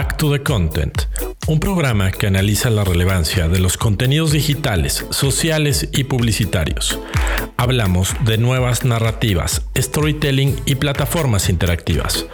Back 0.00 0.16
to 0.16 0.32
the 0.32 0.42
Content, 0.42 0.94
un 1.46 1.60
programa 1.60 2.10
que 2.10 2.26
analiza 2.26 2.70
la 2.70 2.84
relevancia 2.84 3.48
de 3.48 3.58
los 3.58 3.76
contenidos 3.76 4.32
digitales, 4.32 5.04
sociales 5.10 5.90
y 5.92 6.04
publicitarios. 6.04 6.98
Hablamos 7.58 8.14
de 8.24 8.38
nuevas 8.38 8.86
narrativas, 8.86 9.66
storytelling 9.76 10.58
y 10.64 10.76
plataformas 10.76 11.50
interactivas. 11.50 12.24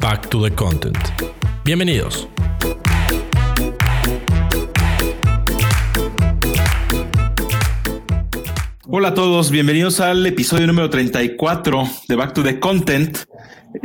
Back 0.00 0.28
to 0.28 0.42
the 0.42 0.52
Content. 0.56 0.98
Bienvenidos. 1.64 2.26
Hola 8.88 9.08
a 9.08 9.14
todos, 9.14 9.52
bienvenidos 9.52 10.00
al 10.00 10.26
episodio 10.26 10.66
número 10.66 10.90
34 10.90 11.88
de 12.08 12.16
Back 12.16 12.34
to 12.34 12.42
the 12.42 12.58
Content. 12.58 13.18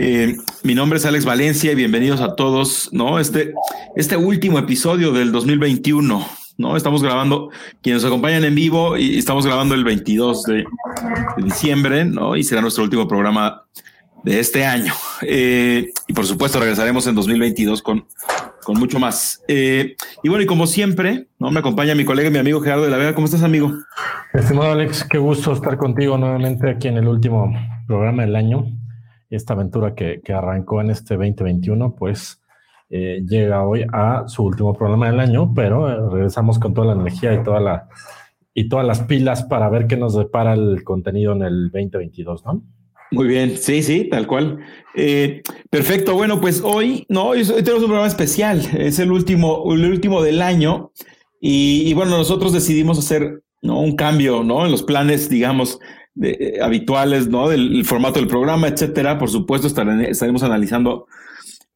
Eh, 0.02 0.38
mi 0.64 0.76
nombre 0.76 0.98
es 0.98 1.06
Alex 1.06 1.26
Valencia 1.26 1.74
y 1.74 1.76
bienvenidos 1.76 2.22
a 2.22 2.38
todos, 2.38 2.88
¿no? 2.94 3.20
Este, 3.20 3.54
este 3.98 4.16
último 4.16 4.58
episodio 4.58 5.12
del 5.12 5.34
2021, 5.34 6.26
¿no? 6.58 6.78
Estamos 6.78 7.04
grabando, 7.04 7.50
quienes 7.82 8.02
nos 8.02 8.10
acompañan 8.10 8.46
en 8.46 8.56
vivo, 8.56 8.96
y 8.96 9.18
estamos 9.18 9.46
grabando 9.46 9.76
el 9.76 9.84
22 9.84 10.44
de, 10.44 10.64
diciembre, 11.44 12.06
¿no? 12.06 12.38
Y 12.38 12.46
será 12.46 12.62
nuestro 12.62 12.86
último 12.86 13.10
programa 13.10 13.66
de 14.24 14.40
este 14.40 14.64
año. 14.64 14.94
Eh, 15.22 15.92
y 16.08 16.14
por 16.14 16.26
supuesto 16.26 16.62
regresaremos 16.62 17.06
en 17.06 17.16
2022 17.16 17.82
con, 17.82 18.06
con 18.64 18.80
mucho 18.80 19.00
más. 19.00 19.44
Eh, 19.50 19.98
y 20.24 20.30
bueno, 20.30 20.44
y 20.44 20.48
como 20.48 20.66
siempre, 20.66 21.28
¿no? 21.40 21.52
Me 21.52 21.60
acompaña 21.60 21.94
mi 21.94 22.06
colega 22.06 22.30
y 22.30 22.32
mi 22.32 22.40
amigo 22.40 22.62
Gerardo 22.62 22.86
de 22.86 22.90
la 22.90 22.96
Vega. 22.96 23.16
¿Cómo 23.16 23.26
estás, 23.26 23.44
amigo? 23.44 23.74
Estimado 24.34 24.72
Alex, 24.72 25.04
qué 25.10 25.18
gusto 25.18 25.52
estar 25.52 25.76
contigo 25.76 26.18
nuevamente 26.18 26.70
aquí 26.70 26.88
en 26.88 26.96
el 26.96 27.08
último 27.10 27.52
programa 27.86 28.24
del 28.24 28.38
año 28.38 28.80
esta 29.30 29.54
aventura 29.54 29.96
que, 29.96 30.22
arrancó 30.34 30.82
en 30.82 30.92
este 30.92 31.16
2021, 31.16 31.96
pues 31.96 32.42
eh, 32.90 33.22
llega 33.26 33.64
hoy 33.64 33.86
a 33.92 34.24
su 34.28 34.44
último 34.44 34.74
programa 34.74 35.08
del 35.10 35.20
año, 35.20 35.54
pero 35.54 35.90
eh, 35.90 36.10
regresamos 36.12 36.60
con 36.60 36.74
toda 36.74 36.94
la 36.94 37.02
energía 37.02 37.34
y, 37.34 37.44
toda 37.44 37.60
la, 37.60 37.88
y 38.54 38.68
todas 38.68 38.86
las 38.86 39.02
pilas 39.02 39.44
para 39.44 39.70
ver 39.70 39.88
qué 39.88 39.98
nos 39.98 40.16
depara 40.16 40.54
el 40.54 40.84
contenido 40.84 41.34
en 41.34 41.44
el 41.44 41.72
2022, 41.72 42.46
¿no? 42.46 42.64
Muy 43.12 43.28
bien, 43.28 43.58
sí, 43.58 43.82
sí, 43.82 44.08
tal 44.10 44.28
cual. 44.28 44.60
Eh, 44.96 45.42
perfecto, 45.72 46.14
bueno, 46.14 46.40
pues 46.40 46.62
hoy, 46.64 47.06
no, 47.10 47.30
hoy 47.30 47.44
tenemos 47.44 47.82
un 47.82 47.88
programa 47.88 48.08
especial, 48.08 48.62
es 48.78 49.00
el 49.00 49.12
último, 49.12 49.74
el 49.74 49.86
último 49.86 50.22
del 50.22 50.42
año 50.42 50.92
y, 51.42 51.94
bueno, 51.94 52.18
nosotros 52.18 52.54
decidimos 52.54 53.00
hacer 53.00 53.42
¿no? 53.62 53.80
un 53.80 53.96
cambio, 53.96 54.44
¿no? 54.44 54.66
En 54.66 54.72
los 54.72 54.84
planes, 54.84 55.30
digamos, 55.30 55.80
eh, 56.22 56.60
habituales, 56.62 57.30
¿no? 57.30 57.48
Del 57.48 57.86
formato 57.86 58.20
del 58.20 58.28
programa, 58.28 58.68
etcétera. 58.68 59.18
Por 59.18 59.30
supuesto, 59.30 59.68
estaremos 59.68 60.44
analizando 60.44 61.08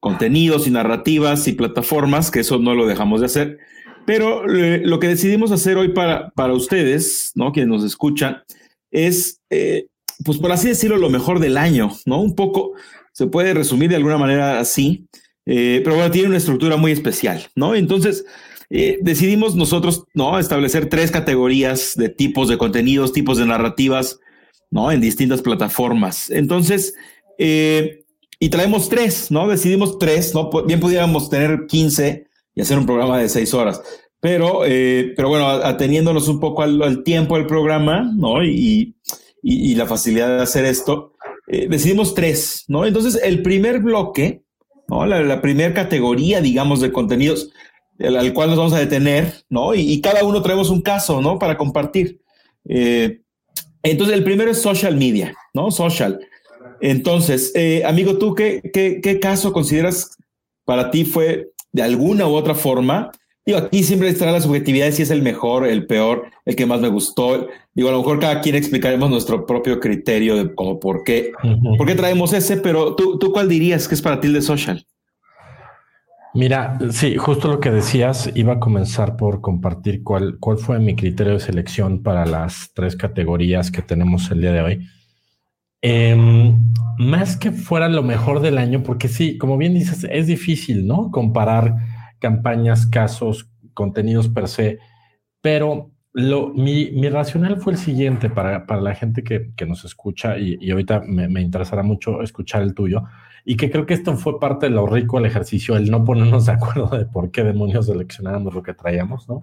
contenidos 0.02 0.68
y 0.68 0.72
narrativas 0.72 1.48
y 1.48 1.54
plataformas, 1.54 2.30
que 2.30 2.42
eso 2.42 2.60
no 2.60 2.76
lo 2.76 2.86
dejamos 2.86 3.22
de 3.22 3.28
hacer. 3.28 3.60
Pero 4.06 4.44
eh, 4.54 4.82
lo 4.84 5.00
que 5.00 5.08
decidimos 5.08 5.54
hacer 5.54 5.78
hoy 5.78 5.90
para, 5.90 6.32
para 6.32 6.52
ustedes, 6.52 7.32
¿no? 7.36 7.54
Quienes 7.54 7.70
nos 7.70 7.86
escuchan, 7.86 8.44
es, 8.92 9.40
eh, 9.50 9.88
pues 10.26 10.40
por 10.40 10.52
así 10.52 10.68
decirlo, 10.68 10.98
lo 10.98 11.10
mejor 11.10 11.40
del 11.40 11.58
año, 11.58 11.92
¿no? 12.06 12.22
Un 12.22 12.36
poco 12.36 12.74
se 13.14 13.28
puede 13.28 13.54
resumir 13.54 13.90
de 13.92 13.96
alguna 13.96 14.18
manera 14.18 14.60
así, 14.60 15.08
pero 15.46 15.96
bueno, 15.96 16.12
tiene 16.12 16.30
una 16.30 16.38
estructura 16.38 16.78
muy 16.78 16.92
especial, 16.92 17.48
¿no? 17.56 17.76
Entonces, 17.76 18.26
decidimos 18.70 19.56
nosotros, 19.56 20.06
¿no? 20.14 20.40
Establecer 20.40 20.90
tres 20.90 21.12
categorías 21.12 21.94
de 21.96 22.10
tipos 22.10 22.50
de 22.50 22.58
contenidos, 22.58 23.14
tipos 23.14 23.38
de 23.38 23.46
narrativas 23.46 24.20
¿no? 24.74 24.92
En 24.92 25.00
distintas 25.00 25.44
plataformas. 25.44 26.32
Entonces, 26.32 26.96
eh, 27.38 28.06
y 28.40 28.50
traemos 28.50 28.90
tres, 28.90 29.30
¿no? 29.30 29.48
Decidimos 29.48 30.00
tres, 30.00 30.34
¿no? 30.34 30.50
Bien 30.66 30.80
pudiéramos 30.80 31.30
tener 31.30 31.68
15 31.68 32.26
y 32.56 32.62
hacer 32.62 32.80
un 32.80 32.88
programa 32.88 33.20
de 33.20 33.30
seis 33.30 33.54
horas. 33.54 33.82
Pero, 34.20 34.64
eh, 34.66 35.14
pero 35.16 35.30
bueno, 35.30 35.48
ateniéndonos 35.48 36.28
un 36.28 36.40
poco 36.40 36.64
al, 36.64 37.04
tiempo 37.04 37.38
del 37.38 37.46
programa, 37.46 38.12
¿no? 38.16 38.44
Y, 38.44 38.96
y, 39.44 39.76
la 39.76 39.86
facilidad 39.86 40.38
de 40.38 40.44
hacer 40.44 40.66
esto, 40.66 41.14
eh, 41.48 41.68
decidimos 41.70 42.16
tres, 42.16 42.66
¿no? 42.68 42.86
Entonces, 42.86 43.22
el 43.24 43.44
primer 43.44 43.80
bloque, 43.80 44.42
¿no? 44.88 45.06
La, 45.06 45.40
primera 45.42 45.74
categoría, 45.74 46.42
digamos, 46.42 46.82
de 46.82 46.92
contenidos 46.92 47.52
al 48.00 48.34
cual 48.34 48.50
nos 48.50 48.58
vamos 48.58 48.74
a 48.74 48.80
detener, 48.80 49.46
¿no? 49.50 49.76
Y, 49.76 50.02
cada 50.02 50.24
uno 50.24 50.42
traemos 50.42 50.72
un 50.72 50.82
caso, 50.82 51.22
¿no? 51.22 51.38
Para 51.38 51.58
compartir. 51.58 52.22
Eh, 52.68 53.23
entonces, 53.84 54.16
el 54.16 54.24
primero 54.24 54.50
es 54.50 54.62
social 54.62 54.96
media, 54.96 55.36
¿no? 55.54 55.70
Social. 55.70 56.20
Entonces, 56.80 57.52
eh, 57.56 57.84
amigo, 57.86 58.18
¿tú 58.18 58.34
qué, 58.34 58.62
qué, 58.74 59.20
caso 59.20 59.54
consideras 59.54 60.18
para 60.66 60.92
ti 60.92 61.06
fue 61.06 61.52
de 61.72 61.82
alguna 61.82 62.28
u 62.28 62.34
otra 62.34 62.56
forma? 62.56 63.12
Digo, 63.46 63.58
aquí 63.58 63.84
siempre 63.84 64.10
estará 64.10 64.32
la 64.32 64.42
subjetividad 64.42 64.86
de 64.86 64.94
si 64.94 65.02
es 65.02 65.12
el 65.12 65.22
mejor, 65.22 65.68
el 65.68 65.86
peor, 65.86 66.32
el 66.46 66.56
que 66.56 66.66
más 66.66 66.80
me 66.80 66.88
gustó. 66.88 67.48
Digo, 67.74 67.90
a 67.90 67.92
lo 67.92 68.00
mejor 68.00 68.20
cada 68.20 68.40
quien 68.40 68.56
explicaremos 68.56 69.10
nuestro 69.10 69.46
propio 69.46 69.80
criterio 69.80 70.38
de 70.38 70.56
cómo, 70.56 70.80
por 70.80 71.04
qué, 71.04 71.32
por 71.78 71.86
qué 71.86 71.96
traemos 71.96 72.32
ese, 72.32 72.58
pero 72.58 72.96
¿tú, 72.96 73.20
¿tú 73.20 73.34
cuál 73.34 73.50
dirías 73.50 73.88
que 73.88 73.96
es 73.96 74.02
para 74.02 74.20
ti 74.22 74.28
el 74.28 74.34
de 74.34 74.42
social? 74.42 74.86
Mira, 76.36 76.80
sí, 76.90 77.16
justo 77.16 77.48
lo 77.48 77.60
que 77.60 77.70
decías, 77.70 78.32
iba 78.34 78.54
a 78.54 78.60
comenzar 78.60 79.18
por 79.18 79.40
compartir 79.40 80.04
cuál, 80.04 80.38
cuál 80.40 80.58
fue 80.58 80.80
mi 80.80 80.96
criterio 80.96 81.34
de 81.34 81.40
selección 81.40 82.02
para 82.02 82.26
las 82.26 82.72
tres 82.74 82.96
categorías 82.96 83.70
que 83.70 83.84
tenemos 83.84 84.32
el 84.32 84.42
día 84.42 84.52
de 84.52 84.62
hoy. 84.62 84.88
Em, 85.82 86.58
más 86.98 87.38
que 87.38 87.52
fuera 87.52 87.88
lo 87.88 88.02
mejor 88.02 88.40
del 88.40 88.58
año, 88.58 88.82
porque 88.82 89.10
sí, 89.10 89.38
como 89.38 89.58
bien 89.58 89.76
dices, 89.76 90.08
es 90.10 90.26
difícil, 90.26 90.88
¿no? 90.88 91.12
Comparar 91.12 91.76
campañas, 92.20 92.88
casos, 92.88 93.48
contenidos 93.76 94.28
per 94.28 94.48
se, 94.48 94.80
pero 95.42 95.92
mi, 96.16 96.92
mi 96.92 97.10
racional 97.10 97.58
fue 97.58 97.74
el 97.74 97.80
siguiente 97.80 98.30
para, 98.30 98.66
para 98.66 98.82
la 98.82 98.96
gente 98.96 99.24
que, 99.24 99.52
que 99.56 99.66
nos 99.68 99.86
escucha 99.86 100.38
y, 100.40 100.58
y 100.60 100.72
ahorita 100.72 101.02
me, 101.06 101.28
me 101.28 101.42
interesará 101.42 101.84
mucho 101.84 102.24
escuchar 102.24 102.64
el 102.64 102.74
tuyo 102.74 103.04
y 103.46 103.58
que 103.58 103.70
creo 103.70 103.86
que 103.86 103.94
esto 103.94 104.16
fue 104.16 104.40
parte 104.40 104.68
de 104.68 104.72
lo 104.72 104.88
rico 104.88 105.18
del 105.18 105.26
ejercicio, 105.26 105.76
el 105.76 105.92
no 105.92 106.04
ponernos 106.06 106.46
de 106.46 106.54
acuerdo 106.54 106.88
de 106.98 107.06
por 107.06 107.32
qué 107.32 107.44
demonios 107.44 107.88
seleccionábamos 107.88 108.54
lo 108.54 108.64
que 108.64 108.74
traíamos, 108.74 109.28
¿no? 109.28 109.42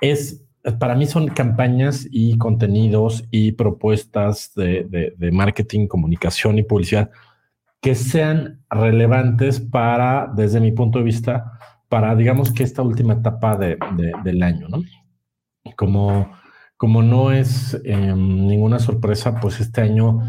Es, 0.00 0.44
para 0.78 0.94
mí 0.94 1.06
son 1.06 1.28
campañas 1.28 2.06
y 2.10 2.38
contenidos 2.38 3.24
y 3.30 3.52
propuestas 3.52 4.52
de, 4.54 5.14
de, 5.16 5.32
marketing, 5.32 5.86
comunicación 5.86 6.58
y 6.58 6.62
publicidad 6.62 7.10
que 7.80 7.94
sean 7.96 8.64
relevantes 8.70 9.60
para, 9.60 10.32
desde 10.34 10.60
mi 10.60 10.70
punto 10.70 10.98
de 10.98 11.04
vista, 11.04 11.58
para, 11.88 12.14
digamos 12.14 12.52
que 12.52 12.62
esta 12.62 12.82
última 12.82 13.14
etapa 13.14 13.56
de, 13.56 13.76
del 14.22 14.42
año, 14.42 14.68
¿no? 14.68 14.82
Como, 15.76 16.30
como 16.76 17.02
no 17.02 17.32
es 17.32 17.80
em, 17.84 18.46
ninguna 18.46 18.78
sorpresa, 18.78 19.40
pues 19.40 19.60
este 19.60 19.80
año 19.80 20.20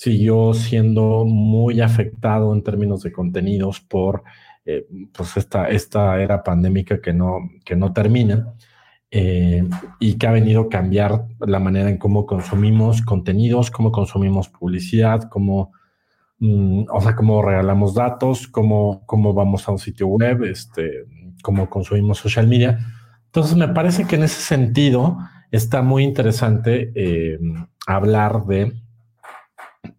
siguió 0.00 0.54
siendo 0.54 1.26
muy 1.26 1.82
afectado 1.82 2.54
en 2.54 2.62
términos 2.62 3.02
de 3.02 3.12
contenidos 3.12 3.80
por 3.80 4.22
eh, 4.64 4.86
pues 5.12 5.36
esta, 5.36 5.68
esta 5.68 6.22
era 6.22 6.42
pandémica 6.42 7.02
que 7.02 7.12
no, 7.12 7.50
que 7.66 7.76
no 7.76 7.92
termina 7.92 8.54
eh, 9.10 9.62
y 9.98 10.14
que 10.14 10.26
ha 10.26 10.32
venido 10.32 10.62
a 10.62 10.68
cambiar 10.70 11.26
la 11.40 11.58
manera 11.58 11.90
en 11.90 11.98
cómo 11.98 12.24
consumimos 12.24 13.02
contenidos, 13.02 13.70
cómo 13.70 13.92
consumimos 13.92 14.48
publicidad, 14.48 15.28
cómo, 15.28 15.72
mm, 16.38 16.84
o 16.90 17.00
sea, 17.02 17.14
cómo 17.14 17.42
regalamos 17.42 17.92
datos, 17.92 18.48
cómo, 18.48 19.02
cómo 19.04 19.34
vamos 19.34 19.68
a 19.68 19.72
un 19.72 19.78
sitio 19.78 20.06
web, 20.06 20.44
este, 20.44 21.04
cómo 21.42 21.68
consumimos 21.68 22.16
social 22.16 22.46
media. 22.46 22.78
Entonces, 23.26 23.54
me 23.54 23.68
parece 23.68 24.06
que 24.06 24.16
en 24.16 24.22
ese 24.22 24.40
sentido 24.40 25.18
está 25.50 25.82
muy 25.82 26.04
interesante 26.04 26.90
eh, 26.94 27.38
hablar 27.86 28.46
de 28.46 28.80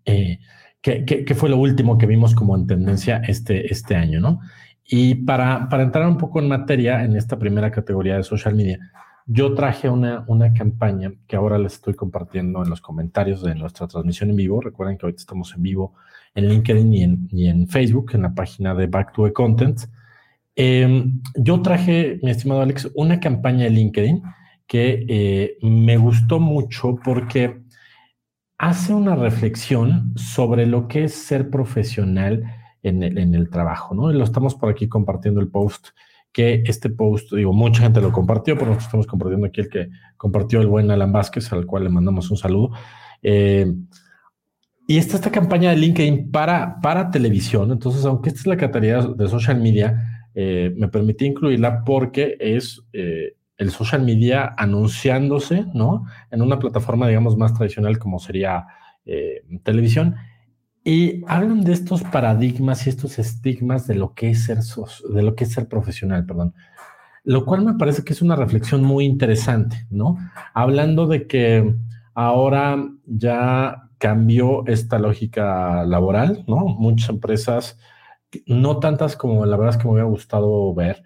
eh, 0.06 0.40
¿qué, 0.81 1.34
fue 1.35 1.49
lo 1.49 1.58
último 1.58 1.97
que 1.97 2.05
vimos 2.05 2.35
como 2.35 2.55
en 2.55 2.67
tendencia 2.67 3.22
este, 3.28 3.72
este 3.72 3.96
año, 3.96 4.20
¿no? 4.20 4.40
Y 4.85 5.16
para, 5.16 5.70
para 5.70 5.84
entrar 5.84 6.08
un 6.08 6.17
poco 6.17 6.40
en 6.40 6.47
materia 6.47 7.03
en 7.03 7.16
esta 7.16 7.38
primera 7.40 7.72
categoría 7.72 8.17
de 8.17 8.23
social 8.23 8.55
media, 8.55 8.79
yo 9.26 9.53
traje 9.53 9.90
una, 9.90 10.26
una 10.28 10.53
campaña 10.53 11.14
que 11.28 11.35
ahora 11.35 11.58
les 11.58 11.73
estoy 11.73 11.93
compartiendo 11.93 12.64
en 12.64 12.70
los 12.70 12.82
comentarios 12.82 13.43
de 13.43 13.55
nuestra 13.55 13.88
transmisión 13.88 14.32
en 14.32 14.35
vivo. 14.35 14.59
Recuerden 14.59 14.97
que 14.97 15.05
ahorita 15.05 15.22
estamos 15.22 15.53
en 15.55 15.61
vivo 15.61 15.94
en 16.35 16.47
LinkedIn 16.47 16.94
y 16.94 17.03
en, 17.03 17.28
y 17.32 17.47
en 17.47 17.67
Facebook, 17.67 18.11
en 18.14 18.23
la 18.23 18.34
página 18.34 18.73
de 18.73 18.87
Back 18.87 19.14
to 19.14 19.26
the 19.26 19.34
Content. 19.34 19.82
Em, 20.55 21.22
yo 21.35 21.61
traje, 21.61 22.20
mi 22.23 22.32
estimado 22.32 22.61
Alex, 22.61 22.91
una 22.96 23.20
campaña 23.20 23.64
de 23.66 23.70
LinkedIn 23.70 24.22
que 24.67 25.05
eh, 25.08 25.58
me 25.61 25.97
gustó 25.97 26.40
mucho 26.40 26.96
porque 27.03 27.61
hace 28.61 28.93
una 28.93 29.16
reflexión 29.16 30.13
sobre 30.16 30.67
lo 30.67 30.87
que 30.87 31.05
es 31.05 31.16
ser 31.16 31.49
profesional 31.49 32.43
en 32.84 33.02
el, 33.03 33.49
trabajo, 33.49 33.96
¿no? 33.96 34.11
Y 34.11 34.13
lo 34.16 34.23
estamos 34.23 34.53
por 34.53 34.69
aquí 34.69 34.87
compartiendo 34.87 35.41
el 35.41 35.47
post, 35.47 35.90
que 36.31 36.61
este 36.66 36.91
post, 36.91 37.34
digo, 37.34 37.53
mucha 37.53 37.81
gente 37.81 38.02
lo 38.02 38.11
compartió, 38.11 38.53
pero 38.53 38.67
nosotros 38.67 38.85
estamos 38.85 39.08
compartiendo 39.08 39.47
aquí 39.47 39.61
el 39.61 39.69
que 39.69 39.90
compartió 40.16 40.61
el 40.61 40.67
buen 40.67 40.91
Alan 40.91 41.11
Vázquez, 41.11 41.52
al 41.52 41.66
cual 41.66 41.85
le 41.85 41.90
mandamos 41.90 42.29
un 42.29 42.37
saludo. 42.37 42.69
Eh, 43.23 43.66
y 44.87 44.97
está 44.97 45.16
esta 45.16 45.31
campaña 45.31 45.72
de 45.72 45.78
LinkedIn 45.78 46.31
para, 46.31 46.79
para 46.81 47.09
televisión. 47.09 47.72
Entonces, 47.72 48.05
aunque 48.05 48.29
esta 48.29 48.41
es 48.41 48.47
la 48.47 48.58
categoría 48.58 49.02
de 49.02 49.28
social 49.28 49.59
media, 49.59 50.28
eh, 50.35 50.72
me 50.78 50.87
permití 50.87 51.25
incluirla 51.25 51.84
porque 51.84 52.37
es 52.40 52.79
eh, 52.93 53.34
el 53.57 53.71
social 53.71 54.01
media 54.01 54.53
anunciándose, 54.57 55.65
¿no? 55.73 56.05
En 56.31 56.41
una 56.41 56.59
plataforma, 56.59 57.07
digamos, 57.07 57.37
más 57.37 57.53
tradicional 57.53 57.99
como 57.99 58.19
sería 58.19 58.65
eh, 59.05 59.43
televisión. 59.63 60.15
Y 60.83 61.23
hablan 61.27 61.63
de 61.63 61.73
estos 61.73 62.01
paradigmas 62.03 62.87
y 62.87 62.89
estos 62.89 63.19
estigmas 63.19 63.85
de 63.85 63.95
lo 63.95 64.13
que 64.15 64.31
es 64.31 64.45
ser, 64.45 64.59
de 65.13 65.21
lo 65.21 65.35
que 65.35 65.43
es 65.43 65.51
ser 65.51 65.67
profesional, 65.67 66.25
perdón. 66.25 66.55
Lo 67.23 67.45
cual 67.45 67.63
me 67.63 67.75
parece 67.75 68.03
que 68.03 68.13
es 68.13 68.21
una 68.23 68.35
reflexión 68.35 68.83
muy 68.83 69.05
interesante, 69.05 69.85
¿no? 69.91 70.17
Hablando 70.55 71.05
de 71.05 71.27
que 71.27 71.75
ahora 72.15 72.83
ya 73.05 73.89
cambió 73.99 74.65
esta 74.65 74.97
lógica 74.97 75.85
laboral, 75.85 76.43
¿no? 76.47 76.65
Muchas 76.65 77.09
empresas, 77.09 77.77
no 78.47 78.79
tantas 78.79 79.15
como 79.15 79.45
la 79.45 79.57
verdad 79.57 79.75
es 79.75 79.77
que 79.77 79.85
me 79.85 79.93
hubiera 79.93 80.09
gustado 80.09 80.73
ver, 80.73 81.03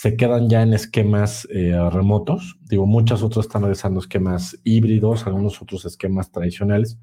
se 0.00 0.14
quedan 0.14 0.48
ya 0.48 0.62
en 0.62 0.74
esquemas 0.74 1.48
eh, 1.50 1.76
remotos. 1.90 2.56
Digo, 2.70 2.86
muchas 2.86 3.20
otras 3.24 3.46
están 3.46 3.62
realizando 3.62 3.98
esquemas 3.98 4.56
híbridos, 4.62 5.26
algunos 5.26 5.60
otros 5.60 5.84
esquemas 5.86 6.30
tradicionales. 6.30 7.00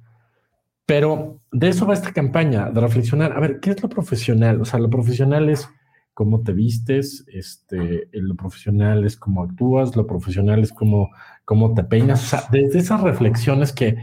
Pero 0.85 1.41
de 1.51 1.67
eso 1.67 1.85
va 1.85 1.93
esta 1.93 2.13
campaña, 2.13 2.69
de 2.69 2.79
reflexionar, 2.79 3.33
a 3.33 3.41
ver, 3.41 3.59
¿qué 3.59 3.71
es 3.71 3.83
lo 3.83 3.89
profesional? 3.89 4.61
O 4.61 4.65
sea, 4.65 4.79
lo 4.79 4.89
profesional 4.89 5.49
es 5.49 5.67
cómo 6.13 6.41
te 6.41 6.53
vistes, 6.53 7.25
este, 7.27 8.07
lo 8.13 8.35
profesional 8.35 9.03
es 9.03 9.17
cómo 9.17 9.43
actúas, 9.43 9.93
lo 9.97 10.07
profesional 10.07 10.61
es 10.61 10.71
cómo, 10.71 11.09
cómo 11.43 11.73
te 11.73 11.83
peinas. 11.83 12.23
O 12.23 12.27
sea, 12.27 12.43
desde 12.49 12.79
esas 12.79 13.01
reflexiones 13.01 13.73
que 13.73 13.97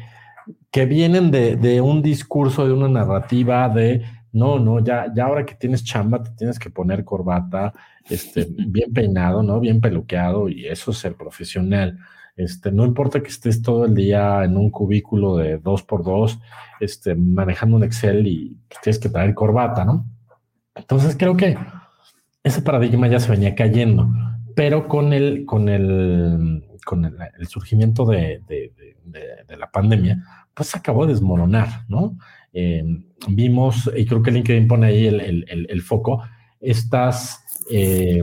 que 0.70 0.86
vienen 0.86 1.30
de, 1.30 1.80
un 1.80 2.02
discurso, 2.02 2.66
de 2.66 2.72
una 2.72 2.88
narrativa 2.88 3.68
de 3.68 4.02
no, 4.32 4.58
no, 4.58 4.80
ya, 4.80 5.12
ya 5.14 5.24
ahora 5.24 5.44
que 5.44 5.54
tienes 5.54 5.84
chamba, 5.84 6.22
te 6.22 6.30
tienes 6.30 6.58
que 6.58 6.70
poner 6.70 7.04
corbata, 7.04 7.72
este, 8.08 8.46
bien 8.48 8.92
peinado, 8.92 9.42
¿no? 9.42 9.60
Bien 9.60 9.80
peluqueado, 9.80 10.48
y 10.48 10.66
eso 10.66 10.90
es 10.90 10.98
ser 10.98 11.14
profesional. 11.14 11.98
Este, 12.34 12.72
no 12.72 12.86
importa 12.86 13.22
que 13.22 13.28
estés 13.28 13.60
todo 13.60 13.84
el 13.84 13.94
día 13.94 14.42
en 14.44 14.56
un 14.56 14.70
cubículo 14.70 15.36
de 15.36 15.58
dos 15.58 15.82
por 15.82 16.02
dos, 16.02 16.38
este, 16.80 17.14
manejando 17.14 17.76
un 17.76 17.84
Excel 17.84 18.26
y 18.26 18.56
tienes 18.82 18.98
que 18.98 19.10
traer 19.10 19.34
corbata, 19.34 19.84
¿no? 19.84 20.06
Entonces 20.74 21.14
creo 21.18 21.36
que 21.36 21.58
ese 22.42 22.62
paradigma 22.62 23.08
ya 23.08 23.20
se 23.20 23.30
venía 23.30 23.54
cayendo, 23.54 24.08
pero 24.56 24.88
con 24.88 25.12
el, 25.12 25.44
con 25.44 25.68
el, 25.68 26.64
con 26.84 27.04
el, 27.04 27.46
surgimiento 27.46 28.06
de, 28.06 28.40
de, 28.48 29.56
la 29.56 29.70
pandemia, 29.70 30.24
pues 30.54 30.70
se 30.70 30.78
acabó 30.78 31.06
de 31.06 31.12
desmoronar, 31.12 31.84
¿no? 31.88 32.16
Eh, 32.52 32.84
vimos, 33.28 33.90
y 33.96 34.04
creo 34.04 34.22
que 34.22 34.30
LinkedIn 34.30 34.68
pone 34.68 34.86
ahí 34.86 35.06
el, 35.06 35.82
foco, 35.82 36.22
estas, 36.60 37.44
eh, 37.70 38.22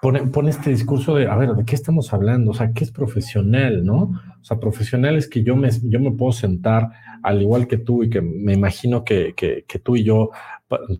pone, 0.00 0.50
este 0.50 0.70
discurso 0.70 1.14
de, 1.14 1.28
a 1.28 1.36
ver, 1.36 1.50
¿de 1.54 1.64
qué 1.64 1.74
estamos 1.74 2.12
hablando? 2.12 2.50
O 2.50 2.54
sea, 2.54 2.72
¿qué 2.72 2.84
es 2.84 2.90
profesional, 2.90 3.84
no? 3.84 4.12
O 4.40 4.44
sea, 4.44 4.58
profesional 4.58 5.16
es 5.16 5.28
que 5.28 5.42
yo 5.42 5.56
me, 5.56 5.70
yo 5.84 6.00
me 6.00 6.12
puedo 6.12 6.32
sentar 6.32 6.90
al 7.22 7.42
igual 7.42 7.66
que 7.66 7.76
tú 7.76 8.02
y 8.02 8.10
que 8.10 8.20
me 8.20 8.54
imagino 8.54 9.04
que, 9.04 9.34
que, 9.36 9.78
tú 9.78 9.96
y 9.96 10.04
yo, 10.04 10.30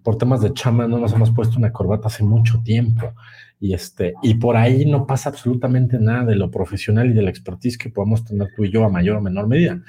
por 0.02 0.18
temas 0.18 0.42
de 0.42 0.52
chama, 0.52 0.86
no 0.86 0.98
nos 0.98 1.12
hemos 1.12 1.30
puesto 1.30 1.58
una 1.58 1.72
corbata 1.72 2.08
hace 2.08 2.24
mucho 2.24 2.60
tiempo. 2.62 3.14
Y, 3.58 3.74
este, 3.74 4.14
y 4.22 4.34
por 4.34 4.56
ahí 4.56 4.86
no 4.86 5.06
pasa 5.06 5.28
absolutamente 5.28 5.98
nada 5.98 6.24
de 6.24 6.36
lo 6.36 6.50
profesional 6.50 7.10
y 7.10 7.12
de 7.12 7.22
la 7.22 7.30
expertise 7.30 7.76
que 7.76 7.90
podemos 7.90 8.24
tener 8.24 8.48
tú 8.56 8.64
y 8.64 8.70
yo 8.70 8.84
a 8.84 8.88
mayor 8.88 9.16
o 9.16 9.20
menor 9.20 9.46
medida. 9.48 9.82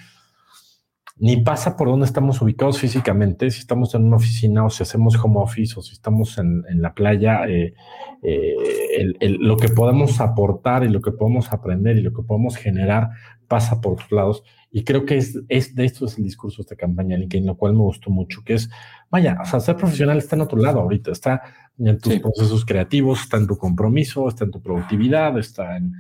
Ni 1.22 1.38
pasa 1.38 1.78
por 1.78 1.88
dónde 1.88 2.08
estamos 2.08 2.42
ubicados 2.42 2.80
físicamente, 2.80 3.52
si 3.52 3.60
estamos 3.60 3.94
en 3.94 4.06
una 4.06 4.16
oficina 4.16 4.66
o 4.66 4.72
si 4.72 4.82
hacemos 4.82 5.16
home 5.24 5.40
office 5.40 5.76
o 5.78 5.84
si 5.84 5.94
estamos 5.94 6.40
en, 6.40 6.64
en 6.68 6.82
la 6.82 6.96
playa, 6.96 7.46
eh, 7.48 7.76
eh, 8.24 9.38
lo 9.40 9.56
que 9.56 9.70
podemos 9.70 10.20
aportar 10.20 10.84
y 10.84 10.90
lo 10.90 11.00
que 11.00 11.12
podemos 11.12 11.54
aprender 11.54 11.96
y 11.98 12.02
lo 12.02 12.12
que 12.12 12.24
podemos 12.24 12.56
generar 12.56 13.10
pasa 13.52 13.82
por 13.82 13.94
otros 13.94 14.12
lados. 14.14 14.44
Y 14.72 14.86
creo 14.86 15.06
que 15.06 15.18
es, 15.18 15.38
es 15.50 15.76
de 15.76 15.84
esto 15.84 16.06
es 16.06 16.18
el 16.18 16.24
discurso 16.24 16.58
de 16.58 16.62
esta 16.62 16.78
campaña 16.78 17.18
LinkedIn, 17.18 17.46
lo 17.46 17.58
cual 17.58 17.74
me 17.74 17.80
gustó 17.80 18.10
mucho, 18.10 18.42
que 18.46 18.54
es, 18.54 18.70
vaya, 19.10 19.38
o 19.42 19.46
sea, 19.46 19.60
ser 19.60 19.76
profesional 19.76 20.18
está 20.18 20.38
en 20.38 20.44
otro 20.44 20.58
lado 20.58 20.80
ahorita, 20.80 21.12
está 21.12 21.42
en 21.78 22.00
tus 22.00 22.18
procesos 22.20 22.64
creativos, 22.64 23.24
está 23.24 23.36
en 23.36 23.48
tu 23.48 23.58
compromiso, 23.58 24.30
está 24.30 24.46
en 24.46 24.52
tu 24.52 24.62
productividad, 24.62 25.38
está 25.38 25.76
en, 25.76 25.92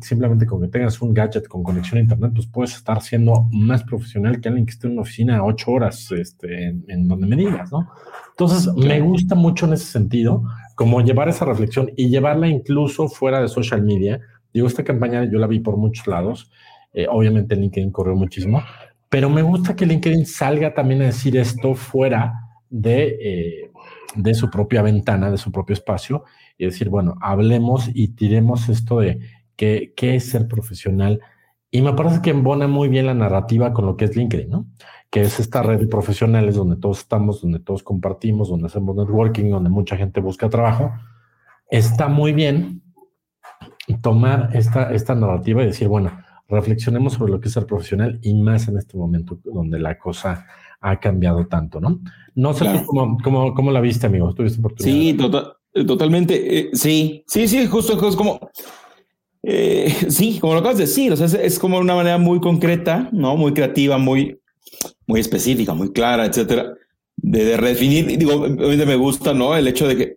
simplemente 0.00 0.46
con 0.46 0.60
que 0.60 0.68
tengas 0.68 1.02
un 1.02 1.12
gadget 1.12 1.48
con 1.48 1.64
conexión 1.64 1.98
a 1.98 2.02
internet, 2.02 2.30
pues 2.32 2.46
puedes 2.46 2.76
estar 2.76 3.02
siendo 3.02 3.48
más 3.50 3.82
profesional 3.82 4.40
que 4.40 4.48
alguien 4.48 4.66
que 4.66 4.72
esté 4.72 4.86
en 4.86 4.92
una 4.92 5.02
oficina 5.02 5.44
ocho 5.44 5.72
horas 5.72 6.12
este, 6.12 6.68
en, 6.86 7.08
donde 7.08 7.26
me 7.26 7.34
digas, 7.34 7.72
¿no? 7.72 7.90
Entonces, 8.30 8.72
me 8.74 9.00
gusta 9.00 9.34
mucho 9.34 9.66
en 9.66 9.72
ese 9.72 9.86
sentido, 9.86 10.44
como 10.76 11.00
llevar 11.00 11.28
esa 11.28 11.44
reflexión 11.44 11.90
y 11.96 12.08
llevarla 12.08 12.46
incluso 12.46 13.08
fuera 13.08 13.42
de 13.42 13.48
social 13.48 13.82
media. 13.82 14.20
Digo, 14.54 14.68
esta 14.68 14.84
campaña 14.84 15.24
yo 15.24 15.38
la 15.40 15.48
vi 15.48 15.58
por 15.58 15.76
muchos 15.76 16.06
lados, 16.06 16.50
eh, 16.92 17.06
obviamente 17.08 17.56
LinkedIn 17.56 17.90
corrió 17.90 18.14
muchísimo, 18.16 18.62
pero 19.08 19.28
me 19.28 19.42
gusta 19.42 19.74
que 19.74 19.86
LinkedIn 19.86 20.26
salga 20.26 20.72
también 20.72 21.02
a 21.02 21.06
decir 21.06 21.36
esto 21.36 21.74
fuera 21.74 22.32
de, 22.68 23.16
eh, 23.20 23.70
de 24.14 24.34
su 24.34 24.50
propia 24.50 24.82
ventana, 24.82 25.30
de 25.30 25.36
su 25.36 25.50
propio 25.50 25.74
espacio, 25.74 26.24
y 26.56 26.66
decir, 26.66 26.88
bueno, 26.88 27.16
hablemos 27.20 27.90
y 27.92 28.08
tiremos 28.08 28.68
esto 28.68 29.00
de 29.00 29.20
qué, 29.56 29.92
qué 29.96 30.16
es 30.16 30.30
ser 30.30 30.46
profesional. 30.46 31.20
Y 31.70 31.82
me 31.82 31.92
parece 31.92 32.22
que 32.22 32.30
embona 32.30 32.68
muy 32.68 32.88
bien 32.88 33.06
la 33.06 33.14
narrativa 33.14 33.72
con 33.72 33.86
lo 33.86 33.96
que 33.96 34.04
es 34.04 34.16
LinkedIn, 34.16 34.50
¿no? 34.50 34.66
Que 35.10 35.22
es 35.22 35.40
esta 35.40 35.62
red 35.62 35.80
de 35.80 35.86
profesionales 35.86 36.54
donde 36.54 36.76
todos 36.76 37.00
estamos, 37.00 37.42
donde 37.42 37.60
todos 37.60 37.82
compartimos, 37.82 38.48
donde 38.48 38.66
hacemos 38.66 38.94
networking, 38.96 39.50
donde 39.50 39.70
mucha 39.70 39.96
gente 39.96 40.20
busca 40.20 40.48
trabajo. 40.48 40.92
Está 41.68 42.08
muy 42.08 42.32
bien 42.32 42.82
tomar 44.02 44.50
esta, 44.52 44.92
esta 44.92 45.14
narrativa 45.14 45.62
y 45.62 45.66
decir, 45.66 45.88
bueno, 45.88 46.10
reflexionemos 46.50 47.14
sobre 47.14 47.32
lo 47.32 47.40
que 47.40 47.48
es 47.48 47.54
ser 47.54 47.66
profesional 47.66 48.18
y 48.22 48.34
más 48.34 48.68
en 48.68 48.78
este 48.78 48.96
momento 48.96 49.38
donde 49.44 49.78
la 49.78 49.98
cosa 49.98 50.46
ha 50.80 50.98
cambiado 50.98 51.46
tanto, 51.46 51.80
¿no? 51.80 52.00
No 52.34 52.54
sé 52.54 52.66
cómo, 52.86 53.18
cómo, 53.54 53.70
la 53.70 53.80
viste, 53.80 54.06
amigo. 54.06 54.32
¿Tuviste 54.34 54.58
oportunidad? 54.58 54.94
Sí, 54.94 55.14
tota-, 55.14 55.56
totalmente. 55.86 56.58
Eh, 56.58 56.70
sí, 56.72 57.24
sí, 57.26 57.48
sí, 57.48 57.66
justo, 57.66 58.08
es 58.08 58.16
como. 58.16 58.40
Eh, 59.42 59.94
sí, 60.08 60.38
como 60.40 60.54
lo 60.54 60.60
acabas 60.60 60.78
de 60.78 60.84
decir, 60.84 61.12
o 61.12 61.16
sea, 61.16 61.26
es, 61.26 61.58
como 61.58 61.78
una 61.78 61.94
manera 61.94 62.18
muy 62.18 62.40
concreta, 62.40 63.08
¿no? 63.12 63.36
Muy 63.36 63.52
creativa, 63.52 63.98
muy, 63.98 64.40
muy 65.06 65.20
específica, 65.20 65.74
muy 65.74 65.92
clara, 65.92 66.24
etcétera, 66.26 66.74
de, 67.22 67.44
de 67.44 67.56
redefinir. 67.56 68.18
Digo, 68.18 68.34
obviamente 68.34 68.86
me 68.86 68.96
gusta, 68.96 69.34
¿no? 69.34 69.56
El 69.56 69.68
hecho 69.68 69.86
de 69.86 69.96
que 69.96 70.16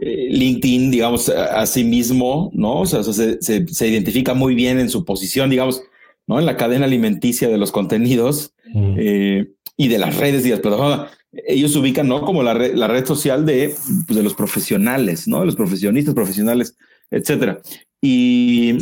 eh, 0.00 0.28
LinkedIn, 0.30 0.90
digamos, 0.90 1.28
a, 1.28 1.64
sí 1.66 1.84
mismo, 1.84 2.50
¿no? 2.54 2.80
O 2.80 2.86
sea, 2.86 3.02
se, 3.02 3.40
se, 3.40 3.66
se, 3.66 3.88
identifica 3.88 4.34
muy 4.34 4.54
bien 4.54 4.78
en 4.78 4.88
su 4.88 5.04
posición, 5.04 5.50
digamos, 5.50 5.82
¿no? 6.26 6.38
En 6.38 6.46
la 6.46 6.56
cadena 6.56 6.86
alimenticia 6.86 7.48
de 7.48 7.58
los 7.58 7.72
contenidos. 7.72 8.54
Mm. 8.72 8.94
Eh, 8.98 9.46
y 9.80 9.88
de 9.88 9.96
las 9.96 10.14
redes 10.18 10.44
y 10.44 10.50
las 10.50 10.60
plataformas. 10.60 11.10
Ellos 11.32 11.72
se 11.72 11.78
ubican, 11.78 12.06
¿no? 12.06 12.20
Como 12.20 12.42
la 12.42 12.52
red, 12.52 12.74
la 12.74 12.86
red 12.86 13.06
social 13.06 13.46
de, 13.46 13.74
pues, 14.06 14.14
de 14.14 14.22
los 14.22 14.34
profesionales, 14.34 15.26
¿no? 15.26 15.40
De 15.40 15.46
los 15.46 15.56
profesionistas, 15.56 16.14
profesionales, 16.14 16.76
etcétera. 17.10 17.62
Y, 18.02 18.76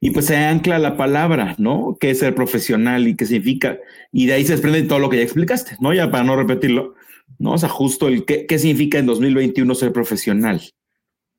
y 0.00 0.10
pues 0.10 0.26
se 0.26 0.36
ancla 0.36 0.78
la 0.78 0.96
palabra, 0.96 1.54
¿no? 1.58 1.96
¿Qué 1.98 2.10
es 2.10 2.18
ser 2.18 2.34
profesional 2.34 3.08
y 3.08 3.16
qué 3.16 3.26
significa? 3.26 3.78
Y 4.12 4.26
de 4.26 4.34
ahí 4.34 4.44
se 4.44 4.52
desprende 4.52 4.82
todo 4.82 4.98
lo 4.98 5.10
que 5.10 5.18
ya 5.18 5.22
explicaste, 5.22 5.76
¿no? 5.80 5.92
Ya 5.92 6.10
para 6.10 6.24
no 6.24 6.36
repetirlo, 6.36 6.94
¿no? 7.38 7.52
O 7.52 7.58
sea, 7.58 7.68
justo 7.68 8.08
el 8.08 8.24
qué, 8.24 8.46
qué 8.46 8.58
significa 8.58 8.98
en 8.98 9.06
2021 9.06 9.74
ser 9.74 9.92
profesional, 9.92 10.62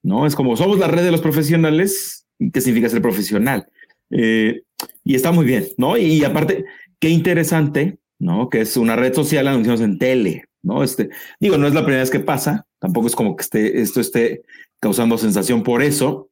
¿no? 0.03 0.25
Es 0.25 0.35
como 0.35 0.57
somos 0.57 0.79
la 0.79 0.87
red 0.87 1.03
de 1.03 1.11
los 1.11 1.21
profesionales, 1.21 2.25
¿qué 2.53 2.61
significa 2.61 2.89
ser 2.89 3.01
profesional? 3.01 3.67
Eh, 4.09 4.63
y 5.03 5.15
está 5.15 5.31
muy 5.31 5.45
bien, 5.45 5.67
¿no? 5.77 5.97
Y 5.97 6.23
aparte, 6.23 6.65
qué 6.99 7.09
interesante 7.09 7.99
¿no? 8.21 8.49
Que 8.49 8.61
es 8.61 8.77
una 8.77 8.95
red 8.95 9.13
social 9.13 9.47
anunciados 9.47 9.81
en 9.81 9.97
tele, 9.97 10.45
¿no? 10.61 10.83
Este, 10.83 11.09
digo, 11.39 11.57
no 11.57 11.67
es 11.67 11.73
la 11.73 11.81
primera 11.81 12.03
vez 12.03 12.11
que 12.11 12.19
pasa, 12.19 12.67
tampoco 12.79 13.07
es 13.07 13.15
como 13.15 13.35
que 13.35 13.41
esté, 13.41 13.81
esto 13.81 13.99
esté 13.99 14.43
causando 14.79 15.17
sensación 15.17 15.63
por 15.63 15.81
eso, 15.81 16.29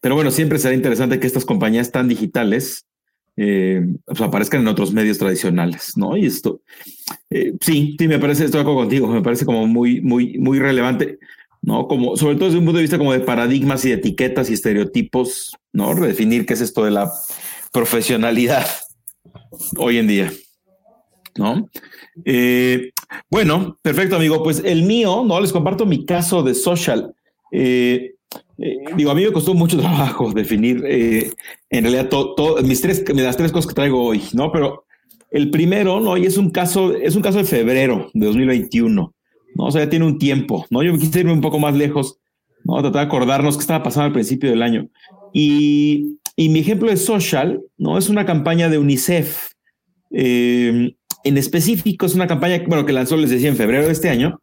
pero 0.00 0.14
bueno, 0.14 0.30
siempre 0.30 0.58
será 0.58 0.74
interesante 0.74 1.18
que 1.18 1.26
estas 1.26 1.44
compañías 1.44 1.90
tan 1.90 2.08
digitales 2.08 2.86
eh, 3.36 3.86
pues 4.04 4.20
aparezcan 4.20 4.62
en 4.62 4.68
otros 4.68 4.92
medios 4.92 5.18
tradicionales, 5.18 5.96
¿no? 5.96 6.16
Y 6.16 6.26
esto, 6.26 6.60
eh, 7.30 7.54
sí, 7.60 7.96
sí, 7.98 8.08
me 8.08 8.18
parece, 8.18 8.44
estoy 8.44 8.58
de 8.58 8.62
acuerdo 8.62 8.80
contigo, 8.80 9.06
me 9.06 9.22
parece 9.22 9.46
como 9.46 9.66
muy, 9.66 10.00
muy, 10.00 10.38
muy 10.38 10.58
relevante, 10.58 11.18
¿no? 11.62 11.86
Como, 11.86 12.16
sobre 12.16 12.34
todo 12.34 12.46
desde 12.46 12.58
un 12.58 12.64
punto 12.64 12.78
de 12.78 12.82
vista 12.82 12.98
como 12.98 13.12
de 13.12 13.20
paradigmas 13.20 13.84
y 13.84 13.92
etiquetas 13.92 14.50
y 14.50 14.54
estereotipos, 14.54 15.56
¿no? 15.72 15.94
Redefinir 15.94 16.46
qué 16.46 16.54
es 16.54 16.60
esto 16.60 16.84
de 16.84 16.90
la 16.90 17.12
profesionalidad 17.72 18.66
hoy 19.76 19.98
en 19.98 20.08
día. 20.08 20.32
¿no? 21.38 21.68
Eh, 22.24 22.90
bueno, 23.30 23.78
perfecto, 23.80 24.16
amigo. 24.16 24.42
Pues 24.42 24.62
el 24.64 24.82
mío, 24.82 25.24
¿no? 25.24 25.40
Les 25.40 25.52
comparto 25.52 25.86
mi 25.86 26.04
caso 26.04 26.42
de 26.42 26.54
social. 26.54 27.14
Eh, 27.52 28.14
eh, 28.58 28.76
digo, 28.96 29.10
a 29.10 29.14
mí 29.14 29.24
me 29.24 29.32
costó 29.32 29.54
mucho 29.54 29.78
trabajo 29.80 30.32
definir 30.32 30.84
en 30.84 31.82
realidad 31.82 32.08
todo, 32.08 32.62
mis 32.62 32.80
tres, 32.80 33.04
las 33.14 33.36
tres 33.36 33.52
cosas 33.52 33.68
que 33.68 33.74
traigo 33.74 34.02
hoy, 34.02 34.22
¿no? 34.32 34.52
Pero 34.52 34.84
el 35.30 35.50
primero, 35.50 36.00
¿no? 36.00 36.16
Y 36.16 36.26
es 36.26 36.36
un 36.36 36.50
caso, 36.50 36.94
es 36.94 37.16
un 37.16 37.22
caso 37.22 37.38
de 37.38 37.44
febrero 37.44 38.10
de 38.14 38.26
2021, 38.26 39.14
¿no? 39.54 39.64
O 39.64 39.70
sea, 39.70 39.84
ya 39.84 39.90
tiene 39.90 40.06
un 40.06 40.18
tiempo, 40.18 40.66
¿no? 40.70 40.82
Yo 40.82 40.92
me 40.92 40.98
quise 40.98 41.20
irme 41.20 41.32
un 41.32 41.40
poco 41.40 41.58
más 41.58 41.74
lejos, 41.74 42.18
¿no? 42.64 42.80
Tratar 42.80 43.02
de 43.02 43.06
acordarnos 43.06 43.56
qué 43.56 43.60
estaba 43.60 43.82
pasando 43.82 44.06
al 44.06 44.12
principio 44.12 44.50
del 44.50 44.62
año. 44.62 44.88
Y, 45.32 46.18
y 46.36 46.48
mi 46.48 46.60
ejemplo 46.60 46.88
de 46.88 46.96
social, 46.96 47.60
¿no? 47.76 47.98
Es 47.98 48.08
una 48.08 48.24
campaña 48.24 48.68
de 48.68 48.78
UNICEF. 48.78 49.52
Eh, 50.10 50.94
en 51.24 51.36
específico, 51.36 52.06
es 52.06 52.14
una 52.14 52.26
campaña, 52.26 52.62
bueno, 52.66 52.86
que 52.86 52.92
lanzó, 52.92 53.16
les 53.16 53.30
decía, 53.30 53.48
en 53.48 53.56
febrero 53.56 53.86
de 53.86 53.92
este 53.92 54.08
año, 54.08 54.40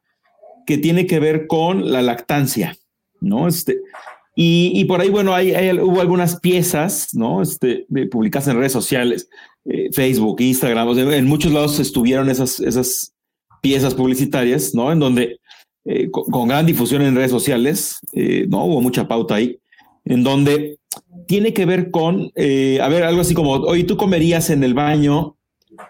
que 0.67 0.77
tiene 0.77 1.07
que 1.07 1.19
ver 1.19 1.47
con 1.47 1.91
la 1.91 2.01
lactancia, 2.01 2.75
¿no? 3.21 3.47
Este, 3.47 3.79
y, 4.37 4.83
por 4.83 4.99
ahí, 4.99 5.09
bueno, 5.09 5.33
hay, 5.33 5.53
hubo 5.79 6.01
algunas 6.01 6.41
piezas, 6.41 7.09
¿no? 7.13 7.41
Este, 7.41 7.87
publicadas 8.11 8.49
en 8.49 8.57
redes 8.57 8.73
sociales, 8.73 9.29
eh, 9.63 9.89
Facebook, 9.93 10.41
Instagram, 10.41 10.97
en 10.97 11.25
muchos 11.25 11.53
lados 11.53 11.79
estuvieron 11.79 12.29
esas, 12.29 12.59
esas 12.59 13.13
piezas 13.61 13.93
publicitarias, 13.93 14.75
¿no? 14.75 14.91
En 14.91 14.99
donde, 14.99 15.39
eh, 15.85 16.11
con, 16.11 16.49
gran 16.49 16.65
difusión 16.65 17.01
en 17.01 17.15
redes 17.15 17.31
sociales, 17.31 17.99
eh, 18.11 18.45
¿no? 18.49 18.65
Hubo 18.65 18.81
mucha 18.81 19.07
pauta 19.07 19.35
ahí, 19.35 19.57
en 20.03 20.23
donde 20.23 20.79
tiene 21.27 21.53
que 21.53 21.65
ver 21.65 21.89
con, 21.89 22.25
a 22.25 22.87
ver, 22.89 23.03
algo 23.03 23.21
así 23.21 23.33
como, 23.33 23.51
hoy 23.53 23.85
tú 23.85 23.95
comerías 23.95 24.49
en 24.49 24.65
el 24.65 24.73
baño, 24.73 25.37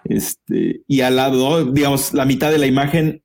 este, 0.04 0.84
y 0.88 1.02
al 1.02 1.16
lado, 1.16 1.66
digamos, 1.66 2.14
la 2.14 2.26
mitad 2.26 2.52
de 2.52 2.60
la 2.60 2.68
imagen, 2.68 3.24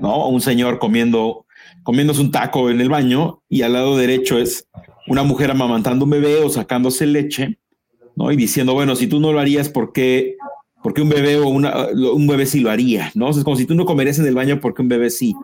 ¿no? 0.00 0.28
Un 0.28 0.40
señor 0.40 0.80
comiendo 0.80 1.45
comiéndose 1.86 2.20
un 2.20 2.32
taco 2.32 2.68
en 2.68 2.80
el 2.80 2.88
baño 2.88 3.44
y 3.48 3.62
al 3.62 3.74
lado 3.74 3.96
derecho 3.96 4.38
es 4.38 4.66
una 5.06 5.22
mujer 5.22 5.52
amamantando 5.52 6.04
un 6.04 6.10
bebé 6.10 6.40
o 6.40 6.50
sacándose 6.50 7.06
leche, 7.06 7.60
¿no? 8.16 8.32
Y 8.32 8.36
diciendo, 8.36 8.74
bueno, 8.74 8.96
si 8.96 9.06
tú 9.06 9.20
no 9.20 9.32
lo 9.32 9.38
harías, 9.38 9.68
¿por 9.68 9.92
qué, 9.92 10.34
un 10.84 11.08
bebé 11.08 11.36
o 11.36 11.46
una, 11.46 11.86
un 11.92 12.26
bebé 12.26 12.44
sí 12.46 12.58
lo 12.58 12.72
haría? 12.72 13.12
¿No? 13.14 13.30
es 13.30 13.44
como 13.44 13.54
si 13.54 13.66
tú 13.66 13.76
no 13.76 13.86
comerías 13.86 14.18
en 14.18 14.26
el 14.26 14.34
baño, 14.34 14.58
porque 14.60 14.82
un 14.82 14.88
bebé 14.88 15.10
sí? 15.10 15.36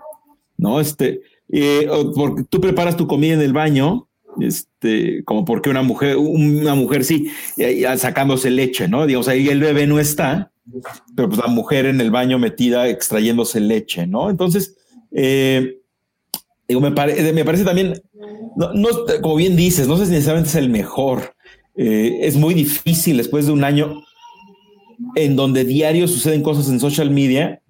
¿No? 0.56 0.80
Este, 0.80 1.20
eh, 1.49 1.88
porque 2.12 2.42
tú 2.50 2.61
preparas 2.61 2.96
tu 2.96 3.06
comida 3.06 3.34
en 3.34 3.40
el 3.40 3.52
baño, 3.52 4.08
este, 4.40 5.22
como 5.22 5.44
porque 5.44 5.70
una 5.70 5.82
mujer, 5.82 6.16
una 6.16 6.75
mujer 6.75 7.04
sí, 7.04 7.30
sacándose 7.99 8.50
leche, 8.50 8.88
¿no? 8.88 9.06
Digamos, 9.06 9.28
ahí 9.28 9.49
el 9.49 9.61
bebé 9.61 9.87
no 9.87 10.00
está, 10.00 10.50
pero 11.14 11.28
pues 11.28 11.40
la 11.40 11.46
mujer 11.46 11.87
en 11.87 12.00
el 12.00 12.11
baño 12.11 12.40
metida 12.40 12.88
extrayéndose 12.88 13.61
leche, 13.61 14.08
¿no? 14.08 14.28
Entonces, 14.28 14.76
eh, 15.12 15.81
Digo, 16.73 16.81
me, 16.81 16.91
me 16.91 17.45
parece 17.45 17.64
también, 17.64 18.00
no, 18.57 18.88
como 19.21 19.37
bien 19.37 19.57
dices, 19.57 19.87
no 19.87 19.99
sé 19.99 20.07
si 20.07 20.12
necesariamente 20.12 20.49
es 20.49 20.57
el 20.57 20.71
mejor. 20.71 21.35
Eh, 21.76 22.21
es 22.23 22.37
muy 22.37 22.55
difícil 22.55 23.19
después 23.19 23.45
de 23.45 23.52
un 23.52 23.62
año 23.62 24.02
en 25.14 25.37
donde 25.37 25.64
diario 25.64 26.09
suceden 26.09 26.43
cosas 26.43 26.71
en 26.71 26.81
social 26.81 27.11
media. 27.11 27.61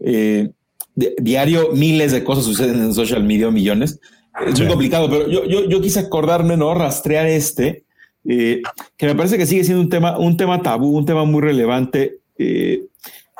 Eh, 0.00 0.50
diario 0.94 1.70
miles 1.72 2.12
de 2.12 2.22
cosas 2.22 2.44
suceden 2.44 2.82
en 2.82 2.92
social 2.92 3.24
media, 3.24 3.50
millones. 3.50 3.98
Es 4.46 4.58
muy 4.58 4.68
complicado, 4.68 5.08
pero 5.08 5.26
yo, 5.30 5.46
yo, 5.46 5.66
yo, 5.66 5.80
quise 5.80 6.00
acordarme, 6.00 6.58
¿no? 6.58 6.74
Rastrear 6.74 7.28
este, 7.28 7.84
eh, 8.28 8.60
que 8.98 9.06
me 9.06 9.14
parece 9.14 9.38
que 9.38 9.46
sigue 9.46 9.64
siendo 9.64 9.82
un 9.82 9.88
tema, 9.88 10.18
un 10.18 10.36
tema 10.36 10.60
tabú, 10.60 10.98
un 10.98 11.06
tema 11.06 11.24
muy 11.24 11.40
relevante. 11.40 12.18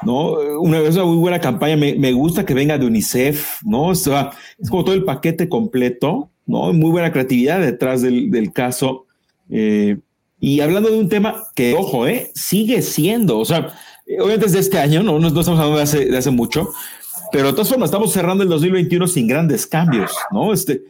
¿No? 0.03 0.33
Una, 0.61 0.79
es 0.79 0.97
una 0.97 1.05
muy 1.05 1.19
buena 1.19 1.41
campaña, 1.41 1.77
me, 1.77 2.13
gusta 2.13 2.45
que 2.45 2.55
venga 2.55 2.79
de 2.79 2.87
UNICEF, 2.87 3.63
¿no? 3.65 3.93
es 3.93 4.09
como 4.69 4.85
todo 4.85 4.95
el 4.95 5.05
paquete 5.05 5.49
completo, 5.49 6.31
¿no? 6.47 6.73
Muy 6.73 6.91
buena 6.91 7.13
creatividad 7.13 7.61
detrás 7.61 8.03
del, 8.03 8.53
caso. 8.53 9.07
Eh, 9.51 9.99
y 10.41 10.61
hablando 10.61 10.91
de 10.91 10.99
un 10.99 11.09
tema 11.09 11.45
que, 11.55 11.75
ojo, 11.75 12.07
¿eh? 12.07 12.31
Sigue 12.35 12.83
siendo, 12.83 13.39
o 13.39 13.45
sea, 13.45 13.75
obviamente 14.19 14.47
es 14.47 14.53
de 14.53 14.61
este 14.61 14.79
año, 14.79 15.03
¿no? 15.03 15.19
No, 15.19 15.29
estamos 15.29 15.49
hablando 15.49 15.77
de 15.77 15.83
hace, 15.83 16.07
de 16.07 16.17
hace 16.17 16.31
mucho, 16.31 16.71
pero 17.31 17.49
de 17.49 17.53
todas 17.53 17.69
formas 17.69 17.89
estamos 17.89 18.13
cerrando 18.13 18.43
el 18.43 18.49
2021 18.49 19.07
sin 19.07 19.29
grandes 19.29 19.67
cambios, 19.67 20.13
¿no? 20.33 20.53
Este, 20.53 20.83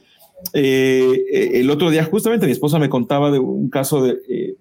eh, 0.54 1.50
el 1.54 1.68
otro 1.70 1.90
día 1.90 2.04
justamente 2.04 2.46
mi 2.46 2.52
esposa 2.52 2.78
me 2.78 2.88
contaba 2.88 3.30
de 3.30 3.38
un 3.38 3.68
caso 3.68 4.02
de, 4.02 4.56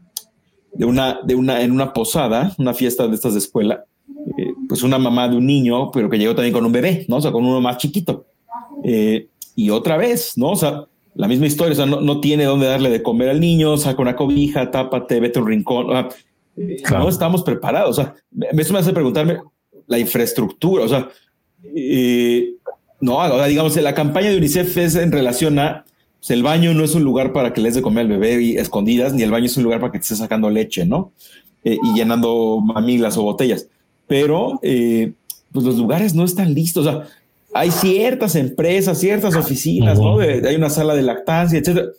de 0.73 0.85
una, 0.85 1.19
de 1.23 1.35
una, 1.35 1.61
en 1.61 1.71
una 1.71 1.93
posada, 1.93 2.53
una 2.57 2.73
fiesta 2.73 3.07
de 3.07 3.15
estas 3.15 3.33
de 3.33 3.39
escuela, 3.39 3.85
eh, 3.85 3.88
pues 4.69 4.83
una 4.83 4.99
mamá 4.99 5.27
de 5.27 5.35
un 5.35 5.47
niño, 5.47 5.89
pero 5.89 6.11
que 6.11 6.19
llegó 6.19 6.35
también 6.35 6.53
con 6.53 6.63
un 6.63 6.71
bebé, 6.71 7.03
¿no? 7.07 7.15
O 7.15 7.21
sea, 7.21 7.31
con 7.31 7.43
uno 7.43 7.59
más 7.59 7.77
chiquito. 7.77 8.27
Eh, 8.83 9.27
y 9.55 9.71
otra 9.71 9.97
vez, 9.97 10.33
¿no? 10.37 10.51
O 10.51 10.55
sea, 10.55 10.85
la 11.15 11.27
misma 11.27 11.47
historia, 11.47 11.73
o 11.73 11.75
sea, 11.75 11.87
no, 11.87 12.01
no, 12.01 12.21
tiene 12.21 12.43
dónde 12.43 12.67
darle 12.67 12.91
de 12.91 13.01
comer 13.01 13.29
al 13.29 13.39
niño, 13.39 13.77
saca 13.77 13.99
una 13.99 14.15
cobija, 14.15 14.69
tápate, 14.69 15.19
vete 15.19 15.39
a 15.39 15.41
un 15.41 15.47
rincón. 15.47 15.87
No 16.55 17.09
estamos 17.09 17.41
preparados. 17.41 17.97
O 17.97 18.01
sea, 18.01 18.13
eso 18.51 18.73
me 18.73 18.79
hace 18.79 18.93
preguntarme 18.93 19.39
la 19.87 19.97
infraestructura, 19.97 20.83
o 20.83 20.87
sea, 20.87 21.09
eh, 21.75 22.53
no, 23.01 23.47
digamos, 23.47 23.75
la 23.75 23.95
campaña 23.95 24.29
de 24.29 24.37
UNICEF 24.37 24.77
es 24.77 24.95
en 24.95 25.11
relación 25.11 25.57
a 25.57 25.83
pues, 26.19 26.29
el 26.29 26.43
baño 26.43 26.75
no 26.75 26.83
es 26.83 26.93
un 26.93 27.03
lugar 27.03 27.33
para 27.33 27.53
que 27.53 27.61
les 27.61 27.73
de 27.73 27.81
comer 27.81 28.01
al 28.01 28.19
bebé 28.19 28.39
y 28.39 28.57
escondidas, 28.57 29.13
ni 29.13 29.23
el 29.23 29.31
baño 29.31 29.47
es 29.47 29.57
un 29.57 29.63
lugar 29.63 29.79
para 29.79 29.91
que 29.91 29.97
te 29.97 30.03
estés 30.03 30.19
sacando 30.19 30.47
leche, 30.51 30.85
¿no? 30.85 31.11
y 31.61 31.93
llenando 31.93 32.61
mamilas 32.61 33.17
o 33.17 33.23
botellas 33.23 33.67
pero 34.09 34.59
eh, 34.63 35.13
pues 35.53 35.63
los 35.63 35.77
lugares 35.77 36.15
no 36.15 36.25
están 36.25 36.53
listos. 36.53 36.85
O 36.85 36.91
sea, 36.91 37.07
hay 37.53 37.69
ciertas 37.69 38.35
empresas, 38.35 38.97
ciertas 38.97 39.35
oficinas, 39.35 39.99
¿no? 39.99 40.19
hay 40.19 40.55
una 40.55 40.71
sala 40.71 40.95
de 40.95 41.03
lactancia, 41.03 41.59
etcétera. 41.59 41.89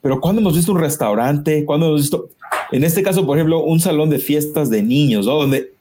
Pero 0.00 0.20
cuando 0.20 0.40
hemos 0.40 0.56
visto 0.56 0.72
un 0.72 0.80
restaurante, 0.80 1.64
cuando 1.66 1.86
hemos 1.88 2.00
visto, 2.00 2.30
en 2.72 2.84
este 2.84 3.02
caso, 3.02 3.24
por 3.26 3.36
ejemplo, 3.36 3.62
un 3.62 3.80
salón 3.80 4.08
de 4.08 4.18
fiestas 4.18 4.70
de 4.70 4.82
niños, 4.82 5.26
¿no? 5.26 5.34
Donde 5.34 5.72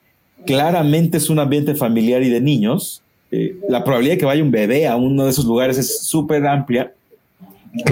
claramente 0.46 1.18
es 1.18 1.30
un 1.30 1.40
ambiente 1.40 1.74
familiar 1.74 2.22
y 2.22 2.30
de 2.30 2.42
niños, 2.42 3.02
eh, 3.32 3.56
la 3.70 3.84
probabilidad 3.84 4.16
de 4.16 4.20
que 4.20 4.26
vaya 4.26 4.44
un 4.44 4.52
bebé 4.52 4.88
a 4.88 4.98
uno 4.98 5.24
de 5.24 5.32
esos 5.32 5.46
lugares 5.46 5.78
es 5.78 6.02
súper 6.02 6.46
amplia. 6.46 6.94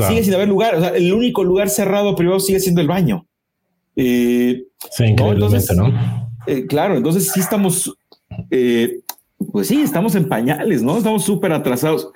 Sigue 0.08 0.24
sin 0.26 0.34
haber 0.34 0.50
lugar. 0.50 0.76
O 0.76 0.82
sea, 0.82 0.90
el 0.90 1.14
único 1.14 1.46
lugar 1.46 1.70
cerrado 1.70 2.14
privado 2.16 2.42
sigue 2.42 2.60
siendo 2.60 2.82
el 2.82 2.88
baño. 2.88 3.26
Eh, 3.96 4.66
sí, 4.92 5.06
increíblemente, 5.06 5.74
¿no? 5.76 6.29
Eh, 6.50 6.66
claro, 6.66 6.98
entonces 6.98 7.32
sí 7.32 7.40
estamos, 7.40 7.96
eh, 8.50 9.02
pues 9.52 9.68
sí, 9.68 9.82
estamos 9.82 10.16
en 10.16 10.28
pañales, 10.28 10.82
¿no? 10.82 10.98
Estamos 10.98 11.24
súper 11.24 11.52
atrasados. 11.52 12.10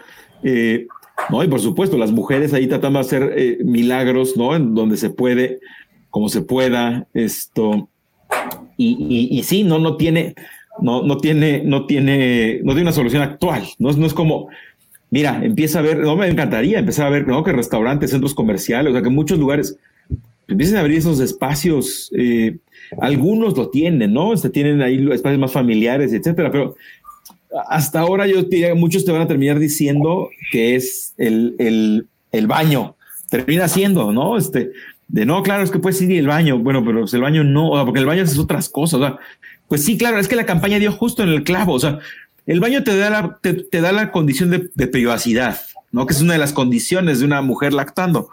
Eh, 0.43 0.87
no, 1.29 1.43
y 1.43 1.47
por 1.47 1.59
supuesto, 1.59 1.97
las 1.99 2.11
mujeres 2.11 2.51
ahí 2.53 2.65
tratando 2.65 2.97
de 2.97 3.05
hacer 3.05 3.57
milagros, 3.63 4.35
¿no? 4.35 4.55
En 4.55 4.73
donde 4.73 4.97
se 4.97 5.11
puede, 5.11 5.59
como 6.09 6.29
se 6.29 6.41
pueda, 6.41 7.07
esto. 7.13 7.89
Y, 8.75 9.29
y, 9.31 9.43
sí, 9.43 9.63
no, 9.63 9.77
no 9.77 9.97
tiene, 9.97 10.33
no, 10.81 11.03
no 11.03 11.17
tiene, 11.17 11.61
no 11.63 11.85
tiene, 11.85 12.59
no 12.63 12.73
tiene 12.73 12.81
una 12.81 12.91
solución 12.91 13.21
actual. 13.21 13.63
No 13.77 13.91
no 13.91 14.07
es 14.07 14.15
como, 14.15 14.49
mira, 15.11 15.39
empieza 15.43 15.77
a 15.77 15.83
ver, 15.83 15.99
no 15.99 16.15
me 16.15 16.27
encantaría 16.27 16.79
empezar 16.79 17.05
a 17.05 17.11
ver, 17.11 17.27
¿no? 17.27 17.43
Que 17.43 17.51
restaurantes, 17.51 18.09
centros 18.09 18.33
comerciales, 18.33 18.89
o 18.89 18.93
sea, 18.93 19.03
que 19.03 19.09
muchos 19.09 19.37
lugares 19.37 19.77
empiecen 20.47 20.77
a 20.77 20.79
abrir 20.79 20.97
esos 20.97 21.19
espacios 21.19 22.11
algunos 23.01 23.57
lo 23.57 23.69
tienen, 23.69 24.13
¿no? 24.13 24.33
Este, 24.33 24.49
tienen 24.49 24.81
ahí 24.81 25.07
espacios 25.11 25.39
más 25.39 25.51
familiares, 25.51 26.13
etcétera, 26.13 26.51
pero 26.51 26.75
hasta 27.69 27.99
ahora 27.99 28.25
yo 28.27 28.43
muchos 28.75 29.05
te 29.05 29.11
van 29.11 29.21
a 29.21 29.27
terminar 29.27 29.59
diciendo 29.59 30.29
que 30.51 30.75
es 30.75 31.13
el, 31.17 31.55
el, 31.59 32.07
el 32.31 32.47
baño. 32.47 32.95
Termina 33.29 33.67
siendo, 33.67 34.11
¿no? 34.11 34.37
Este, 34.37 34.71
de 35.07 35.25
no, 35.25 35.43
claro, 35.43 35.63
es 35.63 35.71
que 35.71 35.79
puedes 35.79 36.01
ir 36.01 36.11
el 36.11 36.27
baño. 36.27 36.57
Bueno, 36.59 36.83
pero 36.83 37.01
pues 37.01 37.13
el 37.13 37.21
baño 37.21 37.43
no, 37.43 37.71
porque 37.85 37.99
el 37.99 38.05
baño 38.05 38.23
es 38.23 38.37
otras 38.37 38.69
cosas. 38.69 38.99
O 38.99 39.03
sea, 39.03 39.17
pues 39.67 39.83
sí, 39.85 39.97
claro, 39.97 40.19
es 40.19 40.27
que 40.27 40.35
la 40.35 40.45
campaña 40.45 40.79
dio 40.79 40.91
justo 40.91 41.23
en 41.23 41.29
el 41.29 41.43
clavo. 41.43 41.73
O 41.73 41.79
sea, 41.79 41.99
el 42.45 42.59
baño 42.59 42.83
te 42.83 42.95
da 42.97 43.09
la, 43.09 43.39
te, 43.41 43.81
da 43.81 43.91
la 43.91 44.11
condición 44.11 44.49
de 44.49 44.87
privacidad, 44.87 45.59
¿no? 45.91 46.05
Que 46.05 46.13
es 46.13 46.21
una 46.21 46.33
de 46.33 46.39
las 46.39 46.53
condiciones 46.53 47.19
de 47.19 47.25
una 47.25 47.41
mujer 47.41 47.73
lactando 47.73 48.29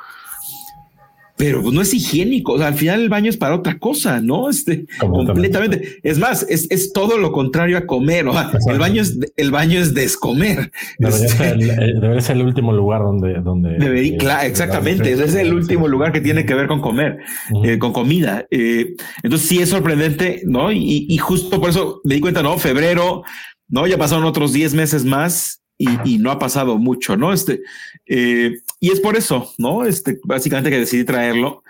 pero 1.40 1.62
pues 1.62 1.74
no 1.74 1.80
es 1.80 1.94
higiénico. 1.94 2.52
O 2.52 2.58
sea, 2.58 2.68
al 2.68 2.74
final 2.74 3.00
el 3.00 3.08
baño 3.08 3.30
es 3.30 3.38
para 3.38 3.54
otra 3.54 3.78
cosa, 3.78 4.20
¿no? 4.20 4.50
Este 4.50 4.84
completamente. 4.98 5.98
Es 6.02 6.18
más, 6.18 6.46
es, 6.48 6.66
es, 6.70 6.92
todo 6.92 7.16
lo 7.16 7.32
contrario 7.32 7.78
a 7.78 7.86
comer. 7.86 8.28
O 8.28 8.32
sea, 8.32 8.52
el 8.68 8.78
baño 8.78 9.00
es 9.00 9.18
el 9.36 9.50
baño 9.50 9.80
es 9.80 9.94
descomer. 9.94 10.70
Debería, 10.98 11.26
este, 11.26 11.38
ser, 11.38 11.54
el, 11.54 11.70
eh, 11.70 11.94
debería 12.00 12.20
ser 12.20 12.36
el 12.36 12.42
último 12.42 12.72
lugar 12.72 13.02
donde, 13.02 13.40
donde 13.40 13.78
debería, 13.78 14.18
claro, 14.18 14.46
exactamente. 14.46 15.12
Ese 15.12 15.24
es 15.24 15.34
el 15.34 15.54
último 15.54 15.88
lugar 15.88 16.12
que 16.12 16.20
tiene 16.20 16.44
que 16.44 16.54
ver 16.54 16.66
con 16.66 16.80
comer, 16.80 17.18
eh, 17.64 17.78
con 17.78 17.92
comida. 17.92 18.46
Eh, 18.50 18.94
entonces 19.22 19.48
sí 19.48 19.60
es 19.60 19.70
sorprendente, 19.70 20.42
¿no? 20.44 20.70
Y, 20.70 21.06
y 21.08 21.16
justo 21.16 21.58
por 21.58 21.70
eso 21.70 22.00
me 22.04 22.16
di 22.16 22.20
cuenta, 22.20 22.42
no, 22.42 22.58
febrero, 22.58 23.22
no, 23.68 23.86
ya 23.86 23.96
pasaron 23.96 24.24
otros 24.24 24.52
10 24.52 24.74
meses 24.74 25.04
más 25.04 25.59
y, 25.80 26.18
no 26.18 26.30
ha 26.30 26.38
pasado 26.38 26.76
mucho, 26.76 27.16
¿no? 27.16 27.32
Este, 27.32 27.62
eh, 28.06 28.60
y 28.80 28.90
es 28.90 29.00
por 29.00 29.16
eso, 29.16 29.50
¿no? 29.56 29.86
Este, 29.86 30.20
básicamente 30.24 30.70
que 30.70 30.78
decidí 30.78 31.04
traerlo. 31.04 31.62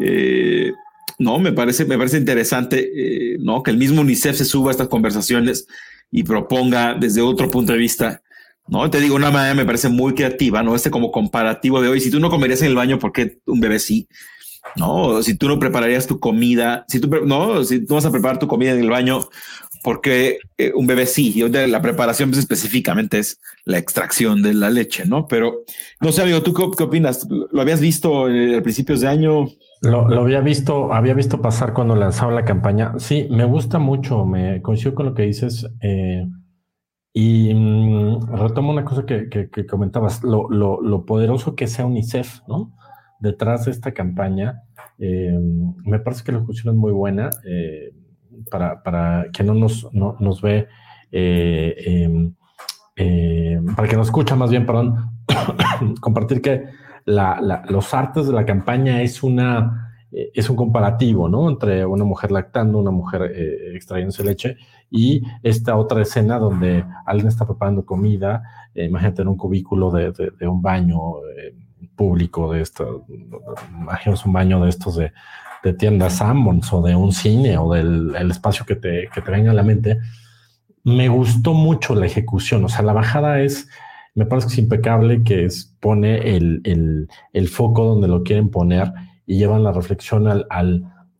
Eh, 0.00 0.72
no, 1.18 1.40
me 1.40 1.52
parece, 1.52 1.84
me 1.84 1.98
parece 1.98 2.18
interesante, 2.18 2.90
eh, 2.94 3.38
¿no? 3.40 3.64
Que 3.64 3.72
el 3.72 3.76
mismo 3.76 4.02
UNICEF 4.02 4.36
se 4.36 4.44
suba 4.44 4.70
a 4.70 4.72
estas 4.72 4.88
conversaciones 4.88 5.66
y 6.12 6.22
proponga 6.22 6.94
desde 6.94 7.22
otro 7.22 7.50
punto 7.50 7.72
de 7.72 7.78
vista, 7.78 8.22
¿no? 8.68 8.88
Te 8.88 9.00
digo, 9.00 9.16
una 9.16 9.32
manera 9.32 9.54
me 9.54 9.64
parece 9.64 9.88
muy 9.88 10.14
creativa, 10.14 10.62
¿no? 10.62 10.76
Este 10.76 10.90
como 10.90 11.10
comparativo 11.10 11.82
de 11.82 11.88
hoy, 11.88 12.00
si 12.00 12.10
tú 12.10 12.20
no 12.20 12.30
comerías 12.30 12.62
en 12.62 12.68
el 12.68 12.76
baño, 12.76 13.00
¿por 13.00 13.12
qué 13.12 13.38
un 13.46 13.58
bebé 13.58 13.80
sí? 13.80 14.08
No, 14.76 15.22
si 15.22 15.36
tú 15.36 15.48
no 15.48 15.58
prepararías 15.58 16.06
tu 16.06 16.20
comida, 16.20 16.84
si 16.88 17.00
tú 17.00 17.08
no, 17.24 17.64
si 17.64 17.84
tú 17.84 17.94
vas 17.94 18.04
a 18.04 18.12
preparar 18.12 18.38
tu 18.38 18.46
comida 18.46 18.72
en 18.72 18.80
el 18.80 18.90
baño, 18.90 19.28
porque 19.82 20.38
eh, 20.58 20.72
un 20.74 20.86
bebé 20.86 21.06
sí, 21.06 21.42
la 21.48 21.82
preparación 21.82 22.30
pues, 22.30 22.40
específicamente 22.40 23.18
es 23.18 23.40
la 23.64 23.78
extracción 23.78 24.42
de 24.42 24.54
la 24.54 24.70
leche, 24.70 25.04
¿no? 25.06 25.26
Pero 25.26 25.64
no 26.00 26.12
sé, 26.12 26.22
amigo, 26.22 26.42
¿tú 26.42 26.54
qué, 26.54 26.82
opinas? 26.82 27.26
¿Lo 27.28 27.60
habías 27.60 27.80
visto 27.80 28.26
a 28.26 28.62
principios 28.62 29.00
de 29.00 29.08
año? 29.08 29.46
Lo, 29.82 30.20
había 30.20 30.40
visto, 30.40 30.92
había 30.92 31.14
visto 31.14 31.40
pasar 31.42 31.72
cuando 31.72 31.94
lanzaba 31.96 32.32
la 32.32 32.44
campaña. 32.44 32.94
Sí, 32.98 33.28
me 33.30 33.44
gusta 33.44 33.78
mucho, 33.78 34.24
me 34.24 34.62
coincido 34.62 34.94
con 34.94 35.06
lo 35.06 35.14
que 35.14 35.22
dices. 35.22 35.66
Eh, 35.80 36.26
y 37.12 37.54
mm, 37.54 38.34
retomo 38.34 38.72
una 38.72 38.84
cosa 38.84 39.04
que, 39.06 39.48
comentabas, 39.68 40.22
lo, 40.22 41.04
poderoso 41.06 41.54
que 41.54 41.66
sea 41.66 41.86
UNICEF, 41.86 42.40
¿no? 42.48 42.74
Detrás 43.20 43.64
de 43.64 43.70
esta 43.70 43.92
campaña, 43.92 44.62
eh, 44.98 45.38
me 45.84 45.98
parece 45.98 46.24
que 46.24 46.32
la 46.32 46.38
ejecución 46.38 46.74
es 46.74 46.78
muy 46.78 46.92
buena 46.92 47.30
eh, 47.46 47.92
para, 48.50 48.82
para 48.82 49.26
que 49.32 49.42
no 49.42 49.54
nos, 49.54 49.88
nos 49.92 50.40
ve, 50.40 50.68
eh, 51.12 52.04
em, 52.96 53.74
para 53.74 53.88
que 53.88 53.96
nos 53.96 54.08
escucha 54.08 54.36
más 54.36 54.50
bien, 54.50 54.66
perdón, 54.66 55.10
compartir 56.00 56.40
que 56.40 56.64
la, 57.04 57.64
los 57.68 57.94
artes 57.94 58.26
de 58.26 58.32
la 58.32 58.44
campaña 58.44 59.02
es 59.02 59.22
una 59.22 59.86
es 60.10 60.48
un 60.48 60.56
comparativo, 60.56 61.28
¿no? 61.28 61.48
Entre 61.48 61.84
una 61.84 62.04
mujer 62.04 62.30
lactando, 62.30 62.78
una 62.78 62.90
mujer 62.90 63.22
eh, 63.34 63.76
extrayéndose 63.76 64.24
leche 64.24 64.56
y 64.90 65.22
esta 65.42 65.76
otra 65.76 66.02
escena 66.02 66.38
donde 66.38 66.84
alguien 67.04 67.28
está 67.28 67.44
preparando 67.44 67.84
comida, 67.84 68.42
eh, 68.74 68.84
imagínate 68.86 69.22
en 69.22 69.28
un 69.28 69.36
cubículo 69.36 69.90
de, 69.90 70.12
un 70.48 70.62
baño 70.62 70.98
eh, 71.36 71.54
público 71.94 72.52
de 72.52 72.62
esto, 72.62 73.04
imagínate 73.78 74.22
un 74.24 74.32
baño 74.32 74.60
de 74.62 74.70
estos 74.70 74.96
de, 74.96 75.12
de 75.62 75.72
tiendas 75.72 76.18
Sammons 76.18 76.72
o 76.72 76.82
de 76.82 76.94
un 76.94 77.12
cine 77.12 77.58
o 77.58 77.72
del 77.72 78.14
espacio 78.30 78.64
que 78.64 78.76
te, 78.76 79.08
que 79.12 79.20
te 79.20 79.30
venga 79.30 79.50
a 79.50 79.54
la 79.54 79.62
mente. 79.62 79.98
Me 80.84 81.08
gustó 81.08 81.54
mucho 81.54 81.94
la 81.94 82.06
ejecución, 82.06 82.64
o 82.64 82.68
sea, 82.68 82.82
la 82.82 82.92
bajada 82.92 83.40
es, 83.40 83.68
me 84.14 84.26
parece 84.26 84.46
que 84.46 84.52
es 84.52 84.58
impecable, 84.58 85.24
que 85.24 85.44
es, 85.44 85.76
pone 85.80 86.36
el, 86.36 86.60
el, 86.64 87.08
el 87.32 87.48
foco 87.48 87.84
donde 87.84 88.08
lo 88.08 88.22
quieren 88.22 88.50
poner 88.50 88.92
y 89.26 89.38
llevan 89.38 89.64
la 89.64 89.72
reflexión 89.72 90.28
al, 90.28 90.46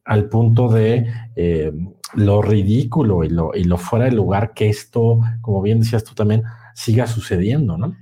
al, 0.04 0.28
punto 0.28 0.68
de 0.68 1.10
eh, 1.34 1.72
lo 2.14 2.40
ridículo 2.42 3.24
y 3.24 3.28
lo, 3.28 3.50
y 3.54 3.64
lo 3.64 3.76
fuera 3.76 4.04
de 4.04 4.12
lugar 4.12 4.54
que 4.54 4.68
esto, 4.68 5.20
como 5.40 5.60
bien 5.60 5.80
decías 5.80 6.04
tú 6.04 6.14
también, 6.14 6.44
siga 6.74 7.08
sucediendo, 7.08 7.76
¿no? 7.76 7.96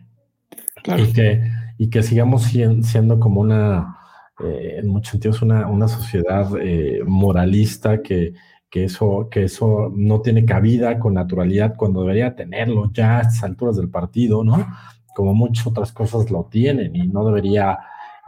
Y, 0.98 1.12
que, 1.14 1.42
y 1.78 1.88
que 1.88 2.02
sigamos 2.02 2.42
siendo 2.44 3.18
como 3.18 3.40
una, 3.40 3.96
eh, 4.40 4.76
en 4.78 4.88
muchos 4.88 5.12
sentidos, 5.12 5.42
una, 5.42 5.68
una 5.68 5.88
sociedad 5.88 6.50
eh, 6.60 7.02
moralista 7.06 8.02
que, 8.02 8.34
que, 8.68 8.84
eso, 8.84 9.28
que 9.30 9.44
eso 9.44 9.92
no 9.94 10.20
tiene 10.20 10.44
cabida 10.44 10.98
con 10.98 11.14
naturalidad 11.14 11.76
cuando 11.76 12.00
debería 12.00 12.34
tenerlo 12.34 12.90
ya 12.92 13.18
a 13.18 13.20
estas 13.22 13.44
alturas 13.44 13.76
del 13.76 13.88
partido, 13.88 14.42
¿no? 14.42 14.66
Como 15.14 15.34
muchas 15.34 15.66
otras 15.68 15.92
cosas 15.92 16.30
lo 16.32 16.46
tienen 16.50 16.96
y 16.96 17.06
no 17.06 17.24
debería 17.24 17.78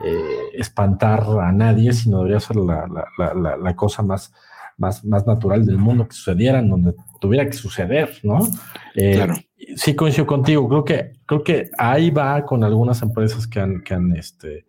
eh, 0.05 0.51
espantar 0.53 1.25
a 1.41 1.51
nadie, 1.51 1.93
sino 1.93 2.19
debería 2.19 2.39
ser 2.39 2.57
la, 2.57 3.75
cosa 3.75 4.03
más, 4.03 4.33
más, 4.77 5.05
más 5.05 5.27
natural 5.27 5.67
del 5.67 5.79
mundo 5.79 6.07
que 6.07 6.15
sucediera 6.15 6.61
en 6.61 6.71
donde 6.71 6.95
tuviera 7.21 7.47
que 7.47 7.55
suceder, 7.55 8.11
¿no? 8.23 8.47
Eh, 8.95 9.15
claro. 9.17 9.35
Sí 9.75 9.97
coincido 9.97 10.27
contigo, 10.27 10.69
creo 10.69 10.85
que, 10.85 11.13
creo 11.27 11.43
que 11.43 11.71
ahí 11.77 12.11
va 12.11 12.45
con 12.45 12.63
algunas 12.63 13.03
empresas 13.03 13.49
que 13.49 13.59
han, 13.59 13.83
que 13.83 13.95
han 13.95 14.15
este, 14.15 14.67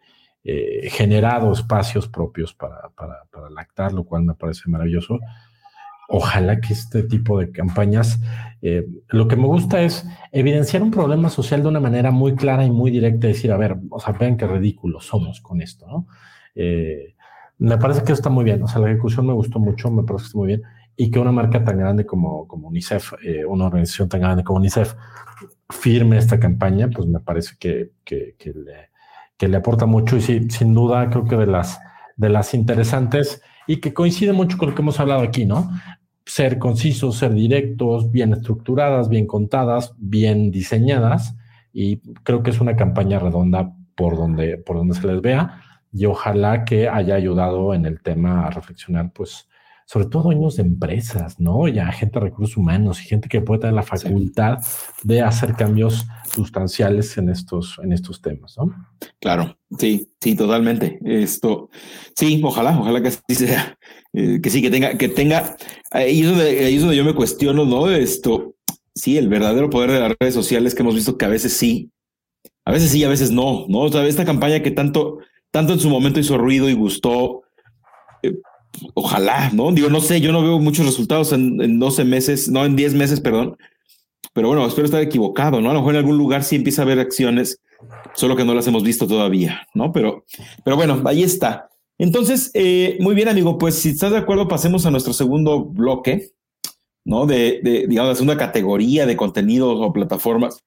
eh, 0.48 0.90
generado 0.90 1.52
espacios 1.52 2.08
propios 2.08 2.54
para, 2.54 2.90
para, 2.96 3.26
para 3.32 3.50
lactar, 3.50 3.92
lo 3.92 4.06
cual 4.06 4.24
me 4.24 4.34
parece 4.34 4.70
maravilloso 4.70 5.20
ojalá 6.08 6.60
que 6.60 6.74
este 6.74 7.04
tipo 7.04 7.40
de 7.40 7.52
campañas, 7.52 8.20
eh, 8.62 8.88
lo 9.10 9.28
que 9.28 9.36
me 9.36 9.46
gusta 9.46 9.82
es 9.82 10.08
evidenciar 10.32 10.82
un 10.82 10.92
problema 10.92 11.30
social 11.30 11.62
de 11.62 11.68
una 11.68 11.80
manera 11.80 12.12
muy 12.12 12.36
clara 12.36 12.66
y 12.66 12.72
muy 12.72 12.92
directa, 12.92 13.28
decir, 13.28 13.52
a 13.52 13.58
ver, 13.58 13.78
o 13.90 14.00
sea, 14.00 14.14
vean 14.14 14.38
qué 14.38 14.48
ridículos 14.48 15.06
somos 15.06 15.42
con 15.42 15.62
esto, 15.62 15.86
¿no? 15.88 16.08
Eh, 16.56 17.16
me 17.60 17.78
parece 17.78 18.04
que 18.04 18.14
está 18.14 18.30
muy 18.30 18.46
bien, 18.46 18.64
o 18.64 18.68
sea, 18.68 18.82
la 18.82 18.90
ejecución 18.90 19.28
me 19.28 19.34
gustó 19.34 19.60
mucho, 19.60 19.92
me 19.92 20.04
parece 20.04 20.24
que 20.24 20.28
está 20.28 20.38
muy 20.38 20.48
bien, 20.48 20.64
y 20.96 21.12
que 21.12 21.20
una 21.20 21.32
marca 21.32 21.64
tan 21.64 21.78
grande 21.78 22.06
como, 22.06 22.48
como 22.48 22.70
UNICEF, 22.70 23.14
eh, 23.24 23.46
una 23.46 23.66
organización 23.66 24.08
tan 24.08 24.22
grande 24.22 24.44
como 24.44 24.60
UNICEF, 24.60 24.96
firme 25.70 26.18
esta 26.18 26.40
campaña, 26.40 26.90
pues 26.90 27.08
me 27.08 27.20
parece 27.20 27.56
que, 27.60 27.92
que, 28.06 28.36
le, 28.46 28.90
que 29.38 29.48
le 29.48 29.58
aporta 29.58 29.86
mucho 29.86 30.18
y 30.18 30.22
sin 30.22 30.74
duda 30.74 31.10
creo 31.10 31.26
que 31.26 31.36
de 31.36 31.48
las, 31.48 31.80
de 32.16 32.30
las 32.30 32.54
interesantes 32.54 33.42
y 33.68 33.78
que 33.78 33.94
coincide 33.94 34.34
mucho 34.34 34.58
con 34.58 34.70
lo 34.70 34.76
que 34.76 34.82
hemos 34.82 35.00
hablado 35.00 35.22
aquí, 35.22 35.46
¿no? 35.46 35.70
Ser 36.26 36.58
concisos, 36.58 37.18
ser 37.18 37.34
directos, 37.34 38.12
bien 38.12 38.34
estructuradas, 38.34 39.10
bien 39.10 39.28
contadas, 39.28 39.94
bien 39.98 40.52
diseñadas 40.52 41.36
y 41.72 41.98
creo 42.24 42.44
que 42.44 42.50
es 42.50 42.60
una 42.60 42.76
campaña 42.76 43.20
redonda 43.20 43.74
por 43.96 44.18
donde, 44.18 44.58
por 44.58 44.78
donde 44.78 44.96
se 44.96 45.08
les 45.08 45.22
vea 45.22 45.62
y 45.92 46.06
ojalá 46.06 46.66
que 46.66 46.90
haya 46.90 47.16
ayudado 47.16 47.74
en 47.74 47.86
el 47.86 48.02
tema 48.02 48.46
a 48.46 48.50
reflexionar, 48.50 49.12
pues, 49.14 49.48
sobre 49.88 50.08
todo 50.08 50.24
dueños 50.24 50.58
de 50.58 50.64
empresas, 50.64 51.40
¿no? 51.40 51.66
Ya 51.70 51.90
gente 51.94 52.20
de 52.20 52.26
recursos 52.26 52.58
humanos 52.58 53.02
y 53.02 53.06
gente 53.06 53.30
que 53.30 53.40
puede 53.40 53.62
tener 53.62 53.74
la 53.74 53.84
facultad 53.84 54.58
de 55.04 55.22
hacer 55.22 55.54
cambios 55.54 56.06
sustanciales 56.30 57.18
en 57.18 57.30
estos, 57.30 57.80
en 57.82 57.94
estos 57.94 58.22
temas, 58.22 58.58
¿no? 58.58 58.76
Claro, 59.22 59.58
sí, 59.80 60.12
sí, 60.20 60.36
totalmente. 60.36 61.00
Esto, 61.06 61.70
sí, 62.14 62.42
ojalá, 62.44 62.78
ojalá 62.78 63.02
que 63.02 63.08
así 63.08 63.22
sea, 63.34 63.78
eh, 64.12 64.42
que 64.44 64.50
sí, 64.50 64.62
que 64.62 64.70
tenga, 64.70 64.98
que 64.98 65.08
tenga, 65.08 65.56
ahí 65.92 66.20
es, 66.20 66.28
donde, 66.28 66.66
ahí 66.66 66.76
es 66.76 66.82
donde 66.82 66.98
yo 66.98 67.06
me 67.06 67.16
cuestiono, 67.16 67.64
¿no? 67.64 67.90
Esto, 67.90 68.56
sí, 68.94 69.18
el 69.18 69.30
verdadero 69.30 69.70
poder 69.70 69.92
de 69.92 70.00
las 70.02 70.18
redes 70.20 70.34
sociales 70.34 70.76
que 70.76 70.82
hemos 70.82 70.96
visto 70.96 71.18
que 71.18 71.24
a 71.24 71.30
veces 71.30 71.54
sí, 71.54 71.92
a 72.66 72.74
veces 72.74 72.92
sí, 72.92 73.06
a 73.06 73.10
veces 73.10 73.32
no, 73.32 73.66
¿no? 73.70 73.80
O 73.80 73.90
sea, 73.90 74.06
esta 74.06 74.26
campaña 74.26 74.62
que 74.62 74.72
tanto, 74.72 75.20
tanto 75.50 75.72
en 75.72 75.80
su 75.80 75.90
momento 75.90 76.20
hizo 76.20 76.38
ruido 76.38 76.68
y 76.68 76.74
gustó, 76.74 77.44
eh, 78.22 78.34
ojalá, 78.94 79.50
¿no? 79.54 79.72
Digo, 79.72 79.90
no 79.90 80.02
sé, 80.02 80.22
yo 80.22 80.32
no 80.32 80.42
veo 80.42 80.60
muchos 80.60 80.86
resultados 80.86 81.34
en, 81.34 81.62
en 81.62 81.80
12 81.80 82.04
meses, 82.06 82.50
no, 82.50 82.66
en 82.66 82.76
10 82.76 82.94
meses, 82.94 83.20
perdón. 83.20 83.58
Pero 84.34 84.50
bueno, 84.50 84.68
espero 84.68 84.86
estar 84.86 85.02
equivocado, 85.02 85.62
¿no? 85.62 85.72
A 85.72 85.74
lo 85.74 85.80
mejor 85.80 85.96
en 85.96 86.00
algún 86.00 86.18
lugar 86.18 86.44
sí 86.44 86.56
empieza 86.56 86.82
a 86.82 86.86
haber 86.86 87.00
acciones, 87.00 87.60
solo 88.14 88.36
que 88.36 88.46
no 88.46 88.54
las 88.54 88.68
hemos 88.68 88.84
visto 88.84 89.08
todavía, 89.08 89.68
¿no? 89.74 89.92
Pero, 89.92 90.26
pero 90.64 90.76
bueno, 90.76 91.02
ahí 91.06 91.24
está. 91.24 91.70
Entonces, 91.98 92.52
eh, 92.54 92.98
muy 93.00 93.16
bien, 93.16 93.28
amigo, 93.28 93.58
pues 93.58 93.76
si 93.76 93.90
estás 93.90 94.12
de 94.12 94.18
acuerdo, 94.18 94.48
pasemos 94.48 94.86
a 94.86 94.92
nuestro 94.92 95.14
segundo 95.14 95.66
bloque, 95.66 96.30
¿no? 97.04 97.26
De, 97.26 97.86
digamos, 97.88 98.10
la 98.10 98.16
segunda 98.16 98.38
categoría 98.38 99.06
de 99.06 99.18
contenidos 99.18 99.76
o 99.80 99.92
plataformas 99.92 100.64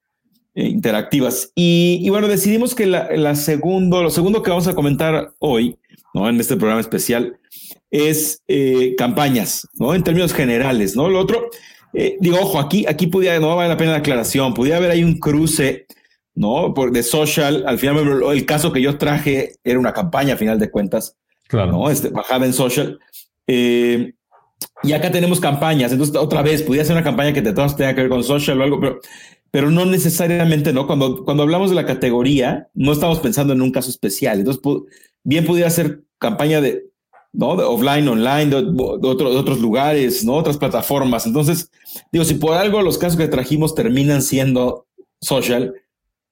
eh, 0.55 0.67
interactivas. 0.67 1.53
Y, 1.55 2.09
bueno, 2.11 2.27
decidimos 2.27 2.75
que 2.75 2.87
la, 2.87 3.09
la, 3.17 3.37
segundo, 3.37 4.03
lo 4.03 4.11
segundo 4.11 4.43
que 4.43 4.51
vamos 4.51 4.67
a 4.67 4.75
comentar 4.75 5.33
hoy, 5.39 5.79
¿no? 6.13 6.29
En 6.29 6.41
este 6.41 6.57
programa 6.57 6.81
especial, 6.81 7.39
es 7.91 8.43
eh, 8.49 8.95
campañas, 8.97 9.69
¿no? 9.75 9.95
En 9.95 10.03
términos 10.03 10.33
generales, 10.33 10.95
¿no? 10.97 11.09
Lo 11.09 11.19
otro, 11.19 11.51
eh, 11.93 12.17
digo, 12.21 12.39
ojo, 12.41 12.61
aquí, 12.61 12.87
aquí 12.89 13.09
pudiera, 13.09 13.39
no 13.41 13.57
vale 13.57 13.69
la 13.69 13.77
pena 13.77 13.93
la 13.93 13.99
aclaración, 13.99 14.55
pudiera 14.55 14.79
haber 14.79 14.93
ahí 14.93 15.03
un 15.03 15.19
cruce, 15.19 15.87
¿no? 16.35 16.73
Por, 16.73 16.93
de 16.93 17.03
social, 17.03 17.65
al 17.67 17.79
final 17.79 18.23
el 18.33 18.47
caso 18.47 18.73
que 18.73 18.81
yo 18.81 18.97
traje 18.97 19.57
era 19.65 19.79
una 19.79 19.93
campaña 19.93 20.35
a 20.35 20.39
final 20.39 20.59
de 20.59 20.71
cuentas, 20.71 21.17
claro. 21.49 21.73
¿no? 21.73 21.91
Este, 21.91 22.11
bajada 22.11 22.47
en 22.47 22.53
social. 22.53 22.99
Eh, 23.47 24.13
y 24.83 24.93
acá 24.93 25.11
tenemos 25.11 25.41
campañas, 25.41 25.91
entonces 25.91 26.15
otra 26.17 26.43
vez, 26.43 26.63
pudiera 26.63 26.85
ser 26.85 26.95
una 26.95 27.05
campaña 27.05 27.33
que 27.33 27.43
todas 27.43 27.77
tenga 27.77 27.95
que 27.95 28.03
ver 28.03 28.11
con 28.11 28.23
social 28.23 28.61
o 28.61 28.65
algo, 28.65 28.81
pero, 28.81 29.01
pero 29.51 29.71
no 29.71 29.85
necesariamente, 29.85 30.73
¿no? 30.73 30.87
Cuando, 30.87 31.25
cuando 31.25 31.43
hablamos 31.43 31.71
de 31.71 31.77
la 31.77 31.87
categoría, 31.87 32.69
no 32.75 32.93
estamos 32.93 33.19
pensando 33.19 33.53
en 33.53 33.63
un 33.63 33.73
caso 33.73 33.91
especial, 33.91 34.39
entonces 34.39 34.63
bien 35.25 35.45
pudiera 35.45 35.69
ser 35.71 36.03
campaña 36.19 36.61
de 36.61 36.90
¿no? 37.33 37.57
De 37.57 37.65
offline, 37.65 38.09
online, 38.09 38.47
de, 38.47 38.57
otros 38.77 39.61
lugares, 39.61 40.25
¿no? 40.25 40.35
Otras 40.35 40.57
plataformas. 40.57 41.27
Entonces, 41.27 41.71
digo, 42.13 42.25
si 42.25 42.35
por 42.35 42.55
algo 42.55 42.83
los 42.83 42.99
casos 42.99 43.19
que 43.19 43.29
trajimos 43.29 43.75
terminan 43.75 44.23
siendo 44.23 44.87
social, 45.21 45.75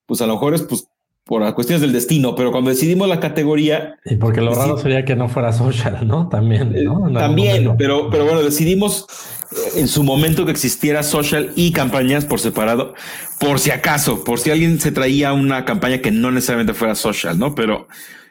pues 0.05 0.21
a 0.21 0.27
lo 0.27 0.33
mejor 0.33 0.55
es 0.55 0.63
pues 0.63 0.87
por 1.29 1.53
cuestiones 1.53 1.81
del 1.81 1.93
destino, 1.93 2.33
pero 2.33 2.51
cuando 2.51 2.71
decidimos 2.71 3.07
la 3.07 3.19
categoría... 3.19 3.99
Y 4.03 4.15
porque 4.15 4.41
lo 4.41 4.55
raro 4.55 4.79
sería 4.79 5.05
que 5.05 5.15
no 5.15 5.29
fuera 5.29 5.53
social, 5.53 6.07
¿no? 6.07 6.27
También, 6.27 6.73
¿no? 6.83 7.07
Eh, 7.07 7.13
también, 7.13 7.77
pero, 7.77 8.09
pero 8.09 8.25
bueno, 8.25 8.41
decidimos 8.41 9.05
eh, 9.51 9.79
en 9.79 9.87
su 9.87 10.01
momento 10.01 10.45
que 10.45 10.51
existiera 10.51 11.03
social 11.03 11.51
y 11.55 11.71
campañas 11.71 12.25
por 12.25 12.39
separado, 12.39 12.95
por 13.39 13.59
si 13.59 13.69
acaso, 13.69 14.23
por 14.23 14.39
si 14.39 14.49
alguien 14.49 14.79
se 14.79 14.91
traía 14.91 15.31
una 15.31 15.65
campaña 15.65 15.99
que 15.99 16.09
no 16.09 16.31
necesariamente 16.31 16.73
fuera 16.73 16.95
social, 16.95 17.37
¿no? 17.37 17.53
Pero 17.53 17.87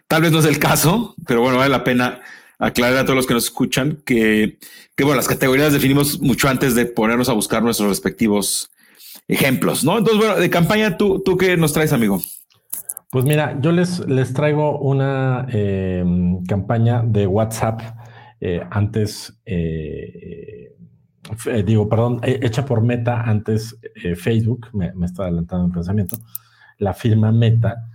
tal 0.08 0.22
vez 0.22 0.32
no 0.32 0.40
es 0.40 0.46
el 0.46 0.58
caso, 0.58 1.14
pero 1.24 1.40
bueno, 1.40 1.58
vale 1.58 1.70
la 1.70 1.84
pena 1.84 2.20
aclarar 2.58 2.98
a 2.98 3.04
todos 3.04 3.16
los 3.16 3.26
que 3.26 3.34
nos 3.34 3.44
escuchan 3.44 4.02
que, 4.04 4.58
que 4.96 5.04
bueno, 5.04 5.16
las 5.16 5.28
categorías 5.28 5.72
definimos 5.72 6.20
mucho 6.20 6.48
antes 6.48 6.74
de 6.74 6.86
ponernos 6.86 7.28
a 7.28 7.32
buscar 7.32 7.62
nuestros 7.62 7.88
respectivos 7.88 8.70
ejemplos, 9.28 9.84
¿no? 9.84 9.98
Entonces, 9.98 10.18
bueno, 10.18 10.40
de 10.40 10.50
campaña, 10.50 10.96
¿tú, 10.96 11.22
tú 11.24 11.36
qué 11.36 11.56
nos 11.56 11.72
traes, 11.72 11.92
amigo? 11.92 12.20
Pues 13.10 13.24
mira, 13.24 13.58
yo 13.60 13.72
les, 13.72 14.00
les 14.06 14.34
traigo 14.34 14.78
una 14.80 15.46
em, 15.50 16.44
campaña 16.44 17.02
de 17.02 17.26
WhatsApp. 17.26 17.80
Eh, 18.40 18.60
antes, 18.70 19.40
eh, 19.46 20.74
digo, 21.64 21.88
perdón, 21.88 22.20
hecha 22.22 22.64
por 22.64 22.82
Meta, 22.82 23.22
antes 23.22 23.76
Facebook, 24.16 24.68
me, 24.72 24.92
me, 24.92 25.06
está 25.06 25.24
adelantando 25.24 25.66
el 25.66 25.72
pensamiento, 25.72 26.16
la 26.78 26.94
firma 26.94 27.32
Meta, 27.32 27.88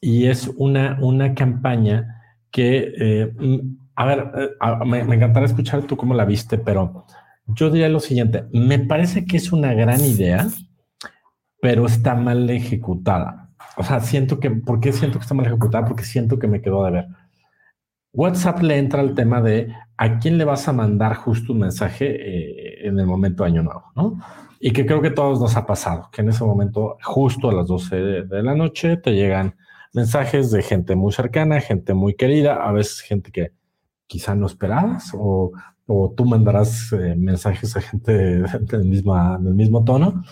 y 0.00 0.26
es 0.26 0.48
una, 0.56 0.98
una 1.00 1.34
campaña 1.34 2.19
que, 2.50 3.32
a 3.96 4.04
ver, 4.06 4.32
me, 4.86 5.04
me 5.04 5.16
encantaría 5.16 5.46
escuchar 5.46 5.82
tú 5.84 5.96
cómo 5.96 6.14
la 6.14 6.24
viste, 6.24 6.58
pero 6.58 7.04
yo 7.46 7.70
diría 7.70 7.88
lo 7.88 8.00
siguiente, 8.00 8.46
me 8.52 8.78
parece 8.78 9.24
que 9.24 9.36
es 9.36 9.52
una 9.52 9.74
gran 9.74 10.00
idea, 10.00 10.46
pero 11.60 11.86
está 11.86 12.14
mal 12.14 12.48
ejecutada. 12.50 13.50
O 13.76 13.82
sea, 13.82 14.00
siento 14.00 14.40
que, 14.40 14.50
¿por 14.50 14.80
qué 14.80 14.92
siento 14.92 15.18
que 15.18 15.22
está 15.22 15.34
mal 15.34 15.46
ejecutada? 15.46 15.86
Porque 15.86 16.04
siento 16.04 16.38
que 16.38 16.48
me 16.48 16.60
quedó 16.60 16.84
de 16.84 16.90
ver. 16.90 17.08
WhatsApp 18.12 18.62
le 18.62 18.78
entra 18.78 19.02
el 19.02 19.14
tema 19.14 19.40
de 19.40 19.72
a 19.96 20.18
quién 20.18 20.36
le 20.36 20.44
vas 20.44 20.66
a 20.66 20.72
mandar 20.72 21.14
justo 21.14 21.52
un 21.52 21.60
mensaje 21.60 22.06
eh, 22.06 22.88
en 22.88 22.98
el 22.98 23.06
momento 23.06 23.44
de 23.44 23.50
año 23.50 23.62
nuevo, 23.62 23.84
¿no? 23.94 24.18
Y 24.58 24.72
que 24.72 24.84
creo 24.84 25.00
que 25.00 25.10
todos 25.10 25.40
nos 25.40 25.56
ha 25.56 25.64
pasado, 25.64 26.08
que 26.12 26.22
en 26.22 26.28
ese 26.28 26.44
momento, 26.44 26.96
justo 27.02 27.48
a 27.48 27.52
las 27.52 27.66
12 27.66 27.96
de, 27.96 28.42
la 28.42 28.54
noche, 28.54 28.96
te 28.96 29.12
llegan 29.12 29.54
mensajes 29.92 30.50
de 30.50 30.62
gente 30.62 30.94
muy 30.96 31.12
cercana, 31.12 31.60
gente 31.60 31.94
muy 31.94 32.14
querida, 32.14 32.66
a 32.66 32.72
veces 32.72 33.00
gente 33.00 33.30
que 33.30 33.52
quizá 34.06 34.34
no 34.34 34.46
esperabas, 34.46 35.12
o, 35.14 35.52
o 35.86 36.12
tú 36.16 36.24
mandarás 36.24 36.92
eh, 36.92 37.14
mensajes 37.16 37.76
a 37.76 37.80
gente 37.80 38.12
del, 38.70 38.84
mismo, 38.84 39.38
del 39.38 39.54
mismo 39.54 39.84
tono. 39.84 40.22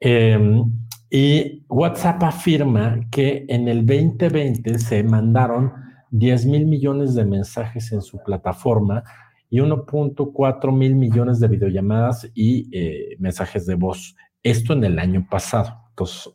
Em, 0.00 0.64
y 1.10 1.64
WhatsApp 1.68 2.22
afirma 2.22 3.00
que 3.10 3.46
en 3.48 3.68
el 3.68 3.86
2020 3.86 4.78
se 4.78 5.02
mandaron 5.02 5.72
10 6.10 6.46
mil 6.46 6.66
millones 6.66 7.14
de 7.14 7.24
mensajes 7.24 7.92
en 7.92 8.02
su 8.02 8.22
plataforma 8.22 9.02
y 9.50 9.58
1.4 9.58 10.72
mil 10.72 10.94
millones 10.94 11.40
de 11.40 11.48
videollamadas 11.48 12.30
y 12.34 12.68
eh, 12.72 13.16
mensajes 13.18 13.66
de 13.66 13.74
voz. 13.74 14.16
Esto 14.42 14.74
en 14.74 14.84
el 14.84 14.98
año 14.98 15.26
pasado. 15.28 15.74
Entonces, 15.90 16.30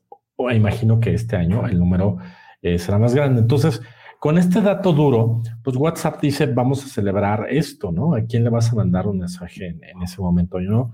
imagino 0.52 1.00
que 1.00 1.14
este 1.14 1.36
año 1.36 1.66
el 1.68 1.80
número 1.80 2.18
eh, 2.64 2.80
será 2.80 2.98
más 2.98 3.14
grande. 3.14 3.42
Entonces, 3.42 3.82
con 4.20 4.38
este 4.38 4.62
dato 4.62 4.94
duro, 4.94 5.42
pues 5.64 5.76
WhatsApp 5.76 6.20
dice, 6.22 6.48
vamos 6.48 6.84
a 6.84 6.88
celebrar 6.88 7.48
esto, 7.50 7.92
¿no? 7.92 8.16
¿A 8.16 8.22
quién 8.22 8.44
le 8.44 8.50
vas 8.50 8.72
a 8.72 8.76
mandar 8.76 9.06
un 9.06 9.20
mensaje 9.20 9.68
en, 9.68 9.84
en 9.84 10.02
ese 10.02 10.22
momento? 10.22 10.60
Yo 10.60 10.92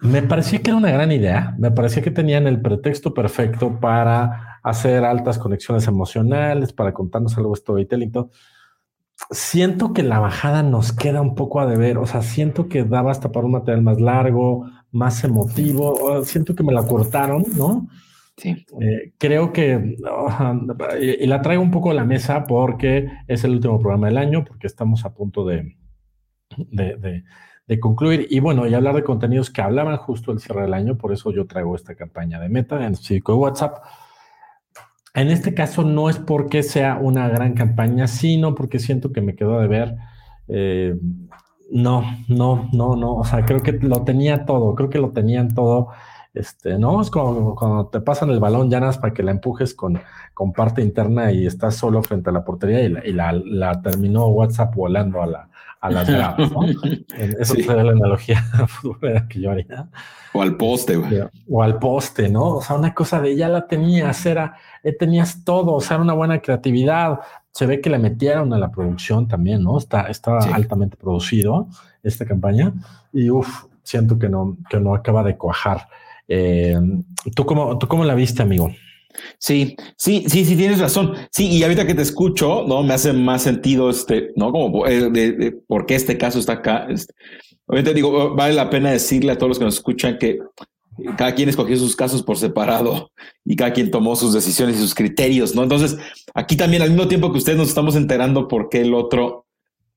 me 0.00 0.22
parecía 0.22 0.62
que 0.62 0.70
era 0.70 0.78
una 0.78 0.90
gran 0.90 1.12
idea, 1.12 1.54
me 1.58 1.70
parecía 1.70 2.02
que 2.02 2.10
tenían 2.10 2.46
el 2.46 2.60
pretexto 2.62 3.12
perfecto 3.12 3.78
para 3.78 4.58
hacer 4.62 5.04
altas 5.04 5.38
conexiones 5.38 5.86
emocionales, 5.86 6.72
para 6.72 6.94
contarnos 6.94 7.36
algo 7.36 7.54
storytelling. 7.54 8.12
Siento 9.30 9.92
que 9.92 10.02
la 10.02 10.18
bajada 10.18 10.62
nos 10.62 10.92
queda 10.92 11.20
un 11.20 11.34
poco 11.34 11.60
a 11.60 11.66
deber, 11.66 11.98
o 11.98 12.06
sea, 12.06 12.22
siento 12.22 12.68
que 12.68 12.84
daba 12.84 13.10
hasta 13.10 13.30
para 13.30 13.46
un 13.46 13.52
material 13.52 13.82
más 13.82 14.00
largo, 14.00 14.66
más 14.90 15.22
emotivo, 15.24 16.24
siento 16.24 16.54
que 16.54 16.62
me 16.62 16.72
la 16.72 16.86
cortaron, 16.86 17.44
¿no? 17.56 17.88
Eh, 18.80 19.12
creo 19.18 19.52
que, 19.52 19.96
y, 21.00 21.26
la 21.26 21.42
traigo 21.42 21.62
un 21.62 21.70
poco 21.70 21.90
a 21.90 21.94
la 21.94 22.04
mesa 22.04 22.44
porque 22.44 23.08
es 23.28 23.44
el 23.44 23.52
último 23.52 23.78
programa 23.78 24.08
del 24.08 24.18
año, 24.18 24.44
porque 24.44 24.66
estamos 24.66 25.04
a 25.04 25.14
punto 25.14 25.44
de, 25.44 25.76
de 26.56 27.24
de 27.66 27.80
concluir 27.80 28.26
y 28.30 28.40
bueno, 28.40 28.66
y 28.66 28.74
hablar 28.74 28.94
de 28.94 29.04
contenidos 29.04 29.50
que 29.50 29.62
hablaban 29.62 29.96
justo 29.96 30.32
el 30.32 30.40
cierre 30.40 30.62
del 30.62 30.74
año, 30.74 30.96
por 30.96 31.12
eso 31.12 31.30
yo 31.32 31.46
traigo 31.46 31.76
esta 31.76 31.94
campaña 31.94 32.40
de 32.40 32.48
Meta 32.48 32.76
en 32.76 32.94
el 32.94 32.96
de 32.96 33.32
WhatsApp. 33.32 33.84
En 35.14 35.28
este 35.28 35.54
caso 35.54 35.82
no 35.82 36.08
es 36.08 36.18
porque 36.18 36.62
sea 36.62 36.98
una 37.00 37.28
gran 37.28 37.54
campaña, 37.54 38.06
sino 38.06 38.54
porque 38.54 38.78
siento 38.78 39.12
que 39.12 39.20
me 39.20 39.34
quedó 39.36 39.60
de 39.60 39.68
ver. 39.68 39.96
Eh, 40.48 40.96
no, 41.70 42.04
no, 42.28 42.68
no, 42.72 42.96
no. 42.96 43.16
O 43.16 43.24
sea, 43.24 43.44
creo 43.44 43.60
que 43.60 43.72
lo 43.72 44.04
tenía 44.04 44.44
todo, 44.46 44.74
creo 44.74 44.90
que 44.90 44.98
lo 44.98 45.12
tenían 45.12 45.54
todo. 45.54 45.88
Este, 46.34 46.78
no, 46.78 47.02
es 47.02 47.10
como 47.10 47.54
cuando 47.54 47.86
te 47.88 48.00
pasan 48.00 48.30
el 48.30 48.40
balón 48.40 48.70
llanas 48.70 48.96
para 48.96 49.12
que 49.12 49.22
la 49.22 49.32
empujes 49.32 49.74
con, 49.74 50.00
con 50.32 50.52
parte 50.52 50.80
interna 50.80 51.30
y 51.30 51.46
estás 51.46 51.76
solo 51.76 52.02
frente 52.02 52.30
a 52.30 52.32
la 52.32 52.44
portería 52.44 52.82
y 52.82 53.12
la, 53.12 53.32
la 53.32 53.82
terminó 53.82 54.28
WhatsApp 54.28 54.74
volando 54.74 55.22
a 55.22 55.26
la, 55.26 55.48
a 55.82 55.90
las 55.90 56.08
gradas, 56.08 56.50
¿no? 56.50 56.62
Eso 57.18 57.54
sería 57.54 57.82
la 57.82 57.92
analogía 57.92 58.42
que 59.28 59.40
yo 59.40 59.50
haría. 59.50 59.88
O 60.32 60.40
al 60.40 60.56
poste, 60.56 60.96
güey. 60.96 61.20
O 61.50 61.62
al 61.62 61.78
poste, 61.78 62.30
¿no? 62.30 62.56
O 62.56 62.62
sea, 62.62 62.76
una 62.76 62.94
cosa 62.94 63.20
de 63.20 63.36
ya 63.36 63.48
la 63.48 63.66
tenías, 63.66 64.24
era, 64.24 64.56
eh, 64.82 64.96
tenías 64.96 65.44
todo, 65.44 65.74
o 65.74 65.80
sea, 65.80 65.96
era 65.96 66.04
una 66.04 66.14
buena 66.14 66.40
creatividad. 66.40 67.20
Se 67.50 67.66
ve 67.66 67.82
que 67.82 67.90
le 67.90 67.98
metieron 67.98 68.54
a 68.54 68.58
la 68.58 68.70
producción 68.70 69.28
también, 69.28 69.62
¿no? 69.62 69.76
Está, 69.76 70.02
estaba 70.02 70.38
altamente 70.44 70.96
producido 70.96 71.68
esta 72.02 72.24
campaña 72.24 72.72
y 73.12 73.28
uff, 73.28 73.66
siento 73.82 74.18
que 74.18 74.28
no, 74.28 74.56
que 74.70 74.80
no 74.80 74.94
acaba 74.94 75.22
de 75.22 75.36
cuajar. 75.36 75.88
Eh, 76.34 76.74
¿tú, 77.36 77.44
cómo, 77.44 77.78
¿Tú 77.78 77.86
cómo 77.86 78.04
la 78.04 78.14
viste, 78.14 78.40
amigo? 78.42 78.74
Sí, 79.38 79.76
sí, 79.98 80.24
sí, 80.26 80.46
sí, 80.46 80.56
tienes 80.56 80.80
razón. 80.80 81.12
Sí, 81.30 81.46
y 81.48 81.62
ahorita 81.62 81.86
que 81.86 81.94
te 81.94 82.00
escucho, 82.00 82.64
¿no? 82.66 82.82
Me 82.82 82.94
hace 82.94 83.12
más 83.12 83.42
sentido 83.42 83.90
este, 83.90 84.30
¿no? 84.34 84.50
Como 84.50 84.86
eh, 84.86 85.10
de, 85.10 85.52
por 85.66 85.84
qué 85.84 85.94
este 85.94 86.16
caso 86.16 86.38
está 86.38 86.54
acá. 86.54 86.86
Este, 86.88 87.12
obviamente 87.66 87.92
digo, 87.92 88.34
vale 88.34 88.54
la 88.54 88.70
pena 88.70 88.90
decirle 88.90 89.32
a 89.32 89.36
todos 89.36 89.50
los 89.50 89.58
que 89.58 89.66
nos 89.66 89.74
escuchan 89.74 90.16
que 90.16 90.38
cada 91.18 91.34
quien 91.34 91.50
escogió 91.50 91.76
sus 91.76 91.96
casos 91.96 92.22
por 92.22 92.38
separado 92.38 93.10
y 93.44 93.54
cada 93.54 93.74
quien 93.74 93.90
tomó 93.90 94.16
sus 94.16 94.32
decisiones 94.32 94.76
y 94.76 94.80
sus 94.80 94.94
criterios, 94.94 95.54
¿no? 95.54 95.62
Entonces, 95.62 95.98
aquí 96.32 96.56
también 96.56 96.80
al 96.80 96.90
mismo 96.90 97.08
tiempo 97.08 97.30
que 97.30 97.38
ustedes 97.38 97.58
nos 97.58 97.68
estamos 97.68 97.94
enterando 97.94 98.48
por 98.48 98.70
qué 98.70 98.80
el 98.80 98.94
otro 98.94 99.46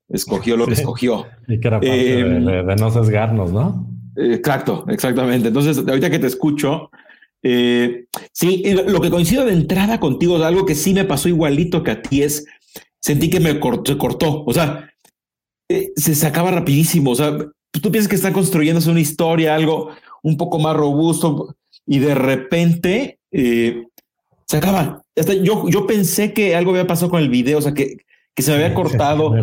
escogió 0.10 0.58
lo 0.58 0.68
que 0.68 0.74
escogió. 0.74 1.26
Y 1.48 1.62
que 1.62 1.68
era 1.70 1.80
parte 1.80 1.96
de, 1.96 2.64
de, 2.64 2.76
no 2.76 2.92
sesgarnos, 2.92 3.54
¿no? 3.54 3.95
Exacto, 4.16 4.86
exactamente. 4.88 5.50
Entonces, 5.50 5.78
ahorita 5.78 6.10
que 6.10 6.20
te 6.20 6.28
escucho, 6.28 6.90
eh, 7.48 8.06
sí, 8.32 8.64
lo 8.88 9.00
que 9.00 9.12
coincido 9.12 9.46
de 9.46 9.54
entrada 9.54 10.00
contigo, 10.00 10.44
algo 10.44 10.66
que 10.66 10.74
sí 10.74 10.96
me 10.96 11.06
pasó 11.06 11.30
igualito 11.30 11.84
que 11.84 11.92
a 11.92 12.02
ti 12.02 12.24
es, 12.24 12.46
sentí 13.00 13.30
que 13.30 13.40
me 13.40 13.60
cortó, 13.60 13.98
cortó, 14.00 14.44
o 14.44 14.52
sea, 14.52 14.90
eh, 15.70 15.92
se 15.96 16.16
sacaba 16.16 16.50
rapidísimo, 16.50 17.12
o 17.12 17.16
sea, 17.16 17.38
tú 17.72 17.92
piensas 17.92 18.08
que 18.10 18.16
está 18.16 18.34
construyéndose 18.34 18.90
una 18.90 19.00
historia, 19.00 19.54
algo 19.54 19.92
un 20.24 20.38
poco 20.38 20.58
más 20.58 20.76
robusto, 20.76 21.56
y 21.86 22.00
de 22.00 22.16
repente 22.16 23.20
eh, 23.32 23.84
se 24.48 24.58
acaba. 24.58 25.04
Hasta 25.16 25.34
yo, 25.34 25.70
yo 25.70 25.86
pensé 25.86 26.34
que 26.34 26.56
algo 26.56 26.72
había 26.72 26.88
pasado 26.88 27.12
con 27.12 27.22
el 27.22 27.30
video, 27.30 27.60
o 27.60 27.62
sea, 27.62 27.76
que, 27.76 27.98
que 28.34 28.42
se 28.42 28.50
me 28.52 28.58
había 28.58 28.74
cortado. 28.74 29.36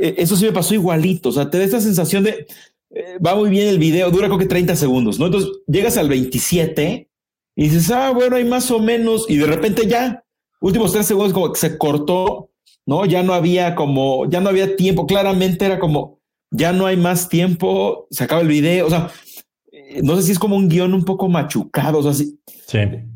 eso 0.00 0.36
sí 0.36 0.44
me 0.44 0.52
pasó 0.52 0.74
igualito, 0.74 1.28
o 1.28 1.32
sea, 1.32 1.48
te 1.48 1.58
da 1.58 1.64
esta 1.64 1.80
sensación 1.80 2.24
de, 2.24 2.46
eh, 2.94 3.18
va 3.24 3.34
muy 3.34 3.48
bien 3.50 3.68
el 3.68 3.78
video, 3.78 4.10
dura 4.10 4.26
creo 4.28 4.38
que 4.38 4.46
30 4.46 4.76
segundos, 4.76 5.18
¿no? 5.18 5.26
Entonces 5.26 5.50
llegas 5.66 5.96
al 5.96 6.08
27 6.08 7.08
y 7.56 7.62
dices, 7.62 7.90
ah, 7.90 8.10
bueno, 8.10 8.36
hay 8.36 8.44
más 8.44 8.70
o 8.70 8.78
menos, 8.80 9.26
y 9.28 9.36
de 9.36 9.46
repente 9.46 9.86
ya, 9.86 10.24
últimos 10.60 10.92
tres 10.92 11.06
segundos 11.06 11.32
como 11.32 11.52
que 11.52 11.60
se 11.60 11.78
cortó, 11.78 12.50
¿no? 12.86 13.06
Ya 13.06 13.22
no 13.22 13.34
había 13.34 13.74
como, 13.74 14.28
ya 14.28 14.40
no 14.40 14.50
había 14.50 14.76
tiempo, 14.76 15.06
claramente 15.06 15.64
era 15.64 15.78
como, 15.78 16.20
ya 16.50 16.72
no 16.72 16.86
hay 16.86 16.96
más 16.96 17.28
tiempo, 17.28 18.06
se 18.10 18.24
acaba 18.24 18.42
el 18.42 18.48
video, 18.48 18.86
o 18.86 18.90
sea, 18.90 19.10
eh, 19.72 20.00
no 20.02 20.16
sé 20.16 20.22
si 20.22 20.32
es 20.32 20.38
como 20.38 20.56
un 20.56 20.68
guion 20.68 20.92
un 20.92 21.04
poco 21.04 21.28
machucado, 21.28 21.98
o 21.98 22.02
sea, 22.02 22.12
sí. 22.12 22.38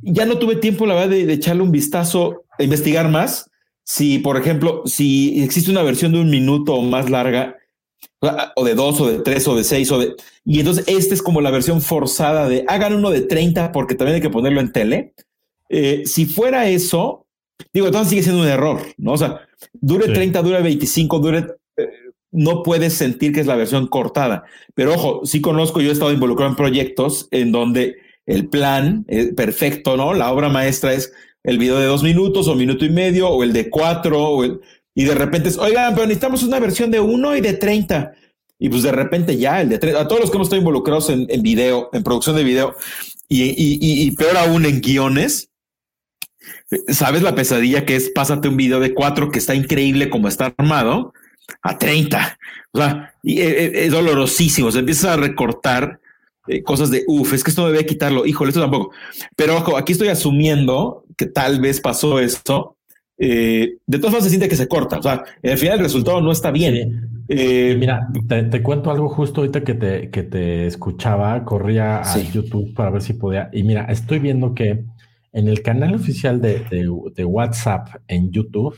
ya 0.02 0.24
no 0.24 0.38
tuve 0.38 0.56
tiempo, 0.56 0.86
la 0.86 0.94
verdad, 0.94 1.10
de, 1.10 1.26
de 1.26 1.32
echarle 1.34 1.62
un 1.62 1.70
vistazo, 1.70 2.44
a 2.58 2.62
investigar 2.62 3.08
más. 3.10 3.50
Si, 3.84 4.18
por 4.18 4.36
ejemplo, 4.36 4.82
si 4.84 5.42
existe 5.42 5.70
una 5.70 5.82
versión 5.82 6.12
de 6.12 6.20
un 6.20 6.30
minuto 6.30 6.74
o 6.74 6.82
más 6.82 7.08
larga, 7.08 7.56
o 8.54 8.64
de 8.64 8.74
dos, 8.74 9.00
o 9.00 9.08
de 9.08 9.18
tres, 9.18 9.46
o 9.48 9.56
de 9.56 9.64
seis, 9.64 9.90
o 9.92 9.98
de. 9.98 10.14
Y 10.44 10.60
entonces, 10.60 10.84
esta 10.86 11.14
es 11.14 11.22
como 11.22 11.40
la 11.40 11.50
versión 11.50 11.82
forzada 11.82 12.48
de 12.48 12.64
hagan 12.68 12.94
uno 12.94 13.10
de 13.10 13.22
30 13.22 13.72
porque 13.72 13.94
también 13.94 14.16
hay 14.16 14.20
que 14.20 14.30
ponerlo 14.30 14.60
en 14.60 14.72
tele. 14.72 15.14
Eh, 15.68 16.02
si 16.06 16.26
fuera 16.26 16.68
eso, 16.68 17.26
digo, 17.72 17.86
entonces 17.86 18.10
sigue 18.10 18.22
siendo 18.22 18.42
un 18.42 18.48
error, 18.48 18.80
¿no? 18.98 19.12
O 19.12 19.16
sea, 19.18 19.40
dure 19.72 20.12
30, 20.12 20.42
dure 20.42 20.62
25, 20.62 21.18
dure. 21.18 21.46
Eh, 21.76 21.88
no 22.32 22.62
puedes 22.62 22.94
sentir 22.94 23.32
que 23.32 23.40
es 23.40 23.46
la 23.46 23.56
versión 23.56 23.86
cortada. 23.86 24.44
Pero 24.74 24.94
ojo, 24.94 25.20
sí 25.24 25.40
conozco, 25.40 25.80
yo 25.80 25.90
he 25.90 25.92
estado 25.92 26.12
involucrado 26.12 26.50
en 26.50 26.56
proyectos 26.56 27.28
en 27.30 27.50
donde 27.52 27.96
el 28.26 28.48
plan 28.48 29.04
es 29.08 29.32
perfecto, 29.34 29.96
¿no? 29.96 30.12
La 30.12 30.32
obra 30.32 30.48
maestra 30.48 30.92
es 30.92 31.12
el 31.44 31.58
video 31.58 31.78
de 31.78 31.86
dos 31.86 32.02
minutos 32.02 32.48
o 32.48 32.56
minuto 32.56 32.84
y 32.84 32.90
medio, 32.90 33.28
o 33.28 33.42
el 33.44 33.52
de 33.52 33.70
cuatro, 33.70 34.20
o 34.20 34.44
el, 34.44 34.60
y 34.96 35.04
de 35.04 35.14
repente 35.14 35.50
es, 35.50 35.58
oigan, 35.58 35.94
pero 35.94 36.06
necesitamos 36.06 36.42
una 36.42 36.58
versión 36.58 36.90
de 36.90 37.00
uno 37.00 37.36
y 37.36 37.42
de 37.42 37.52
30. 37.52 38.14
Y 38.58 38.70
pues 38.70 38.82
de 38.82 38.92
repente 38.92 39.36
ya 39.36 39.60
el 39.60 39.68
de 39.68 39.78
30, 39.78 40.00
a 40.00 40.08
todos 40.08 40.22
los 40.22 40.30
que 40.30 40.38
hemos 40.38 40.46
estado 40.46 40.60
involucrados 40.60 41.10
en, 41.10 41.26
en 41.28 41.42
video, 41.42 41.90
en 41.92 42.02
producción 42.02 42.34
de 42.34 42.42
video 42.42 42.74
y, 43.28 43.52
y, 43.58 44.10
peor 44.12 44.38
aún 44.38 44.64
en 44.64 44.80
guiones, 44.80 45.50
sabes 46.88 47.20
la 47.20 47.34
pesadilla 47.34 47.84
que 47.84 47.96
es 47.96 48.08
pásate 48.08 48.48
un 48.48 48.56
video 48.56 48.80
de 48.80 48.94
cuatro 48.94 49.30
que 49.30 49.38
está 49.38 49.54
increíble 49.54 50.08
como 50.08 50.28
está 50.28 50.54
armado 50.56 51.12
a 51.60 51.76
30. 51.76 52.38
O 52.72 52.78
sea, 52.78 53.14
y 53.22 53.40
es, 53.40 53.48
e, 53.48 53.84
es 53.84 53.92
dolorosísimo. 53.92 54.72
Se 54.72 54.78
empieza 54.78 55.12
a 55.12 55.18
recortar 55.18 56.00
eh, 56.48 56.62
cosas 56.62 56.90
de 56.90 57.04
uff, 57.06 57.34
es 57.34 57.44
que 57.44 57.50
esto 57.50 57.64
me 57.66 57.72
debe 57.72 57.84
quitarlo. 57.84 58.24
Híjole, 58.24 58.48
esto 58.48 58.62
tampoco. 58.62 58.92
Pero 59.36 59.76
aquí 59.76 59.92
estoy 59.92 60.08
asumiendo 60.08 61.04
que 61.18 61.26
tal 61.26 61.60
vez 61.60 61.82
pasó 61.82 62.18
esto 62.18 62.75
eh, 63.18 63.78
de 63.86 63.98
todas 63.98 64.12
formas 64.12 64.24
se 64.24 64.30
siente 64.30 64.48
que 64.48 64.56
se 64.56 64.68
corta. 64.68 64.98
O 64.98 65.02
sea, 65.02 65.24
al 65.42 65.58
final 65.58 65.78
el 65.78 65.84
resultado 65.84 66.20
no 66.20 66.32
está 66.32 66.50
bien. 66.50 67.24
Eh, 67.28 67.76
mira, 67.78 68.08
te, 68.28 68.62
cuento 68.62 68.90
algo 68.90 69.08
justo 69.08 69.40
ahorita 69.40 69.64
que 69.64 69.74
te, 69.74 70.10
que 70.10 70.22
te 70.22 70.66
escuchaba, 70.66 71.44
corría 71.44 72.00
a 72.00 72.18
YouTube 72.18 72.74
para 72.74 72.90
ver 72.90 73.02
si 73.02 73.14
podía. 73.14 73.48
Y 73.52 73.62
mira, 73.62 73.84
estoy 73.86 74.18
viendo 74.18 74.54
que 74.54 74.84
en 75.32 75.48
el 75.48 75.62
canal 75.62 75.94
oficial 75.94 76.40
de, 76.40 76.60
de, 77.14 77.24
WhatsApp 77.24 77.88
en 78.08 78.30
YouTube, 78.30 78.76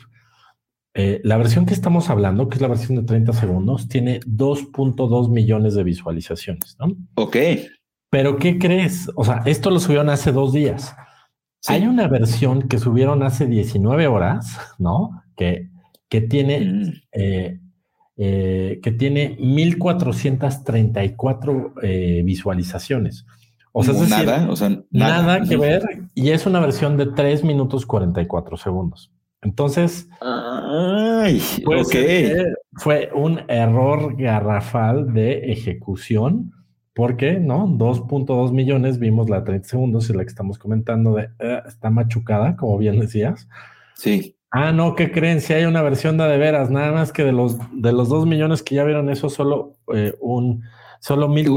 eh, 0.95 1.21
la 1.23 1.37
versión 1.37 1.67
que 1.67 1.75
estamos 1.75 2.11
hablando, 2.11 2.49
que 2.49 2.57
es 2.57 2.61
la 2.61 2.69
versión 2.69 2.97
de 2.97 3.05
30 3.05 3.33
segundos, 3.33 3.87
tiene 3.87 4.21
2.2 4.21 5.31
millones 5.31 5.75
de 5.75 5.85
visualizaciones, 5.85 6.77
¿no? 6.81 6.97
Ok. 7.15 7.37
Pero 8.11 8.39
¿qué 8.39 8.59
crees? 8.59 9.11
O 9.15 9.25
sea, 9.25 9.43
esto 9.45 9.71
lo 9.71 9.79
subieron 9.79 10.09
hace 10.09 10.33
dos 10.33 10.53
días. 10.53 10.97
Hay 11.67 11.87
una 11.87 12.07
versión 12.09 12.69
que 12.69 12.79
subieron 12.79 13.23
hace 13.23 13.47
19 13.47 14.07
horas, 14.07 14.59
¿no? 14.79 15.23
Que, 15.37 15.69
que 16.09 16.23
tiene, 16.23 16.61
mm. 16.61 16.93
eh, 17.13 17.61
eh, 18.17 18.81
que 18.83 18.93
tiene 18.93 19.37
1434 19.41 21.75
eh, 21.83 22.23
visualizaciones. 22.25 23.27
O 23.73 23.83
sea, 23.83 23.95
nada, 23.95 24.51
o 24.51 24.57
sea, 24.57 24.81
nada, 24.91 25.43
que 25.43 25.57
ver. 25.57 25.83
Y 26.15 26.31
es 26.31 26.47
una 26.47 26.61
versión 26.61 26.97
de 26.97 27.07
3 27.07 27.43
minutos 27.45 27.85
44 27.87 28.57
segundos. 28.57 29.13
Entonces, 29.41 30.09
Ay, 30.21 31.41
fue 32.73 33.09
un 33.15 33.41
error 33.47 34.17
garrafal 34.17 35.13
de 35.13 35.53
ejecución 35.53 36.58
porque, 36.99 37.39
¿no? 37.39 37.69
2.2 37.69 38.51
millones, 38.51 38.99
vimos 38.99 39.31
la 39.31 39.45
30 39.45 39.69
segundos 39.69 40.11
y 40.11 40.15
la 40.15 40.25
que 40.25 40.31
estamos 40.31 40.59
comentando 40.59 41.15
de 41.15 41.29
eh, 41.39 41.63
está 41.65 41.91
machucada, 41.91 42.57
como 42.57 42.77
bien 42.77 42.99
decías. 42.99 43.47
Sí. 43.95 44.35
Ah, 44.51 44.73
no, 44.73 44.97
¿qué 44.97 45.13
creen? 45.13 45.41
Si 45.41 45.53
hay 45.53 45.65
una 45.65 45.81
versión 45.81 46.19
de 46.19 46.25
de 46.25 46.39
veras, 46.39 46.71
nada 46.71 46.91
más 46.91 47.13
que 47.13 47.23
de 47.23 47.31
los 47.31 47.57
de 47.71 47.93
los 47.93 48.09
2 48.09 48.27
millones 48.27 48.65
que 48.65 48.75
ya 48.75 48.83
vieron 48.83 49.11
eso, 49.11 49.31
solo 49.31 49.75
eh, 49.95 50.13
un 50.21 50.65
solo 50.99 51.29
mil 51.29 51.49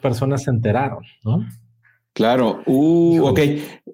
personas 0.00 0.44
se 0.44 0.50
enteraron, 0.50 1.02
¿no? 1.24 1.44
Claro, 2.12 2.62
uh, 2.66 3.26
ok. 3.26 3.40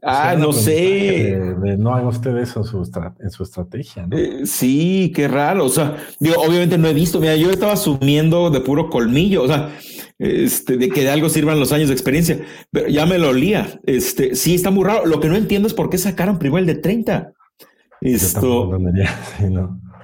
Ah, 0.03 0.37
no 0.39 0.53
sé. 0.53 1.35
no 1.79 1.95
haga 1.95 2.09
usted 2.09 2.37
eso 2.37 2.61
en 2.61 2.67
su, 2.67 2.91
en 3.21 3.31
su 3.31 3.43
estrategia. 3.43 4.07
¿no? 4.07 4.19
Eh, 4.19 4.45
sí, 4.45 5.11
qué 5.17 5.29
raro. 5.29 5.65
O 5.65 5.71
sea, 5.71 5.97
digo, 6.19 6.35
obviamente 6.43 6.77
no 6.77 6.89
he 6.89 6.93
visto. 6.93 7.19
Mira, 7.21 7.37
yo 7.37 7.51
estaba 7.51 7.73
asumiendo 7.73 8.51
de 8.51 8.61
puro 8.61 8.91
colmillo. 8.91 9.45
O 9.45 9.47
sea, 9.47 9.71
este, 10.21 10.77
de 10.77 10.91
que 10.91 11.01
de 11.01 11.09
algo 11.09 11.31
sirvan 11.31 11.59
los 11.59 11.73
años 11.73 11.89
de 11.89 11.95
experiencia, 11.95 12.39
pero 12.71 12.89
ya 12.89 13.07
me 13.07 13.19
lo 13.19 13.31
olía. 13.31 13.81
Este, 13.87 14.35
sí, 14.35 14.55
está 14.55 14.71
muy 14.71 14.85
raro. 14.85 15.07
Lo 15.07 15.19
que 15.19 15.29
no 15.29 15.35
entiendo 15.35 15.67
es 15.67 15.73
por 15.73 15.89
qué 15.89 15.97
sacaron 15.97 16.39
primero 16.39 16.59
el 16.59 16.67
de 16.67 16.75
30. 16.75 17.33
Esto. 18.03 18.71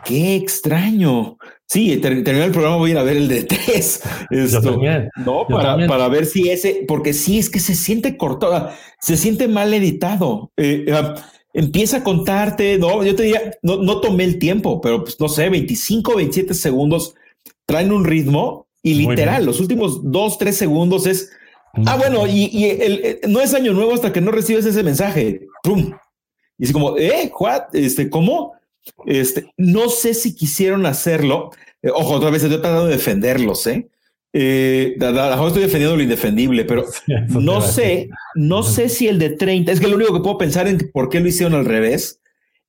Qué 0.07 0.37
extraño. 0.37 1.37
Sí, 1.67 1.97
terminó 1.97 2.45
el 2.45 2.53
programa, 2.53 2.77
voy 2.77 2.91
a 2.91 2.93
ir 2.93 2.99
a 2.99 3.03
ver 3.03 3.17
el 3.17 3.29
de 3.29 3.43
3. 3.43 4.03
Esto, 4.31 4.81
no, 5.17 5.47
para, 5.49 5.87
para, 5.89 6.09
ver 6.09 6.25
si 6.27 6.49
ese, 6.49 6.85
porque 6.87 7.13
sí 7.13 7.39
es 7.39 7.51
que 7.51 7.59
se 7.59 7.75
siente 7.75 8.17
cortado, 8.17 8.71
se 9.01 9.17
siente 9.17 9.49
mal 9.49 9.75
editado. 9.75 10.53
Eh, 10.57 10.87
ah, 10.93 11.15
empieza 11.53 11.99
a 11.99 12.05
contarte, 12.05 12.79
no, 12.79 13.03
yo 13.03 13.17
te 13.17 13.25
diría, 13.25 13.51
no, 13.63 13.83
no 13.83 14.01
tomé 14.01 14.23
el 14.23 14.39
tiempo, 14.39 14.81
pero 14.81 15.03
pues 15.03 15.19
no 15.19 15.29
sé, 15.29 15.51
25, 15.51 16.15
27 16.15 16.55
segundos 16.55 17.17
traen 17.67 17.91
un 17.91 18.05
ritmo 18.05 18.66
y 18.87 18.95
literal, 18.95 19.45
los 19.45 19.59
últimos 19.59 20.01
dos, 20.13 20.39
tres 20.39 20.57
segundos 20.57 21.09
es, 21.09 21.33
ah, 21.87 21.97
bueno, 21.97 22.25
y, 22.29 22.67
el, 22.67 23.19
no 23.27 23.41
es 23.41 23.53
año 23.53 23.73
nuevo 23.73 23.93
hasta 23.93 24.13
que 24.13 24.21
no 24.21 24.31
recibes 24.31 24.65
ese 24.65 24.85
mensaje. 24.85 25.41
¡Pum! 25.65 25.91
Y 26.57 26.67
es 26.67 26.73
como, 26.73 26.97
eh, 26.97 27.33
what? 27.37 27.63
Este, 27.73 28.09
¿cómo? 28.09 28.53
Este, 29.05 29.53
no 29.57 29.89
sé 29.89 30.15
si 30.15 30.37
quisieron 30.37 30.87
hacerlo. 30.87 31.51
Eh, 31.83 31.91
ojo, 31.93 32.15
otra 32.15 32.31
vez 32.31 32.45
estoy 32.45 32.61
tratando 32.61 32.87
de 32.87 32.93
defenderlos, 32.93 33.67
¿eh? 33.67 33.89
Eh, 34.33 34.95
estoy 35.01 35.63
defendiendo 35.63 35.97
lo 35.97 36.03
indefendible, 36.05 36.65
pero 36.65 36.85
no 37.31 37.61
sé, 37.63 38.09
no 38.37 38.63
sé 38.63 38.89
si 38.89 39.09
el 39.09 39.19
de 39.19 39.31
30, 39.31 39.73
es 39.73 39.81
que 39.81 39.89
lo 39.89 39.97
único 39.97 40.15
que 40.15 40.21
puedo 40.21 40.39
pensar 40.39 40.69
en 40.69 40.79
por 40.93 41.09
qué 41.09 41.19
lo 41.19 41.27
hicieron 41.27 41.55
al 41.55 41.65
revés 41.65 42.21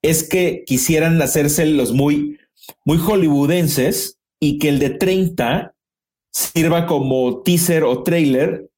es 0.02 0.28
que 0.28 0.64
quisieran 0.66 1.22
hacerse 1.22 1.68
los 1.68 1.94
muy, 1.94 2.40
muy 2.86 2.98
hollywoodenses 2.98 4.18
y 4.40 4.58
que 4.58 4.70
el 4.70 4.80
de 4.80 4.90
30 4.90 5.76
sirva 6.38 6.86
como 6.86 7.42
teaser 7.42 7.84
o 7.84 8.04
trailer 8.04 8.70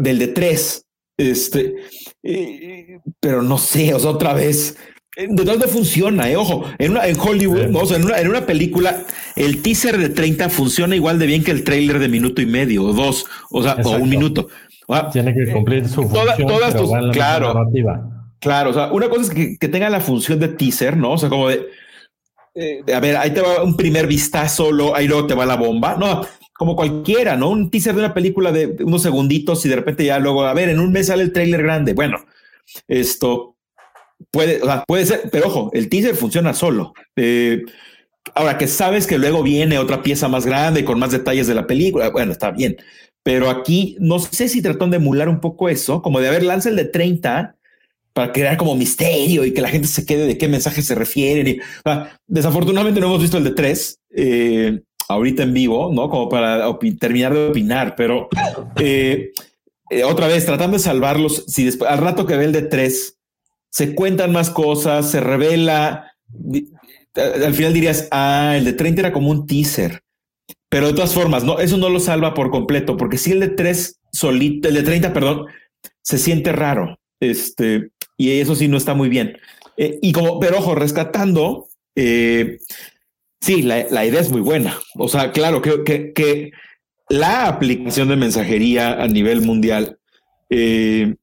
del 0.00 0.18
de 0.18 0.28
tres. 0.28 0.84
Este, 1.16 1.74
eh, 2.22 3.00
pero 3.18 3.42
no 3.42 3.58
sé, 3.58 3.92
o 3.94 3.98
sea, 3.98 4.10
otra 4.10 4.34
vez. 4.34 4.76
¿De 5.16 5.42
dónde 5.44 5.66
funciona? 5.66 6.30
Eh? 6.30 6.36
Ojo, 6.36 6.64
en, 6.78 6.92
una, 6.92 7.08
en 7.08 7.18
Hollywood, 7.18 7.74
o 7.74 7.86
sea, 7.86 7.96
en, 7.96 8.04
una, 8.04 8.20
en 8.20 8.28
una 8.28 8.46
película, 8.46 9.02
el 9.34 9.62
teaser 9.62 9.98
de 9.98 10.10
30 10.10 10.48
funciona 10.48 10.94
igual 10.94 11.18
de 11.18 11.26
bien 11.26 11.42
que 11.42 11.50
el 11.50 11.64
trailer 11.64 11.98
de 11.98 12.06
minuto 12.08 12.40
y 12.40 12.46
medio 12.46 12.84
o 12.84 12.92
dos, 12.92 13.26
o 13.50 13.60
sea, 13.64 13.76
o 13.84 13.96
un 13.96 14.08
minuto. 14.08 14.48
Tiene 15.12 15.34
que 15.34 15.52
cumplir 15.52 15.88
su 15.88 16.04
función. 16.04 16.46
todas 16.46 16.76
tus, 16.76 16.88
claro, 17.12 17.68
claro. 18.38 18.70
O 18.70 18.72
sea, 18.72 18.92
una 18.92 19.08
cosa 19.08 19.22
es 19.22 19.30
que, 19.30 19.58
que, 19.58 19.68
tenga 19.68 19.90
la 19.90 20.00
función 20.00 20.38
de 20.38 20.48
teaser, 20.48 20.96
¿no? 20.96 21.12
O 21.12 21.18
sea, 21.18 21.28
como 21.28 21.48
de, 21.48 21.66
eh, 22.54 22.82
a 22.92 23.00
ver, 23.00 23.16
ahí 23.16 23.32
te 23.32 23.40
va 23.40 23.62
un 23.62 23.76
primer 23.76 24.06
vistazo, 24.06 24.72
lo, 24.72 24.94
ahí 24.94 25.06
luego 25.06 25.26
te 25.26 25.34
va 25.34 25.46
la 25.46 25.56
bomba. 25.56 25.96
No, 25.96 26.22
como 26.52 26.74
cualquiera, 26.74 27.36
¿no? 27.36 27.50
Un 27.50 27.70
teaser 27.70 27.94
de 27.94 28.00
una 28.00 28.14
película 28.14 28.50
de 28.50 28.76
unos 28.84 29.02
segunditos 29.02 29.64
y 29.64 29.68
de 29.68 29.76
repente 29.76 30.04
ya 30.04 30.18
luego, 30.18 30.44
a 30.44 30.54
ver, 30.54 30.68
en 30.68 30.80
un 30.80 30.90
mes 30.90 31.06
sale 31.06 31.22
el 31.22 31.32
tráiler 31.32 31.62
grande. 31.62 31.94
Bueno, 31.94 32.18
esto 32.88 33.56
puede, 34.30 34.60
puede 34.86 35.06
ser, 35.06 35.28
pero 35.30 35.46
ojo, 35.46 35.70
el 35.72 35.88
teaser 35.88 36.16
funciona 36.16 36.52
solo. 36.54 36.94
Eh, 37.16 37.62
ahora 38.34 38.58
que 38.58 38.66
sabes 38.66 39.06
que 39.06 39.18
luego 39.18 39.42
viene 39.42 39.78
otra 39.78 40.02
pieza 40.02 40.28
más 40.28 40.46
grande 40.46 40.84
con 40.84 40.98
más 40.98 41.12
detalles 41.12 41.46
de 41.46 41.54
la 41.54 41.66
película, 41.66 42.10
bueno, 42.10 42.32
está 42.32 42.50
bien. 42.50 42.76
Pero 43.22 43.50
aquí 43.50 43.96
no 44.00 44.18
sé 44.18 44.48
si 44.48 44.62
tratan 44.62 44.90
de 44.90 44.96
emular 44.96 45.28
un 45.28 45.40
poco 45.40 45.68
eso, 45.68 46.02
como 46.02 46.20
de 46.20 46.28
haber 46.28 46.42
lanza 46.42 46.70
el 46.70 46.76
de 46.76 46.86
30 46.86 47.57
para 48.18 48.32
crear 48.32 48.56
como 48.56 48.74
misterio 48.74 49.44
y 49.44 49.54
que 49.54 49.60
la 49.60 49.68
gente 49.68 49.86
se 49.86 50.04
quede 50.04 50.26
de 50.26 50.36
qué 50.36 50.48
mensaje 50.48 50.82
se 50.82 50.96
refieren. 50.96 51.46
Y, 51.46 51.60
desafortunadamente 52.26 52.98
no 52.98 53.06
hemos 53.06 53.22
visto 53.22 53.38
el 53.38 53.44
de 53.44 53.52
tres 53.52 54.00
eh, 54.10 54.80
ahorita 55.08 55.44
en 55.44 55.54
vivo, 55.54 55.92
no 55.94 56.10
como 56.10 56.28
para 56.28 56.66
terminar 56.98 57.32
de 57.32 57.50
opinar, 57.50 57.94
pero 57.96 58.28
eh, 58.80 59.30
eh, 59.90 60.02
otra 60.02 60.26
vez 60.26 60.44
tratando 60.44 60.76
de 60.76 60.82
salvarlos. 60.82 61.44
Si 61.46 61.62
después 61.62 61.88
al 61.88 61.98
rato 61.98 62.26
que 62.26 62.36
ve 62.36 62.46
el 62.46 62.52
de 62.52 62.62
tres 62.62 63.18
se 63.70 63.94
cuentan 63.94 64.32
más 64.32 64.50
cosas, 64.50 65.08
se 65.08 65.20
revela. 65.20 66.12
Al 67.14 67.54
final 67.54 67.72
dirías, 67.72 68.08
ah, 68.10 68.54
el 68.56 68.64
de 68.64 68.72
30 68.72 69.00
era 69.00 69.12
como 69.12 69.30
un 69.30 69.46
teaser, 69.46 70.02
pero 70.68 70.88
de 70.88 70.94
todas 70.94 71.14
formas, 71.14 71.44
no, 71.44 71.60
eso 71.60 71.76
no 71.76 71.88
lo 71.88 72.00
salva 72.00 72.34
por 72.34 72.50
completo, 72.50 72.96
porque 72.96 73.16
si 73.16 73.30
el 73.30 73.38
de 73.38 73.48
tres 73.50 74.00
solito, 74.12 74.66
el 74.68 74.74
de 74.74 74.82
30, 74.82 75.12
perdón, 75.12 75.46
se 76.02 76.18
siente 76.18 76.50
raro. 76.50 76.98
Este, 77.20 77.90
y 78.18 78.40
eso 78.40 78.54
sí 78.54 78.68
no 78.68 78.76
está 78.76 78.92
muy 78.92 79.08
bien. 79.08 79.38
Eh, 79.78 79.98
y 80.02 80.12
como, 80.12 80.40
pero 80.40 80.58
ojo, 80.58 80.74
rescatando, 80.74 81.68
eh, 81.94 82.58
sí, 83.40 83.62
la, 83.62 84.04
idea 84.04 84.20
es 84.20 84.30
muy 84.30 84.40
buena. 84.40 84.76
O 84.96 85.08
sea, 85.08 85.30
claro 85.32 85.62
que, 85.62 86.12
que, 86.12 86.50
la 87.08 87.46
aplicación 87.46 88.08
de 88.08 88.16
mensajería 88.16 89.02
a 89.02 89.06
nivel 89.06 89.40
mundial 89.40 89.98
eh, 90.50 91.14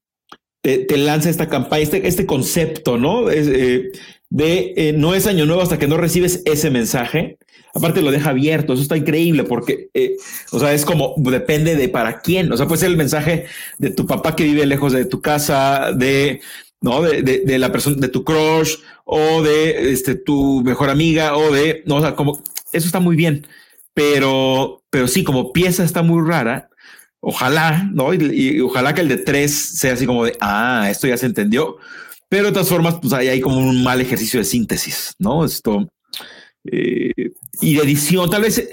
te, 0.62 0.98
lanza 0.98 1.30
esta 1.30 1.48
campaña, 1.48 1.84
este, 1.84 2.08
este 2.08 2.26
concepto, 2.26 2.98
¿no? 2.98 3.26
de 3.26 4.96
no 4.98 5.14
es 5.14 5.28
año 5.28 5.46
nuevo 5.46 5.62
hasta 5.62 5.78
que 5.78 5.88
no 5.88 5.98
recibes 5.98 6.42
ese 6.46 6.72
mensaje. 6.72 7.38
Aparte 7.76 8.02
lo 8.02 8.10
deja 8.10 8.32
abierto, 8.32 8.74
eso 8.74 8.82
está 8.82 8.98
increíble 8.98 9.44
porque, 9.44 9.90
o 10.52 10.60
sea, 10.60 10.74
es 10.74 10.86
como 10.86 11.14
depende 11.18 11.76
de 11.76 11.88
para 11.88 12.20
quién. 12.20 12.52
O 12.52 12.58
sea, 12.58 12.68
puede 12.68 12.80
ser 12.80 12.90
el 12.90 12.98
mensaje 12.98 13.46
de 13.78 13.92
tu 13.92 14.08
papá 14.08 14.36
que 14.36 14.46
vive 14.46 14.66
lejos 14.66 14.92
de 14.92 15.06
tu 15.06 15.22
casa, 15.22 15.92
de 15.96 16.42
¿no? 16.86 17.02
De, 17.02 17.24
de, 17.24 17.60
la 17.60 17.72
persona, 17.72 17.98
de 17.98 18.10
tu 18.10 18.24
crush 18.24 18.76
o 19.06 19.42
de 19.42 19.92
este, 19.92 20.14
tu 20.14 20.62
mejor 20.64 20.92
amiga 20.92 21.36
o 21.36 21.52
de, 21.52 21.82
no, 21.88 21.96
o 21.96 22.02
sea, 22.02 22.16
como 22.16 22.44
eso 22.72 22.86
está 22.86 23.00
muy 23.00 23.16
bien, 23.16 23.48
pero, 23.96 24.84
pero 24.92 25.08
sí, 25.08 25.24
como 25.24 25.52
pieza 25.52 25.84
está 25.84 26.04
muy 26.04 26.24
rara. 26.26 26.70
Ojalá, 27.20 27.90
¿no? 27.92 28.14
Y, 28.14 28.62
ojalá 28.62 28.94
que 28.94 29.02
el 29.02 29.08
de 29.08 29.18
tres 29.18 29.52
sea 29.80 29.94
así 29.94 30.06
como 30.06 30.26
de, 30.26 30.38
ah, 30.42 30.88
esto 30.92 31.08
ya 31.08 31.18
se 31.18 31.26
entendió. 31.26 31.78
Pero 32.30 32.46
de 32.48 32.52
todas 32.52 32.70
formas, 32.70 32.98
pues 33.02 33.14
hay, 33.14 33.30
hay 33.30 33.42
como 33.42 33.58
un 33.58 33.84
mal 33.84 34.00
ejercicio 34.00 34.40
de 34.40 34.46
síntesis, 34.46 35.16
¿no? 35.18 35.44
Esto, 35.44 35.88
eh, 36.72 37.32
y 37.62 37.76
de 37.76 37.82
edición, 37.82 38.30
tal 38.30 38.44
vez, 38.44 38.70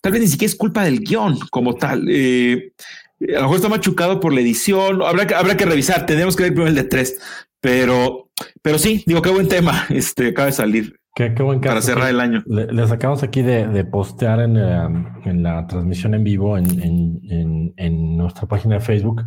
tal 0.00 0.12
vez 0.12 0.20
ni 0.20 0.28
siquiera 0.28 0.52
es 0.52 0.56
culpa 0.56 0.84
del 0.84 1.00
guion 1.00 1.36
como 1.50 1.74
tal. 1.74 2.06
Eh, 2.08 2.72
a 3.20 3.40
lo 3.40 3.42
mejor 3.42 3.56
está 3.56 3.68
machucado 3.68 4.20
por 4.20 4.32
la 4.32 4.40
edición. 4.40 5.02
Habrá 5.02 5.26
que, 5.26 5.34
habrá 5.34 5.56
que 5.56 5.64
revisar. 5.64 6.06
Tenemos 6.06 6.36
que 6.36 6.44
ver 6.44 6.52
primero 6.52 6.68
el 6.68 6.76
de 6.76 6.84
tres. 6.84 7.18
Pero, 7.66 8.30
pero 8.62 8.78
sí, 8.78 9.02
digo, 9.08 9.20
qué 9.20 9.30
buen 9.30 9.48
tema. 9.48 9.86
Este 9.90 10.28
acaba 10.28 10.46
de 10.46 10.52
salir. 10.52 11.00
Qué, 11.16 11.34
qué 11.34 11.42
buen 11.42 11.58
caso. 11.58 11.74
Para 11.74 11.82
cerrar 11.82 12.10
el 12.10 12.20
año. 12.20 12.44
les 12.46 12.92
acabamos 12.92 13.24
aquí 13.24 13.42
de, 13.42 13.84
postear 13.84 14.40
en, 14.40 14.56
en, 14.56 15.42
la 15.42 15.66
transmisión 15.66 16.14
en 16.14 16.22
vivo 16.22 16.56
en, 16.58 16.66
en, 16.80 17.74
en 17.76 18.16
nuestra 18.16 18.46
página 18.46 18.76
de 18.76 18.80
Facebook 18.82 19.24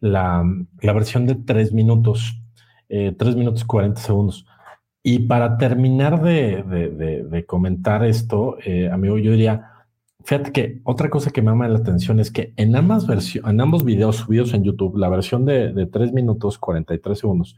la, 0.00 0.42
la 0.80 0.92
versión 0.92 1.26
de 1.26 1.34
tres 1.34 1.72
minutos, 1.72 2.40
eh, 2.88 3.14
tres 3.16 3.36
minutos 3.36 3.64
40 3.64 4.00
segundos. 4.00 4.46
Y 5.02 5.20
para 5.20 5.56
terminar 5.56 6.20
de, 6.22 7.44
comentar 7.46 8.04
esto, 8.04 8.58
eh, 8.64 8.90
amigo, 8.90 9.18
yo 9.18 9.32
diría, 9.32 9.70
fíjate 10.28 10.52
que 10.52 10.80
otra 10.84 11.08
cosa 11.08 11.30
que 11.30 11.40
me 11.40 11.50
llama 11.50 11.68
la 11.68 11.78
atención 11.78 12.20
es 12.20 12.30
que 12.30 12.52
en 12.56 12.76
ambas 12.76 13.06
versiones, 13.06 13.50
en 13.50 13.60
ambos 13.62 13.82
videos 13.82 14.16
subidos 14.16 14.52
en 14.52 14.62
YouTube, 14.62 14.98
la 14.98 15.08
versión 15.08 15.46
de, 15.46 15.72
de 15.72 15.86
3 15.86 16.12
minutos 16.12 16.58
43 16.58 17.18
segundos 17.18 17.56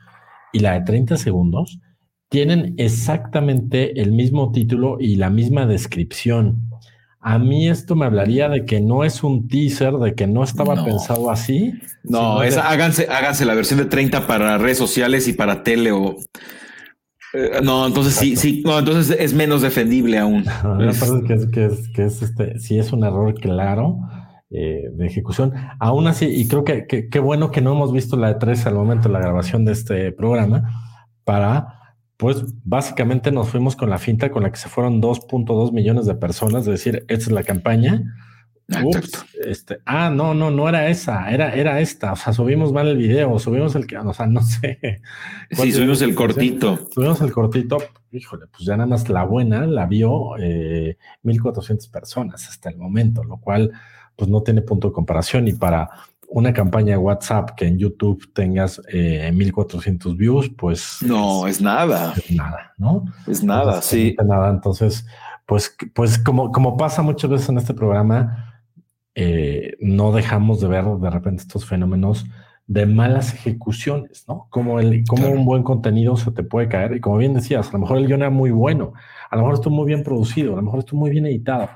y 0.53 0.61
la 0.61 0.75
de 0.75 0.83
30 0.83 1.17
segundos, 1.17 1.81
tienen 2.29 2.77
exactamente 2.79 4.01
el 4.01 4.13
mismo 4.13 4.53
título 4.53 4.99
y 5.01 5.17
la 5.17 5.31
misma 5.31 5.67
descripción. 5.67 6.71
A 7.19 7.41
mí 7.41 7.69
esto 7.69 7.97
me 7.97 8.07
hablaría 8.07 8.49
de 8.49 8.65
que 8.65 8.81
no 8.81 9.03
es 9.03 9.25
un 9.25 9.49
teaser, 9.49 9.95
de 9.95 10.15
que 10.15 10.29
no 10.29 10.45
estaba 10.45 10.85
pensado 10.85 11.29
así. 11.29 11.75
No, 12.05 12.45
esa, 12.45 12.71
háganse, 12.71 13.09
háganse 13.11 13.45
la 13.47 13.55
versión 13.55 13.81
de 13.81 13.87
30 13.87 14.29
para 14.29 14.59
redes 14.59 14.79
sociales 14.79 15.27
y 15.27 15.33
para 15.33 15.65
tele 15.65 15.91
o... 15.91 16.15
Eh, 17.33 17.61
no, 17.63 17.87
entonces 17.87 18.15
sí, 18.15 18.37
sí, 18.37 18.63
no, 18.65 18.79
entonces 18.79 19.17
es 19.19 19.35
menos 19.35 19.63
defendible 19.63 20.19
aún. 20.19 20.45
es... 20.81 21.03
que 21.27 21.35
es, 21.35 21.47
que 21.47 21.65
es, 21.65 21.89
que 21.89 22.05
es 22.05 22.23
este, 22.23 22.59
sí 22.59 22.79
es 22.79 22.93
un 22.93 23.05
error 23.05 23.35
claro 23.35 23.99
eh, 24.51 24.91
de 24.93 25.07
ejecución. 25.07 25.53
Aún 25.79 26.07
así, 26.07 26.27
y 26.27 26.49
creo 26.49 26.65
que 26.65 26.87
qué 26.87 27.19
bueno 27.21 27.51
que 27.51 27.61
no 27.61 27.73
hemos 27.73 27.93
visto 27.93 28.17
la 28.17 28.29
de 28.29 28.35
3 28.35 28.67
al 28.67 28.75
momento 28.75 29.09
de 29.09 29.15
la 29.15 29.21
grabación 29.21 29.65
de 29.65 29.73
este 29.73 30.13
programa 30.13 30.91
para 31.25 31.81
pues 32.21 32.45
básicamente 32.65 33.33
nos 33.33 33.49
fuimos 33.49 33.77
con 33.77 33.89
la 33.89 33.97
finta 33.97 34.31
con 34.31 34.43
la 34.43 34.51
que 34.51 34.59
se 34.59 34.69
fueron 34.69 35.01
2.2 35.01 35.73
millones 35.73 36.05
de 36.05 36.15
personas, 36.15 36.67
es 36.67 36.73
decir, 36.73 37.07
esta 37.09 37.25
es 37.25 37.33
la 37.33 37.43
campaña. 37.43 38.03
Este, 39.45 39.79
ah, 39.85 40.11
no, 40.11 40.35
no, 40.35 40.51
no 40.51 40.69
era 40.69 40.89
esa, 40.89 41.31
era, 41.31 41.55
era 41.55 41.81
esta. 41.81 42.13
O 42.13 42.17
sea, 42.17 42.33
subimos 42.33 42.73
mal 42.73 42.89
el 42.89 42.97
video, 42.97 43.39
subimos 43.39 43.75
el 43.75 43.87
que, 43.87 43.99
o 43.99 44.13
sea, 44.13 44.27
no 44.27 44.43
sé. 44.43 45.01
Sí, 45.51 45.73
subimos 45.73 46.03
el 46.03 46.15
cortito. 46.15 46.89
Subimos 46.93 47.21
el 47.21 47.33
cortito, 47.33 47.79
híjole, 48.13 48.47
pues 48.47 48.65
ya 48.65 48.77
nada 48.77 48.89
más 48.89 49.09
la 49.09 49.25
buena 49.25 49.67
la 49.67 49.87
vio 49.87 50.37
eh, 50.39 50.97
1400 51.23 51.89
personas 51.89 52.49
hasta 52.49 52.71
el 52.71 52.77
momento, 52.77 53.25
lo 53.25 53.39
cual 53.39 53.73
pues 54.17 54.31
no 54.31 54.43
tiene 54.43 54.63
punto 54.63 54.89
de 54.89 54.95
comparación 54.95 55.49
y 55.49 55.53
para 55.53 55.91
una 56.31 56.53
campaña 56.53 56.93
de 56.93 56.99
WhatsApp 56.99 57.51
que 57.57 57.67
en 57.67 57.79
YouTube 57.79 58.33
tengas 58.33 58.81
eh, 58.89 59.31
1400 59.35 60.17
views, 60.17 60.51
pues... 60.57 60.99
No, 61.03 61.47
es, 61.47 61.61
nada. 61.61 62.15
Es 62.17 62.31
nada, 62.31 62.73
¿no? 62.79 63.05
Es 63.27 63.43
nada, 63.43 63.83
sí. 63.83 64.17
Nada, 64.25 64.49
entonces, 64.51 65.05
pues, 65.45 65.77
pues 65.93 66.19
como, 66.19 66.53
como 66.53 66.77
pasa 66.77 67.03
muchas 67.03 67.31
veces 67.31 67.49
en 67.49 67.59
este 67.59 67.75
programa, 67.75 68.60
eh, 69.15 69.77
no 69.81 70.13
dejamos 70.13 70.61
de 70.61 70.69
ver 70.69 70.85
de 70.85 71.11
repente 71.11 71.43
estos 71.43 71.67
fenómenos 71.67 72.27
de 72.67 72.87
malas 72.87 73.35
ejecuciones, 73.35 74.25
¿no? 74.29 74.47
Como, 74.49 74.79
el, 74.79 75.03
como 75.05 75.29
un 75.29 75.45
buen 75.45 75.65
contenido 75.65 76.17
se 76.17 76.31
te 76.31 76.45
puede 76.45 76.69
caer. 76.69 76.95
Y 76.95 77.01
como 77.01 77.17
bien 77.17 77.35
decías, 77.35 77.69
a 77.69 77.73
lo 77.73 77.81
mejor 77.81 77.99
el 77.99 78.07
guion 78.07 78.21
era 78.21 78.31
muy 78.31 78.53
bueno, 78.53 78.93
a 79.29 79.35
lo 79.35 79.43
mejor 79.43 79.55
estuvo 79.55 79.75
muy 79.75 79.87
bien 79.87 80.05
producido, 80.05 80.53
a 80.53 80.57
lo 80.57 80.63
mejor 80.63 80.79
estuvo 80.79 81.01
muy 81.01 81.11
bien 81.11 81.27
editado, 81.27 81.69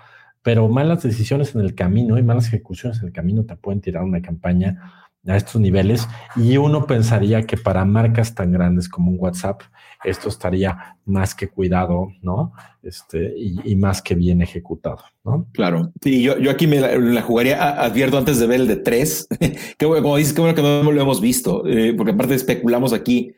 pero 0.43 0.69
malas 0.69 1.03
decisiones 1.03 1.55
en 1.57 1.63
el 1.63 1.75
camino 1.75 2.17
y 2.17 2.23
malas 2.23 2.47
ejecuciones 2.47 3.01
en 3.01 3.07
el 3.07 3.13
camino 3.13 3.45
te 3.45 3.57
pueden 3.57 3.81
tirar 3.81 4.05
una 4.05 4.23
campaña 4.23 5.04
a 5.27 5.37
estos 5.37 5.61
niveles 5.61 6.07
y 6.37 6.57
uno 6.57 6.87
pensaría 6.87 7.43
que 7.43 7.57
para 7.57 7.85
marcas 7.85 8.35
tan 8.35 8.53
grandes 8.53 8.89
como 8.89 9.11
un 9.11 9.17
WhatsApp 9.19 9.63
esto 10.05 10.29
estaría 10.29 10.99
más 11.07 11.35
que 11.35 11.49
cuidado, 11.49 12.09
¿no? 12.21 12.53
Este, 12.83 13.35
y, 13.37 13.75
más 13.77 14.03
que 14.03 14.15
bien 14.15 14.43
ejecutado, 14.43 15.03
¿no? 15.25 15.47
Claro. 15.53 15.93
Sí, 16.03 16.23
yo, 16.23 16.39
yo 16.39 16.51
aquí 16.51 16.67
me 16.67 16.81
la, 16.81 17.23
jugaría, 17.23 17.83
advierto 17.83 18.19
antes 18.19 18.39
de 18.39 18.47
ver 18.47 18.61
el 18.61 18.69
de 18.69 18.77
tres, 18.77 19.27
que 19.79 19.87
como 19.87 20.17
dices, 20.17 20.35
que 20.35 20.43
bueno 20.43 20.55
que 20.55 20.63
no 20.63 20.93
lo 20.93 21.01
hemos 21.01 21.21
visto, 21.21 21.67
eh, 21.67 21.95
porque 21.97 22.13
aparte 22.13 22.35
especulamos 22.35 22.93
aquí 22.93 23.33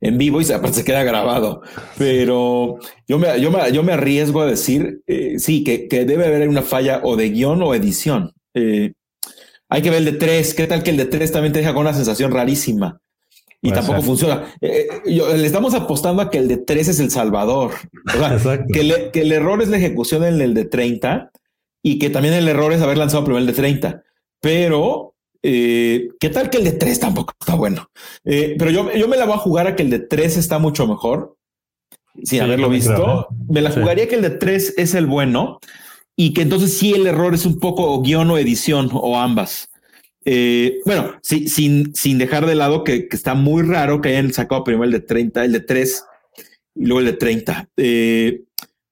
en 0.00 0.18
vivo 0.18 0.40
y 0.40 0.52
aparte 0.52 0.78
se 0.78 0.84
queda 0.84 1.02
grabado. 1.02 1.62
Pero 1.98 2.78
yo 3.08 3.18
me, 3.18 3.40
yo 3.40 3.50
me, 3.50 3.72
yo 3.72 3.82
me 3.82 3.92
arriesgo 3.92 4.42
a 4.42 4.46
decir, 4.46 5.02
eh, 5.06 5.38
sí, 5.38 5.64
que, 5.64 5.88
que, 5.88 6.04
debe 6.04 6.26
haber 6.26 6.48
una 6.48 6.62
falla 6.62 7.00
o 7.02 7.16
de 7.16 7.30
guion 7.30 7.62
o 7.62 7.74
edición. 7.74 8.32
Eh, 8.54 8.92
hay 9.72 9.82
que 9.82 9.90
ver 9.90 10.00
el 10.00 10.04
de 10.04 10.12
tres. 10.12 10.54
¿Qué 10.54 10.66
tal 10.66 10.82
que 10.82 10.90
el 10.90 10.98
de 10.98 11.06
tres 11.06 11.32
también 11.32 11.52
te 11.52 11.60
deja 11.60 11.72
con 11.72 11.82
una 11.82 11.94
sensación 11.94 12.30
rarísima? 12.30 13.00
Y 13.62 13.70
tampoco 13.70 14.02
funciona. 14.02 14.52
Eh, 14.60 14.88
le 15.06 15.46
estamos 15.46 15.72
apostando 15.72 16.20
a 16.20 16.30
que 16.30 16.38
el 16.38 16.48
de 16.48 16.58
tres 16.58 16.88
es 16.88 17.00
el 17.00 17.10
salvador. 17.10 17.72
que, 18.72 19.10
que, 19.12 19.20
el 19.22 19.32
error 19.32 19.62
es 19.62 19.68
la 19.68 19.78
ejecución 19.78 20.24
en 20.24 20.40
el 20.40 20.52
de 20.52 20.64
30 20.64 21.30
y 21.82 21.98
que 21.98 22.10
también 22.10 22.34
el 22.34 22.48
error 22.48 22.72
es 22.72 22.82
haber 22.82 22.98
lanzado 22.98 23.24
primero 23.24 23.40
el 23.40 23.46
de 23.46 23.52
30. 23.54 24.02
Pero 24.40 25.12
eh, 25.42 26.10
¿Qué 26.20 26.28
tal 26.28 26.50
que 26.50 26.58
el 26.58 26.64
de 26.64 26.72
3 26.72 27.00
tampoco 27.00 27.34
está 27.38 27.54
bueno? 27.54 27.90
Eh, 28.24 28.54
pero 28.58 28.70
yo, 28.70 28.92
yo 28.92 29.08
me 29.08 29.16
la 29.16 29.24
voy 29.24 29.34
a 29.34 29.38
jugar 29.38 29.66
a 29.66 29.76
que 29.76 29.82
el 29.82 29.90
de 29.90 29.98
3 29.98 30.36
está 30.36 30.58
mucho 30.58 30.86
mejor. 30.86 31.36
Sin 32.22 32.42
haberlo 32.42 32.68
visto, 32.68 33.28
me 33.48 33.62
la 33.62 33.70
jugaría 33.70 34.06
que 34.06 34.16
el 34.16 34.22
de 34.22 34.30
3 34.30 34.74
es 34.76 34.94
el 34.94 35.06
bueno 35.06 35.60
y 36.16 36.32
que 36.32 36.42
entonces 36.42 36.76
sí 36.76 36.92
el 36.92 37.06
error 37.06 37.34
es 37.34 37.46
un 37.46 37.58
poco 37.58 38.00
guion 38.02 38.30
o 38.30 38.38
edición 38.38 38.90
o 38.92 39.18
ambas. 39.18 39.68
Eh, 40.24 40.80
bueno, 40.84 41.18
sí, 41.22 41.48
sin, 41.48 41.94
sin 41.94 42.18
dejar 42.18 42.46
de 42.46 42.54
lado 42.54 42.84
que, 42.84 43.08
está 43.10 43.34
muy 43.34 43.62
raro 43.62 44.00
que 44.00 44.10
hayan 44.10 44.32
sacado 44.32 44.64
primero 44.64 44.84
el 44.84 44.92
de 44.92 45.00
30, 45.00 45.44
el 45.44 45.52
de 45.52 45.60
3 45.60 46.04
y 46.76 46.86
luego 46.86 47.00
el 47.00 47.06
de 47.06 47.12
30. 47.14 47.68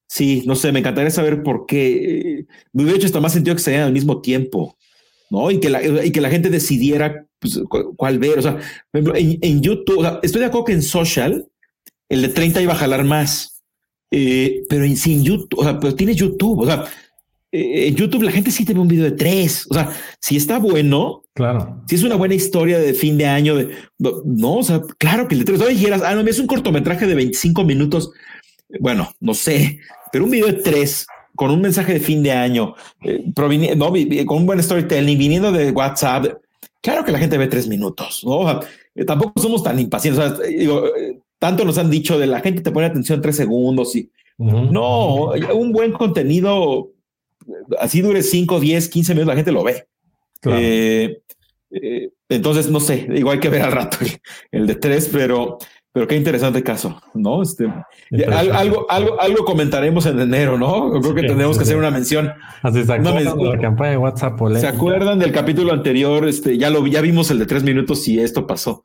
sí, 0.07 0.43
no 0.45 0.55
sé, 0.55 0.71
me 0.71 0.79
encantaría 0.79 1.09
saber 1.11 1.43
por 1.43 1.65
qué. 1.65 2.45
Me 2.73 2.83
hubiera 2.83 2.97
hecho 2.97 3.07
hasta 3.07 3.21
más 3.21 3.33
sentido 3.33 3.55
que 3.55 3.61
se 3.61 3.77
al 3.77 3.93
mismo 3.93 4.21
tiempo. 4.21 4.77
¿no? 5.31 5.49
Y 5.49 5.59
que 5.59 5.69
la, 5.69 5.81
y 6.05 6.11
que 6.11 6.21
la 6.21 6.29
gente 6.29 6.49
decidiera 6.49 7.25
pues, 7.39 7.59
cuál 7.95 8.19
ver. 8.19 8.37
O 8.37 8.41
sea, 8.41 8.59
en, 8.93 9.61
YouTube, 9.61 10.19
estoy 10.21 10.41
de 10.41 10.47
acuerdo 10.47 10.65
que 10.65 10.73
en 10.73 10.83
social 10.83 11.47
el 12.09 12.21
de 12.21 12.27
30 12.27 12.61
iba 12.61 12.73
a 12.73 12.77
jalar 12.77 13.05
más, 13.05 13.63
eh, 14.11 14.63
pero 14.69 14.83
en, 14.83 14.97
sin 14.97 15.23
YouTube, 15.23 15.59
o 15.59 15.63
sea, 15.63 15.79
pero 15.79 15.95
tiene 15.95 16.13
YouTube, 16.13 16.59
o 16.59 16.65
sea, 16.65 16.83
eh, 17.51 17.87
en 17.87 17.95
YouTube 17.95 18.23
la 18.23 18.31
gente 18.31 18.51
sí 18.51 18.65
te 18.65 18.73
ve 18.73 18.79
un 18.79 18.87
video 18.87 19.05
de 19.05 19.11
tres. 19.11 19.67
O 19.69 19.73
sea, 19.73 19.89
si 20.19 20.37
está 20.37 20.59
bueno, 20.59 21.23
claro. 21.33 21.83
Si 21.87 21.95
es 21.95 22.03
una 22.03 22.15
buena 22.15 22.35
historia 22.35 22.79
de 22.79 22.93
fin 22.93 23.17
de 23.17 23.25
año, 23.25 23.55
de 23.55 23.75
no, 23.97 24.55
o 24.55 24.63
sea, 24.63 24.81
claro 24.97 25.27
que 25.27 25.35
el 25.35 25.39
de 25.39 25.45
tres. 25.45 25.59
No 25.59 25.67
dijeras, 25.67 26.01
ah, 26.05 26.15
no, 26.15 26.21
es 26.21 26.39
un 26.39 26.47
cortometraje 26.47 27.07
de 27.07 27.15
25 27.15 27.63
minutos. 27.63 28.11
Bueno, 28.79 29.11
no 29.19 29.33
sé, 29.33 29.79
pero 30.11 30.25
un 30.25 30.31
video 30.31 30.47
de 30.47 30.53
tres 30.53 31.05
con 31.35 31.51
un 31.51 31.61
mensaje 31.61 31.93
de 31.93 31.99
fin 31.99 32.21
de 32.23 32.31
año, 32.31 32.75
eh, 33.03 33.23
no, 33.75 33.91
con 34.25 34.37
un 34.37 34.45
buen 34.45 34.61
storytelling, 34.61 35.17
viniendo 35.17 35.51
de 35.51 35.71
WhatsApp, 35.71 36.37
claro 36.81 37.03
que 37.03 37.11
la 37.11 37.19
gente 37.19 37.37
ve 37.37 37.47
tres 37.47 37.67
minutos, 37.67 38.21
¿no? 38.25 38.59
Eh, 38.95 39.05
tampoco 39.05 39.41
somos 39.41 39.63
tan 39.63 39.79
impacientes. 39.79 40.39
Eh, 40.47 41.19
tanto 41.39 41.65
nos 41.65 41.77
han 41.77 41.89
dicho 41.89 42.19
de 42.19 42.27
la 42.27 42.41
gente 42.41 42.61
te 42.61 42.71
pone 42.71 42.85
atención 42.85 43.21
tres 43.21 43.37
segundos 43.37 43.95
y 43.95 44.11
no, 44.37 45.31
un 45.53 45.71
buen 45.71 45.91
contenido, 45.91 46.89
así 47.79 48.01
dure 48.01 48.23
5, 48.23 48.59
10, 48.59 48.89
15 48.89 49.13
minutos, 49.13 49.27
la 49.27 49.35
gente 49.35 49.51
lo 49.51 49.63
ve. 49.63 49.87
entonces, 52.29 52.69
no 52.69 52.79
sé, 52.79 53.07
igual 53.15 53.35
hay 53.35 53.39
que 53.39 53.49
ver 53.49 53.61
al 53.61 53.71
rato 53.71 53.97
el 54.51 54.67
de 54.67 54.75
tres, 54.75 55.09
pero 55.11 55.57
pero 55.93 56.07
qué 56.07 56.15
interesante 56.15 56.63
caso, 56.63 57.01
¿no? 57.13 57.41
Este, 57.41 57.65
algo, 58.25 58.89
algo, 58.89 59.21
algo 59.21 59.43
comentaremos 59.43 60.05
en 60.05 60.21
enero, 60.21 60.57
¿no? 60.57 60.89
creo 61.01 61.13
que 61.13 61.23
tenemos 61.23 61.57
que 61.57 61.63
hacer 61.63 61.75
una 61.75 61.91
mención. 61.91 62.31
Así 62.61 62.83
se 62.83 62.87
la 62.87 63.59
campaña 63.59 63.91
de 63.91 63.97
WhatsApp. 63.97 64.39
¿Se 64.57 64.67
acuerdan 64.67 65.19
del 65.19 65.33
capítulo 65.33 65.73
anterior? 65.73 66.25
Este, 66.29 66.57
ya 66.57 66.69
lo 66.69 66.87
ya 66.87 67.01
vimos 67.01 67.29
el 67.31 67.39
de 67.39 67.45
tres 67.45 67.63
minutos 67.63 68.07
y 68.07 68.21
esto 68.21 68.47
pasó. 68.47 68.83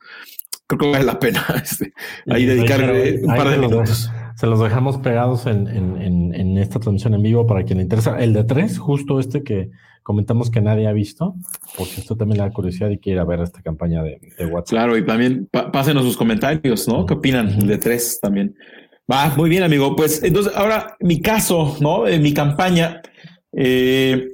Creo 0.67 0.79
que 0.79 0.91
vale 0.91 1.05
la 1.05 1.17
pena 1.17 1.45
este, 1.63 1.93
ahí 2.29 2.45
dedicarle 2.45 3.21
un 3.23 3.35
par 3.35 3.51
de 3.51 3.57
minutos. 3.57 4.11
Se 4.37 4.45
los 4.47 4.59
dejamos 4.59 4.97
pegados 4.97 5.47
en, 5.47 5.67
en, 5.67 6.33
en, 6.33 6.57
esta 6.57 6.79
transmisión 6.79 7.15
en 7.15 7.23
vivo 7.23 7.47
para 7.47 7.63
quien 7.63 7.77
le 7.77 7.83
interesa. 7.83 8.19
El 8.19 8.33
de 8.33 8.43
tres, 8.43 8.77
justo 8.77 9.19
este 9.19 9.43
que, 9.43 9.71
comentamos 10.07 10.49
que 10.49 10.61
nadie 10.61 10.87
ha 10.87 10.93
visto, 10.93 11.35
porque 11.77 11.95
esto 11.97 12.15
también 12.15 12.37
la 12.37 12.49
curiosidad 12.49 12.89
y 12.89 12.97
quiere 12.97 13.21
ver 13.25 13.41
esta 13.41 13.61
campaña 13.61 14.01
de, 14.03 14.21
WhatsApp. 14.45 14.69
Claro, 14.69 14.97
y 14.97 15.05
también 15.05 15.49
pásenos 15.51 16.05
sus 16.05 16.15
comentarios, 16.15 16.87
¿no? 16.87 17.05
¿Qué 17.05 17.15
opinan 17.15 17.59
de 17.67 17.77
tres 17.77 18.17
también? 18.21 18.55
Va, 19.11 19.33
muy 19.35 19.49
bien, 19.49 19.63
amigo. 19.63 19.97
Pues 19.97 20.23
entonces, 20.23 20.53
ahora 20.55 20.95
mi 21.01 21.19
caso, 21.19 21.75
¿no? 21.81 22.07
En 22.07 22.21
mi 22.21 22.33
campaña, 22.33 23.01
eh, 23.51 24.29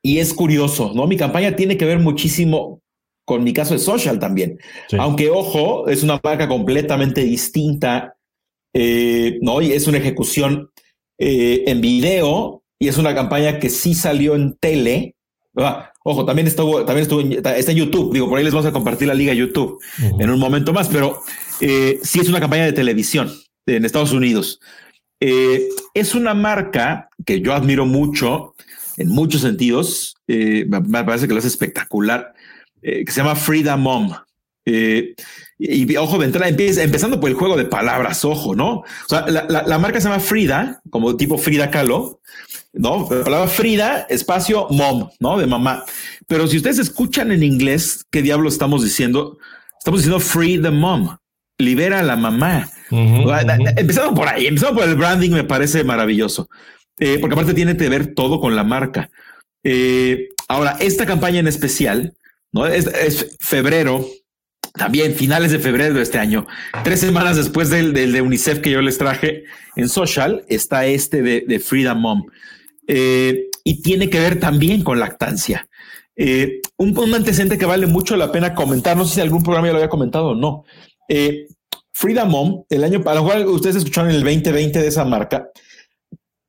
y 0.00 0.18
es 0.18 0.32
curioso, 0.32 0.92
¿no? 0.94 1.06
Mi 1.06 1.18
campaña 1.18 1.54
tiene 1.54 1.76
que 1.76 1.84
ver 1.84 1.98
muchísimo 1.98 2.80
con 3.26 3.44
mi 3.44 3.52
caso 3.52 3.74
de 3.74 3.80
social 3.80 4.18
también. 4.18 4.58
Aunque, 4.98 5.28
ojo, 5.28 5.88
es 5.88 6.04
una 6.04 6.18
marca 6.24 6.48
completamente 6.48 7.20
distinta, 7.22 8.15
eh, 8.78 9.38
¿no? 9.40 9.62
Y 9.62 9.72
es 9.72 9.86
una 9.86 9.96
ejecución 9.96 10.70
eh, 11.16 11.64
en 11.66 11.80
video 11.80 12.62
y 12.78 12.88
es 12.88 12.98
una 12.98 13.14
campaña 13.14 13.58
que 13.58 13.70
sí 13.70 13.94
salió 13.94 14.34
en 14.34 14.54
tele. 14.60 15.14
Ojo, 16.04 16.26
también 16.26 16.46
estuvo, 16.46 16.84
también 16.84 17.04
estuvo 17.04 17.22
en, 17.22 17.32
está 17.32 17.72
en 17.72 17.78
YouTube. 17.78 18.12
Digo, 18.12 18.28
por 18.28 18.36
ahí 18.36 18.44
les 18.44 18.52
vamos 18.52 18.66
a 18.66 18.72
compartir 18.72 19.08
la 19.08 19.14
liga 19.14 19.32
YouTube 19.32 19.80
en 19.98 20.28
un 20.28 20.38
momento 20.38 20.74
más, 20.74 20.88
pero 20.88 21.22
eh, 21.62 21.98
sí 22.02 22.20
es 22.20 22.28
una 22.28 22.38
campaña 22.38 22.66
de 22.66 22.74
televisión 22.74 23.32
en 23.64 23.86
Estados 23.86 24.12
Unidos. 24.12 24.60
Eh, 25.20 25.66
es 25.94 26.14
una 26.14 26.34
marca 26.34 27.08
que 27.24 27.40
yo 27.40 27.54
admiro 27.54 27.86
mucho 27.86 28.54
en 28.98 29.08
muchos 29.08 29.40
sentidos. 29.40 30.16
Eh, 30.28 30.66
me 30.68 31.02
parece 31.02 31.26
que 31.26 31.32
lo 31.32 31.38
hace 31.38 31.48
espectacular, 31.48 32.34
que 32.82 33.10
se 33.10 33.22
llama 33.22 33.36
Frida 33.36 33.78
Mom. 33.78 34.12
Y, 35.58 35.96
ojo 35.96 36.18
de 36.18 36.26
entrada, 36.26 36.48
empezando 36.48 37.18
por 37.18 37.30
el 37.30 37.36
juego 37.36 37.56
de 37.56 37.64
palabras, 37.64 38.24
ojo, 38.24 38.54
¿no? 38.54 38.80
O 38.80 39.08
sea, 39.08 39.26
la, 39.26 39.78
marca 39.78 40.00
se 40.00 40.08
llama 40.08 40.20
Frida, 40.20 40.82
como 40.90 41.16
tipo 41.16 41.38
Frida 41.38 41.70
Kahlo, 41.70 42.20
¿no? 42.74 43.08
La 43.10 43.24
palabra 43.24 43.48
Frida, 43.48 44.06
espacio 44.10 44.66
mom, 44.70 45.08
¿no? 45.18 45.38
De 45.38 45.46
mamá. 45.46 45.84
Pero 46.26 46.46
si 46.46 46.58
ustedes 46.58 46.78
escuchan 46.78 47.32
en 47.32 47.42
inglés, 47.42 48.04
¿qué 48.10 48.20
diablo 48.20 48.48
estamos 48.48 48.84
diciendo? 48.84 49.38
Estamos 49.78 50.00
diciendo 50.00 50.20
free 50.20 50.60
the 50.60 50.70
mom, 50.70 51.16
libera 51.58 52.00
a 52.00 52.02
la 52.02 52.16
mamá. 52.16 52.68
Empezando 52.90 54.14
por 54.14 54.28
ahí, 54.28 54.46
empezando 54.46 54.80
por 54.80 54.88
el 54.88 54.96
branding, 54.96 55.30
me 55.30 55.44
parece 55.44 55.84
maravilloso, 55.84 56.48
eh, 56.98 57.18
porque 57.20 57.34
aparte 57.34 57.54
tiene 57.54 57.76
que 57.76 57.88
ver 57.88 58.14
todo 58.14 58.40
con 58.40 58.56
la 58.56 58.64
marca. 58.64 59.10
Eh, 59.62 60.28
ahora, 60.48 60.76
esta 60.80 61.06
campaña 61.06 61.40
en 61.40 61.48
especial, 61.48 62.14
¿no? 62.52 62.66
Es, 62.66 63.36
febrero, 63.40 64.04
también 64.76 65.14
finales 65.14 65.52
de 65.52 65.58
febrero 65.58 65.94
de 65.94 66.02
este 66.02 66.18
año, 66.18 66.46
tres 66.84 67.00
semanas 67.00 67.36
después 67.36 67.70
del, 67.70 67.92
de 67.92 68.20
UNICEF 68.20 68.60
que 68.60 68.70
yo 68.70 68.80
les 68.82 68.98
traje 68.98 69.44
en 69.76 69.88
social, 69.88 70.44
está 70.48 70.86
este 70.86 71.22
de, 71.22 71.60
Freedom 71.60 71.98
Mom. 71.98 72.26
Eh, 72.88 73.46
y 73.64 73.82
tiene 73.82 74.08
que 74.10 74.20
ver 74.20 74.38
también 74.38 74.82
con 74.82 75.00
lactancia. 75.00 75.68
un, 76.16 76.98
un, 76.98 77.14
antecedente 77.14 77.58
que 77.58 77.66
vale 77.66 77.86
mucho 77.86 78.16
la 78.16 78.30
pena 78.30 78.54
comentar, 78.54 78.96
no 78.96 79.04
sé 79.04 79.16
si 79.16 79.20
algún 79.20 79.42
programa 79.42 79.66
ya 79.66 79.72
lo 79.72 79.78
había 79.78 79.88
comentado 79.88 80.28
o 80.28 80.34
no. 80.34 80.64
Frida 81.98 82.26
Mom, 82.26 82.64
el 82.68 82.84
año, 82.84 83.02
para 83.02 83.20
lo 83.20 83.26
cual 83.26 83.46
ustedes 83.46 83.76
escucharon 83.76 84.10
el 84.10 84.22
2020 84.22 84.80
de 84.80 84.86
esa 84.86 85.06
marca, 85.06 85.48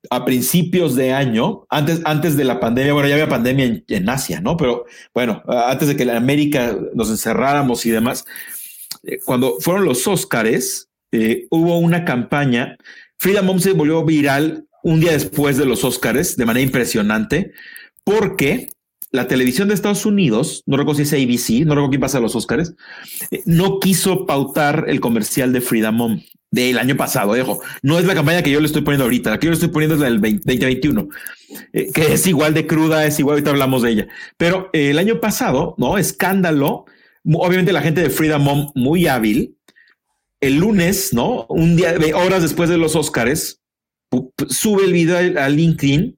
a 0.10 0.26
principios 0.26 0.96
de 0.96 1.14
año, 1.14 1.66
antes, 1.70 2.02
antes 2.06 2.38
de 2.38 2.44
la 2.44 2.60
pandemia, 2.60 2.94
bueno, 2.94 3.08
ya 3.08 3.16
había 3.16 3.30
pandemia 3.30 3.84
en, 3.88 4.10
Asia, 4.10 4.42
¿no? 4.42 4.58
Pero 4.58 4.86
bueno, 5.14 5.44
antes 5.48 5.88
de 5.88 5.96
que 5.96 6.04
en 6.04 6.12
América 6.12 6.78
nos 6.94 7.10
encerráramos 7.10 7.86
y 7.86 7.92
demás, 7.92 8.26
eh, 9.04 9.20
cuando 9.26 9.58
fueron 9.60 9.86
los 9.86 10.08
Óscares, 10.08 10.90
eh, 11.12 11.48
hubo 11.50 11.78
una 11.80 12.06
campaña, 12.06 12.78
Frida 13.18 13.42
Mom 13.42 13.60
se 13.60 13.74
volvió 13.74 14.04
viral 14.04 14.66
un 14.84 15.00
día 15.00 15.14
después 15.14 15.58
de 15.58 15.66
los 15.66 15.84
Óscares 15.84 16.38
de 16.38 16.46
manera 16.46 16.66
impresionante, 16.66 17.54
porque 18.04 18.70
la 19.12 19.28
televisión 19.28 19.68
de 19.68 19.74
Estados 19.74 20.06
Unidos, 20.06 20.64
no 20.66 20.78
recuerdo 20.78 20.98
si 20.98 21.04
es 21.04 21.14
ABC, 21.14 21.66
no 21.66 21.76
recuerdo 21.76 21.90
quién 21.90 22.02
pasa 22.02 22.18
a 22.18 22.22
los 22.22 22.36
Oscars, 22.36 22.74
eh, 23.32 23.42
no 23.46 23.80
quiso 23.80 24.26
pautar 24.26 24.86
el 24.88 25.00
comercial 25.00 25.54
de 25.54 25.62
Frida 25.62 25.92
Mom 25.92 26.22
del 26.52 26.78
año 26.78 26.96
pasado, 26.96 27.34
dejo. 27.34 27.62
No 27.82 28.00
es 28.00 28.06
la 28.06 28.16
campaña 28.16 28.42
que 28.42 28.52
yo 28.52 28.60
le 28.60 28.68
estoy 28.68 28.82
poniendo 28.82 29.04
ahorita, 29.04 29.32
la 29.32 29.40
que 29.40 29.48
yo 29.48 29.52
le 29.52 29.56
estoy 29.56 29.70
poniendo 29.70 29.96
es 29.96 30.02
la 30.02 30.08
del 30.08 30.22
2021, 30.22 31.10
eh, 31.74 31.92
que 31.94 32.14
es 32.14 32.26
igual 32.28 32.54
de 32.54 32.68
cruda, 32.68 33.06
es 33.06 33.20
igual, 33.20 33.36
ahorita 33.36 33.52
hablamos 33.52 33.82
de 33.82 33.92
ella. 33.92 34.08
Pero 34.38 34.70
eh, 34.74 34.92
el 34.92 35.00
año 35.00 35.20
pasado, 35.20 35.76
¿no? 35.78 35.98
Escándalo, 35.98 36.86
obviamente 37.26 37.74
la 37.74 37.82
gente 37.82 38.02
de 38.02 38.10
Frida 38.10 38.38
Mom 38.38 38.72
muy 38.76 39.08
hábil, 39.08 39.58
el 40.40 40.58
lunes, 40.58 41.14
¿no? 41.14 41.46
Un 41.50 41.76
día, 41.76 41.96
horas 42.16 42.42
después 42.42 42.70
de 42.70 42.78
los 42.78 42.96
Oscars, 42.96 43.62
sube 44.48 44.86
el 44.86 44.94
video 44.94 45.42
a 45.42 45.50
LinkedIn 45.50 46.18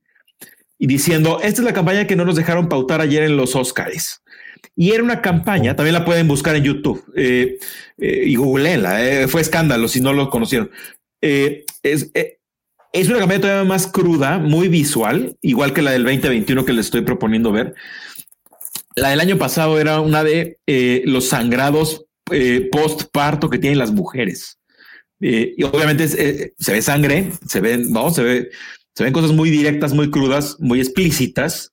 y 0.77 0.87
diciendo, 0.87 1.39
esta 1.41 1.61
es 1.61 1.65
la 1.65 1.73
campaña 1.73 2.07
que 2.07 2.15
no 2.15 2.25
nos 2.25 2.35
dejaron 2.35 2.69
pautar 2.69 3.01
ayer 3.01 3.23
en 3.23 3.35
los 3.35 3.55
Oscars. 3.55 4.21
Y 4.75 4.91
era 4.91 5.03
una 5.03 5.21
campaña, 5.21 5.75
también 5.75 5.93
la 5.93 6.05
pueden 6.05 6.27
buscar 6.27 6.55
en 6.55 6.63
YouTube 6.63 7.03
eh, 7.15 7.57
eh, 7.97 8.23
y 8.25 8.35
googleenla, 8.35 9.05
eh, 9.05 9.27
fue 9.27 9.41
escándalo 9.41 9.87
si 9.87 10.01
no 10.01 10.13
lo 10.13 10.29
conocieron. 10.29 10.71
es, 11.21 12.11
es 12.93 13.09
una 13.09 13.19
campaña 13.19 13.41
todavía 13.41 13.67
más 13.67 13.87
cruda, 13.87 14.37
muy 14.39 14.67
visual, 14.67 15.37
igual 15.41 15.73
que 15.73 15.81
la 15.81 15.91
del 15.91 16.03
2021 16.03 16.65
que 16.65 16.73
les 16.73 16.85
estoy 16.85 17.01
proponiendo 17.01 17.51
ver. 17.51 17.75
La 18.95 19.09
del 19.09 19.19
año 19.19 19.37
pasado 19.37 19.79
era 19.79 19.99
una 19.99 20.23
de 20.23 20.57
los 21.05 21.29
sangrados 21.29 22.05
post 22.71 23.03
parto 23.11 23.49
que 23.49 23.59
tienen 23.59 23.79
las 23.79 23.91
mujeres. 23.91 24.59
y 25.19 25.61
obviamente 25.63 26.07
se 26.07 26.71
ve 26.71 26.81
sangre, 26.81 27.31
se 27.47 27.59
ve, 27.59 27.77
no, 27.77 28.11
se 28.11 28.23
ve 28.23 28.49
se 28.99 29.05
ven 29.05 29.13
cosas 29.13 29.31
muy 29.31 29.49
directas, 29.49 29.93
muy 29.93 30.11
crudas, 30.11 30.57
muy 30.59 30.81
explícitas. 30.81 31.71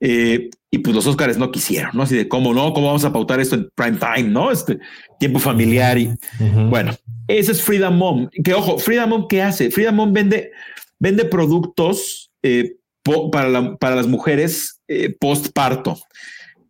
Eh, 0.00 0.48
y 0.72 0.78
pues 0.78 0.96
los 0.96 1.06
Oscars 1.06 1.38
no 1.38 1.52
quisieron, 1.52 1.90
¿no? 1.94 2.02
Así 2.02 2.16
de 2.16 2.26
cómo 2.26 2.52
no, 2.52 2.72
cómo 2.72 2.88
vamos 2.88 3.04
a 3.04 3.12
pautar 3.12 3.38
esto 3.38 3.54
en 3.54 3.68
prime 3.74 3.98
time, 3.98 4.30
¿no? 4.30 4.50
Este 4.50 4.78
tiempo 5.20 5.38
familiar 5.38 5.98
y 5.98 6.10
bueno, 6.68 6.92
ese 7.28 7.52
es 7.52 7.62
Freedom 7.62 7.96
Mom. 7.96 8.28
Que 8.42 8.54
ojo, 8.54 8.78
Freedom 8.78 9.10
Mom, 9.10 9.26
¿qué 9.28 9.42
hace? 9.42 9.70
Freedom 9.70 9.94
Mom 9.94 10.12
vende, 10.12 10.50
vende 10.98 11.24
productos 11.26 12.32
eh, 12.42 12.76
para, 13.30 13.76
para 13.76 13.96
las 13.96 14.06
mujeres 14.06 14.80
eh, 14.88 15.14
post 15.20 15.52
parto 15.52 15.98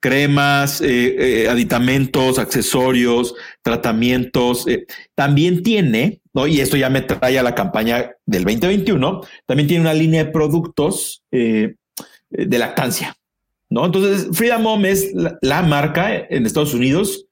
cremas, 0.03 0.81
eh, 0.81 1.45
eh, 1.45 1.49
aditamentos, 1.49 2.41
accesorios, 2.41 3.37
tratamientos. 3.63 4.67
Eh, 4.67 4.85
también 5.15 5.63
tiene, 5.63 6.21
¿no? 6.35 6.49
y 6.49 6.61
esto 6.61 6.77
ya 6.77 6.91
me 6.91 7.03
trae 7.03 7.39
a 7.39 7.43
la 7.45 7.55
campaña 7.55 8.11
del 8.27 8.43
2021, 8.43 9.21
también 9.47 9.69
tiene 9.69 9.83
una 9.83 9.95
línea 9.95 10.25
de 10.25 10.33
productos 10.33 11.23
de 11.31 12.59
lactancia. 12.59 13.17
¿No? 13.73 13.87
Entonces, 13.87 14.29
Freedom 14.33 14.63
Mom 14.63 14.85
es 14.85 15.13
la, 15.15 15.63
marca 15.63 16.15
en 16.29 16.47
Estados 16.47 16.75
Unidos. 16.75 17.27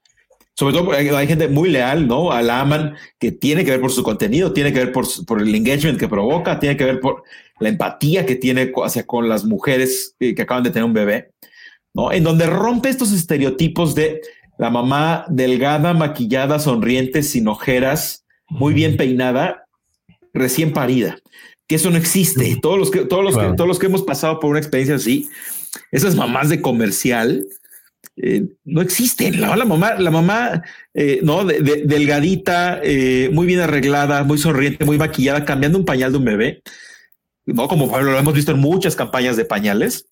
Sobre 0.55 0.74
todo 0.74 0.93
hay, 0.93 1.09
hay 1.09 1.26
gente 1.26 1.49
muy 1.49 1.70
leal, 1.70 2.07
¿no? 2.09 2.32
A 2.32 2.43
la 2.43 2.61
aman, 2.61 2.95
que 3.18 3.32
tiene 3.32 3.64
que 3.64 3.70
ver 3.70 3.80
por 3.80 3.93
su 3.93 4.03
contenido, 4.03 4.53
tiene 4.53 4.72
que 4.72 4.80
ver 4.80 4.93
por, 4.93 5.07
por 5.26 5.41
el 5.41 5.55
engagement 5.55 5.99
que 5.99 6.09
provoca, 6.09 6.59
tiene 6.59 6.76
que 6.76 6.84
ver 6.84 7.01
por 7.01 7.22
la 7.61 7.68
empatía 7.68 8.26
que 8.26 8.36
tiene 8.36 8.72
hacia 8.84 9.07
con 9.07 9.28
las 9.28 9.45
mujeres 9.45 10.16
que 10.18 10.34
acaban 10.41 10.64
de 10.64 10.70
tener 10.70 10.84
un 10.84 10.95
bebé. 10.95 11.30
¿no? 11.95 12.12
En 12.12 12.24
donde 12.24 12.47
rompe 12.47 12.88
estos 12.88 13.12
estereotipos 13.12 13.95
de 13.95 14.20
la 14.59 14.70
mamá 14.70 15.24
delgada, 15.28 15.95
maquillada, 15.95 16.59
sonriente, 16.59 17.22
sin 17.22 17.49
ojeras, 17.49 18.24
muy 18.49 18.74
bien 18.74 18.97
peinada, 18.97 19.66
recién 20.32 20.72
parida. 20.72 21.18
Que 21.66 21.76
eso 21.76 21.91
no 21.91 21.97
existe. 21.97 22.59
Todos 22.61 22.78
los 22.78 22.91
que, 22.91 23.05
todos 23.05 23.24
los 23.24 23.36
que, 23.36 23.53
todos 23.57 23.68
los 23.68 23.78
que 23.78 23.86
hemos 23.86 24.03
pasado 24.03 24.41
por 24.41 24.51
una 24.51 24.59
experiencia 24.59 24.97
así, 24.97 25.28
esas 25.90 26.14
mamás 26.14 26.48
de 26.48 26.60
comercial, 26.60 27.46
eh, 28.16 28.46
no 28.64 28.80
existen. 28.80 29.40
La, 29.40 29.56
mamá, 29.64 29.94
la 29.94 30.10
mamá, 30.10 30.62
eh, 30.94 31.20
no, 31.22 31.44
delgadita, 31.44 32.80
eh, 32.82 33.30
muy 33.32 33.46
bien 33.46 33.60
arreglada, 33.60 34.24
muy 34.24 34.38
sonriente, 34.38 34.84
muy 34.84 34.98
maquillada, 34.98 35.44
cambiando 35.44 35.78
un 35.78 35.84
pañal 35.84 36.12
de 36.12 36.18
un 36.18 36.24
bebé, 36.24 36.62
no 37.46 37.68
como 37.68 37.98
lo 37.98 38.18
hemos 38.18 38.34
visto 38.34 38.52
en 38.52 38.58
muchas 38.58 38.96
campañas 38.96 39.36
de 39.36 39.44
pañales. 39.44 40.06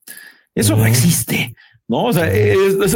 Eso 0.54 0.76
no 0.76 0.86
existe. 0.86 1.54
No, 1.86 2.04
o 2.04 2.12
sea, 2.12 2.30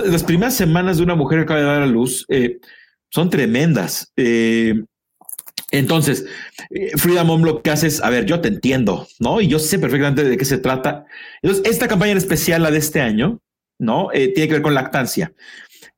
las 0.07 0.25
primeras 0.25 0.55
semanas 0.55 0.97
de 0.97 1.03
una 1.03 1.15
mujer 1.15 1.39
que 1.39 1.45
acaba 1.45 1.61
de 1.61 1.67
dar 1.67 1.83
a 1.83 1.87
luz 1.87 2.27
eh, 2.29 2.59
son 3.11 3.31
tremendas. 3.31 4.13
Eh, 5.73 5.79
entonces, 5.79 6.27
eh, 6.71 6.93
Frida 6.97 7.25
Mom 7.25 7.43
lo 7.43 7.63
que 7.63 7.71
hace 7.71 7.89
es, 7.89 8.03
a 8.03 8.11
ver, 8.11 8.27
yo 8.27 8.41
te 8.41 8.49
entiendo, 8.49 9.09
¿no? 9.19 9.41
Y 9.41 9.49
yo 9.49 9.59
sé 9.59 9.79
perfectamente 9.79 10.25
de 10.25 10.37
qué 10.37 10.45
se 10.45 10.59
trata. 10.59 11.07
Entonces, 11.43 11.71
esta 11.71 11.89
campaña 11.89 12.13
en 12.13 12.19
especial, 12.19 12.63
la 12.63 12.71
de 12.71 12.79
este 12.79 13.01
año, 13.01 13.41
¿no? 13.79 14.09
tiene 14.13 14.47
que 14.47 14.53
ver 14.53 14.63
con 14.63 14.75
lactancia. 14.75 15.33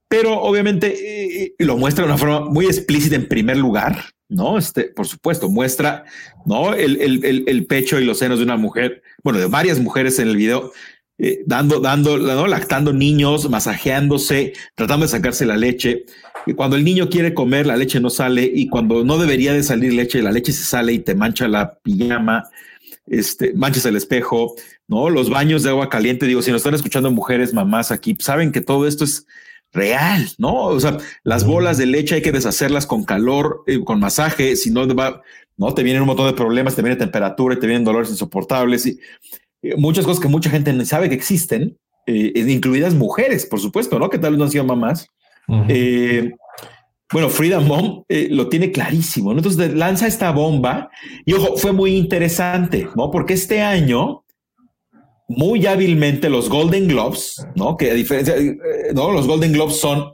Pero 0.09 0.41
obviamente 0.41 1.55
lo 1.59 1.77
muestra 1.77 2.05
de 2.05 2.11
una 2.11 2.19
forma 2.19 2.41
muy 2.49 2.65
explícita 2.67 3.17
en 3.17 3.29
primer 3.29 3.59
lugar, 3.59 4.05
¿no? 4.29 4.57
Este, 4.57 4.85
por 4.85 5.07
supuesto, 5.07 5.51
muestra, 5.51 6.05
¿no? 6.47 6.73
El, 6.73 7.01
el, 7.01 7.45
el, 7.47 7.67
pecho 7.67 8.01
y 8.01 8.05
los 8.05 8.19
senos 8.19 8.39
de 8.39 8.45
una 8.45 8.57
mujer, 8.57 9.03
bueno, 9.23 9.39
de 9.39 9.47
varias 9.47 9.81
mujeres 9.81 10.19
en 10.19 10.29
el 10.29 10.37
video, 10.37 10.73
eh, 11.17 11.45
dando, 11.47 11.79
dando, 11.79 12.19
¿no? 12.19 12.47
lactando 12.49 12.93
niños, 12.93 13.49
masajeándose, 13.49 14.53
tratando 14.75 15.07
de 15.07 15.13
sacarse 15.13 15.47
la 15.47 15.57
leche. 15.57 16.07
Cuando 16.53 16.77
el 16.77 16.85
niño 16.85 17.09
quiere 17.09 17.33
comer, 17.33 17.67
la 17.67 17.77
leche 17.77 18.01
no 18.01 18.11
sale 18.11 18.51
y 18.53 18.69
cuando 18.69 19.05
no 19.05 19.19
debería 19.19 19.53
de 19.53 19.63
salir 19.63 19.95
leche, 19.95 20.23
la 20.23 20.33
leche 20.33 20.53
se 20.53 20.65
sale 20.65 20.93
y 20.93 20.99
te 20.99 21.15
mancha 21.15 21.49
la 21.49 21.79
pijama, 21.79 22.45
este, 23.07 23.55
manchas 23.55 23.87
el 23.87 23.97
espejo, 23.97 24.55
¿no? 24.87 25.11
Los 25.11 25.31
baños 25.31 25.63
de 25.63 25.71
agua 25.71 25.89
caliente, 25.89 26.27
digo, 26.27 26.43
si 26.43 26.51
nos 26.51 26.61
están 26.61 26.75
escuchando 26.75 27.11
mujeres, 27.11 27.55
mamás 27.55 27.91
aquí, 27.91 28.17
saben 28.19 28.53
que 28.53 28.61
todo 28.61 28.87
esto 28.87 29.05
es 29.05 29.27
real, 29.73 30.29
¿no? 30.39 30.55
O 30.67 30.81
sea, 30.81 30.99
las 31.25 31.45
bolas 31.45 31.79
de 31.79 31.87
leche 31.87 32.17
hay 32.17 32.23
que 32.23 32.33
deshacerlas 32.33 32.87
con 32.87 33.05
calor, 33.05 33.65
eh, 33.67 33.81
con 33.85 34.01
masaje, 34.01 34.57
si 34.57 34.71
no 34.71 34.87
va, 34.95 35.23
no 35.57 35.75
te 35.75 35.83
vienen 35.83 36.03
un 36.03 36.09
montón 36.09 36.27
de 36.27 36.33
problemas, 36.33 36.77
te 36.77 36.83
viene 36.83 36.97
temperatura, 36.97 37.59
te 37.59 37.67
vienen 37.67 37.85
dolores 37.85 38.11
insoportables 38.11 38.87
y 38.87 39.01
eh, 39.63 39.75
muchas 39.77 40.05
cosas 40.05 40.23
que 40.23 40.29
mucha 40.29 40.51
gente 40.51 40.73
no 40.73 40.85
sabe 40.85 41.09
que 41.09 41.15
existen, 41.15 41.77
eh, 42.07 42.33
incluidas 42.47 42.95
mujeres, 42.95 43.47
por 43.47 43.61
supuesto, 43.61 43.99
¿no? 43.99 44.11
Que 44.11 44.19
tal 44.19 44.33
vez 44.33 44.39
no 44.39 44.45
han 44.45 44.51
sido 44.51 44.65
mamás. 44.65 45.09
Eh, 45.69 46.33
bueno, 47.13 47.29
Frida 47.29 47.61
Mom 47.61 48.05
lo 48.09 48.49
tiene 48.49 48.73
clarísimo, 48.73 49.33
¿no? 49.33 49.39
Entonces 49.39 49.75
lanza 49.75 50.07
esta 50.07 50.31
bomba 50.33 50.91
y 51.25 51.35
ojo, 51.35 51.57
fue 51.57 51.73
muy 51.73 51.97
interesante, 51.97 52.89
¿no? 52.97 53.11
Porque 53.11 53.35
este 53.35 53.63
año, 53.63 54.25
muy 55.29 55.67
hábilmente 55.67 56.29
los 56.29 56.49
Golden 56.49 56.89
Globes, 56.89 57.47
¿no? 57.55 57.77
Que 57.77 57.91
a 57.91 57.95
diferencia, 57.95 58.35
¿no? 58.95 59.13
Los 59.13 59.27
Golden 59.27 59.53
Globes 59.53 59.77
son, 59.77 60.11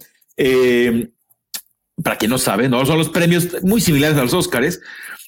para 2.03 2.16
quien 2.16 2.31
no 2.31 2.39
sabe, 2.39 2.68
¿no? 2.68 2.85
Son 2.85 2.99
los 2.99 3.09
premios 3.09 3.62
muy 3.62 3.81
similares 3.81 4.18
a 4.18 4.22
los 4.22 4.35
Oscars, 4.35 4.81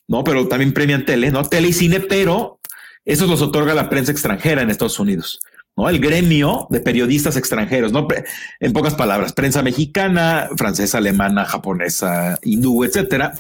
¿no? 0.09 0.25
Pero 0.25 0.49
también 0.49 0.73
premian 0.73 1.05
tele, 1.05 1.31
¿no? 1.31 1.43
Tele 1.45 1.69
y 1.69 1.73
cine, 1.73 2.01
pero 2.01 2.61
esos 3.05 3.29
los 3.29 3.43
otorga 3.43 3.75
la 3.75 3.89
prensa 3.89 4.13
extranjera 4.13 4.63
en 4.63 4.71
Estados 4.71 4.99
Unidos. 4.99 5.41
¿No? 5.77 5.89
El 5.89 5.99
gremio 5.99 6.67
de 6.71 6.81
periodistas 6.81 7.37
extranjeros, 7.37 7.93
¿no? 7.93 8.07
En 8.61 8.73
pocas 8.73 8.95
palabras, 8.95 9.33
prensa 9.33 9.63
mexicana, 9.63 10.49
francesa, 10.57 10.99
alemana, 10.99 11.45
japonesa, 11.45 12.39
hindú, 12.43 12.85
etcétera, 12.85 13.33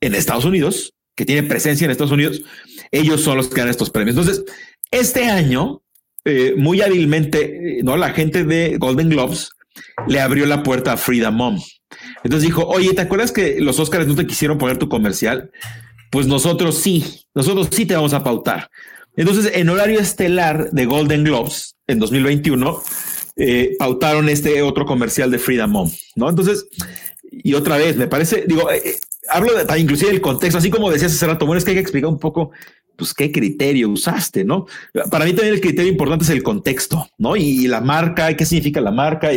en 0.00 0.14
Estados 0.14 0.44
Unidos, 0.44 0.94
que 1.14 1.24
tiene 1.24 1.42
presencia 1.42 1.84
en 1.84 1.90
Estados 1.90 2.12
Unidos, 2.12 2.42
ellos 2.90 3.22
son 3.22 3.36
los 3.36 3.48
que 3.48 3.60
dan 3.60 3.68
estos 3.68 3.90
premios. 3.90 4.16
Entonces, 4.16 4.44
este 4.90 5.26
año, 5.26 5.82
eh, 6.24 6.54
muy 6.56 6.82
hábilmente, 6.82 7.80
¿no? 7.82 7.96
La 7.96 8.10
gente 8.10 8.44
de 8.44 8.76
Golden 8.78 9.08
Globes 9.08 9.50
le 10.06 10.20
abrió 10.20 10.46
la 10.46 10.62
puerta 10.62 10.92
a 10.92 10.96
Frida 10.96 11.30
Mom. 11.30 11.60
Entonces 12.24 12.46
dijo, 12.46 12.66
oye, 12.66 12.94
¿te 12.94 13.02
acuerdas 13.02 13.32
que 13.32 13.60
los 13.60 13.78
Oscars 13.78 14.06
no 14.06 14.14
te 14.14 14.26
quisieron 14.26 14.58
poner 14.58 14.78
tu 14.78 14.88
comercial? 14.88 15.50
Pues 16.10 16.26
nosotros 16.26 16.78
sí, 16.78 17.24
nosotros 17.34 17.68
sí 17.70 17.86
te 17.86 17.94
vamos 17.94 18.12
a 18.12 18.22
pautar. 18.22 18.70
Entonces, 19.16 19.52
en 19.54 19.68
horario 19.68 20.00
estelar 20.00 20.70
de 20.70 20.86
Golden 20.86 21.24
Globes 21.24 21.76
en 21.86 21.98
2021, 21.98 22.82
eh, 23.36 23.76
pautaron 23.78 24.28
este 24.28 24.62
otro 24.62 24.86
comercial 24.86 25.30
de 25.30 25.38
Frida 25.38 25.66
Mom, 25.66 25.90
¿no? 26.16 26.28
Entonces, 26.28 26.66
y 27.30 27.54
otra 27.54 27.76
vez, 27.76 27.96
me 27.96 28.06
parece, 28.06 28.44
digo, 28.46 28.70
eh, 28.70 28.82
eh, 28.84 28.94
hablo 29.28 29.52
de, 29.54 29.78
inclusive 29.78 30.10
del 30.10 30.20
contexto, 30.20 30.58
así 30.58 30.70
como 30.70 30.90
decías 30.90 31.12
hace 31.12 31.26
rato, 31.26 31.46
bueno, 31.46 31.58
es 31.58 31.64
que 31.64 31.70
hay 31.70 31.76
que 31.76 31.82
explicar 31.82 32.10
un 32.10 32.18
poco, 32.18 32.50
pues, 32.96 33.14
qué 33.14 33.32
criterio 33.32 33.88
usaste, 33.88 34.44
¿no? 34.44 34.66
Para 35.10 35.24
mí 35.24 35.32
también 35.32 35.54
el 35.54 35.60
criterio 35.60 35.90
importante 35.90 36.24
es 36.24 36.30
el 36.30 36.42
contexto, 36.42 37.08
¿no? 37.18 37.36
Y, 37.36 37.66
la 37.68 37.80
marca, 37.80 38.36
qué 38.36 38.44
significa 38.44 38.80
la 38.80 38.92
marca, 38.92 39.30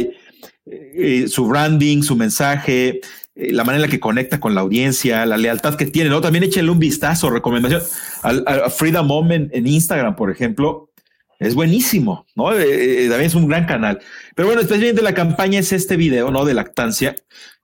su 1.27 1.47
branding, 1.47 2.01
su 2.01 2.15
mensaje, 2.15 3.01
eh, 3.35 3.51
la 3.51 3.63
manera 3.63 3.83
en 3.83 3.89
la 3.89 3.91
que 3.91 3.99
conecta 3.99 4.39
con 4.39 4.55
la 4.55 4.61
audiencia, 4.61 5.25
la 5.25 5.37
lealtad 5.37 5.75
que 5.75 5.85
tiene, 5.85 6.09
¿no? 6.09 6.21
También 6.21 6.45
échenle 6.45 6.71
un 6.71 6.79
vistazo, 6.79 7.29
recomendación 7.29 7.81
a, 8.23 8.69
Frida 8.69 9.03
Moment 9.03 9.53
en 9.53 9.67
Instagram, 9.67 10.15
por 10.15 10.31
ejemplo. 10.31 10.89
Es 11.37 11.53
buenísimo, 11.53 12.25
¿no? 12.35 12.53
Eh, 12.53 13.05
eh, 13.05 13.09
también 13.09 13.27
es 13.27 13.35
un 13.35 13.47
gran 13.47 13.65
canal. 13.65 13.99
Pero 14.35 14.47
bueno, 14.47 14.61
especialmente 14.61 15.01
la 15.01 15.13
campaña 15.13 15.59
es 15.59 15.73
este 15.73 15.97
video, 15.97 16.31
¿no? 16.31 16.45
De 16.45 16.53
lactancia, 16.53 17.13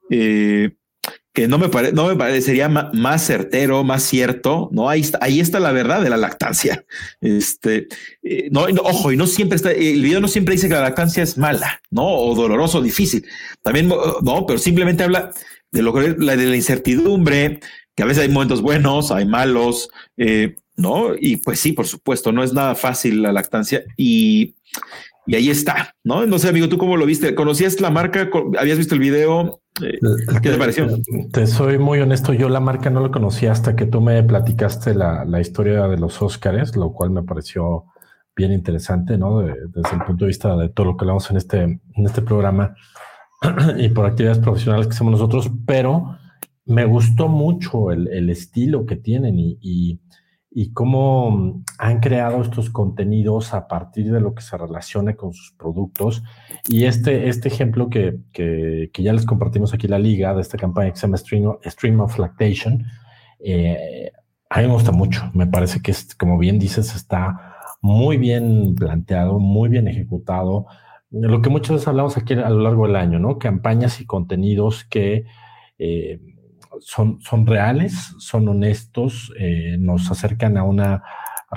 que 0.10 1.48
no 1.48 1.58
me, 1.58 1.70
no 1.94 2.08
me 2.08 2.16
parecería 2.18 2.68
más 2.68 3.26
certero, 3.26 3.86
más 3.86 4.04
cierto, 4.04 4.68
¿no? 4.74 4.90
Ahí 4.90 5.00
está, 5.00 5.20
ahí 5.22 5.40
está 5.40 5.62
la 5.62 5.72
verdad 5.72 6.02
de 6.02 6.10
la 6.10 6.18
lactancia. 6.18 6.84
Este, 7.22 7.88
no, 8.52 8.66
ojo, 8.84 9.14
y 9.14 9.16
no 9.16 9.26
siempre 9.26 9.56
está, 9.56 9.72
el 9.72 10.02
video 10.02 10.20
no 10.20 10.28
siempre 10.28 10.56
dice 10.56 10.68
que 10.68 10.74
la 10.74 10.82
lactancia 10.82 11.24
es 11.24 11.38
mala, 11.38 11.82
¿no? 11.90 12.06
O 12.06 12.36
doloroso, 12.36 12.82
difícil. 12.82 13.26
También, 13.64 13.88
no, 13.88 14.46
pero 14.46 14.60
simplemente 14.60 15.06
habla 15.06 15.32
de 15.72 15.82
lo 15.82 15.94
de 15.94 16.16
la 16.18 16.56
incertidumbre, 16.56 17.60
que 17.96 18.04
a 18.04 18.06
veces 18.06 18.24
hay 18.24 18.30
momentos 18.30 18.62
buenos, 18.62 19.12
hay 19.12 19.26
malos, 19.26 19.90
eh, 20.18 20.56
¿no? 20.76 21.12
Y 21.18 21.38
pues 21.38 21.60
sí, 21.60 21.74
por 21.74 21.88
supuesto, 21.88 22.32
no 22.32 22.44
es 22.44 22.54
nada 22.54 22.76
fácil 22.76 23.22
la 23.22 23.32
lactancia 23.32 23.84
y, 23.98 24.56
y 25.28 25.36
ahí 25.36 25.50
está, 25.50 25.96
¿no? 26.04 26.26
No 26.26 26.40
sé, 26.40 26.50
amigo, 26.50 26.70
¿tú 26.70 26.78
cómo 26.78 26.98
lo 26.98 27.06
viste? 27.06 27.36
¿Conocías 27.36 27.80
la 27.80 27.90
marca? 27.90 28.30
¿Habías 28.60 28.78
visto 28.78 28.96
el 28.96 29.02
video? 29.02 29.62
Eh, 29.82 30.00
¿Qué 30.42 30.52
te, 30.52 30.58
pareció? 30.58 30.88
Te 31.32 31.48
soy 31.48 31.78
muy 31.78 32.00
honesto, 32.00 32.34
yo 32.34 32.50
la 32.50 32.60
marca 32.60 32.90
no 32.90 33.02
la 33.02 33.12
conocía 33.12 33.52
hasta 33.52 33.76
que 33.76 33.86
tú 33.86 34.02
me 34.02 34.22
platicaste 34.24 34.94
la, 34.94 35.26
la 35.26 35.40
historia 35.40 35.88
de 35.88 35.98
los 35.98 36.22
Óscares, 36.22 36.76
lo 36.76 36.92
cual 36.92 37.12
me 37.12 37.24
pareció 37.24 37.86
bien 38.36 38.52
interesante, 38.52 39.18
¿no? 39.18 39.42
desde 39.42 39.94
el 39.94 40.04
punto 40.06 40.26
de 40.26 40.30
vista 40.30 40.56
de 40.56 40.70
todo 40.70 40.88
lo 40.88 40.98
que 40.98 41.04
hablamos 41.04 41.30
en 41.32 41.38
este, 41.38 41.62
en 41.62 42.06
este 42.06 42.22
programa. 42.22 42.76
y 43.78 43.90
por 43.90 44.06
actividades 44.06 44.40
profesionales 44.40 44.88
que 44.88 44.94
hacemos 44.94 45.12
nosotros, 45.12 45.52
pero 45.66 46.18
me 46.66 46.86
gustó 46.86 47.28
mucho 47.28 47.92
el, 47.92 48.30
estilo 48.30 48.86
que 48.86 48.96
tienen 48.96 49.40
y, 49.40 50.00
y, 50.52 50.72
cómo 50.74 51.64
han 51.80 52.00
creado 52.00 52.42
estos 52.42 52.70
contenidos 52.70 53.54
a 53.54 53.68
partir 53.68 54.12
de 54.12 54.22
lo 54.22 54.36
que 54.36 54.44
se 54.44 54.58
relaciona 54.58 55.16
con 55.16 55.34
sus 55.34 55.54
productos. 55.58 56.24
Y 56.68 56.86
este, 56.86 57.30
este 57.30 57.48
ejemplo 57.48 57.90
que, 57.90 58.20
que, 58.32 58.90
ya 58.98 59.14
les 59.14 59.26
compartimos 59.26 59.74
aquí 59.74 59.88
la 59.88 60.00
liga 60.00 60.34
de 60.36 60.42
esta 60.42 60.58
campaña 60.58 60.92
que 60.92 60.98
se 60.98 61.08
llama 61.08 61.18
Stream, 61.18 62.00
of 62.00 62.20
Lactation, 62.20 62.86
eh, 63.44 64.12
a 64.50 64.60
mí 64.62 64.68
me 64.68 64.74
gusta 64.74 64.92
mucho. 64.92 65.32
Me 65.34 65.48
parece 65.48 65.82
que, 65.82 65.92
es, 65.92 66.14
como 66.16 66.38
bien 66.38 66.60
dices, 66.60 66.96
está 66.96 67.56
muy 67.82 68.18
bien 68.18 68.76
planteado, 68.76 69.40
muy 69.40 69.68
bien 69.70 69.88
ejecutado 69.88 70.68
lo 71.12 71.42
que 71.42 71.50
muchas 71.50 71.72
veces 71.72 71.88
hablamos 71.88 72.18
aquí 72.18 72.34
a 72.34 72.50
lo 72.50 72.62
largo 72.62 72.88
del 72.88 72.96
año, 72.96 73.20
¿no? 73.20 73.38
Campañas 73.38 74.00
y 74.00 74.06
contenidos 74.06 74.86
que 74.86 75.26
eh, 75.78 76.20
son, 76.80 77.20
son 77.22 77.46
reales, 77.46 78.16
son 78.20 78.48
honestos, 78.48 79.34
eh, 79.38 79.76
nos 79.78 80.10
acercan 80.10 80.58
a 80.58 80.64
una 80.64 81.04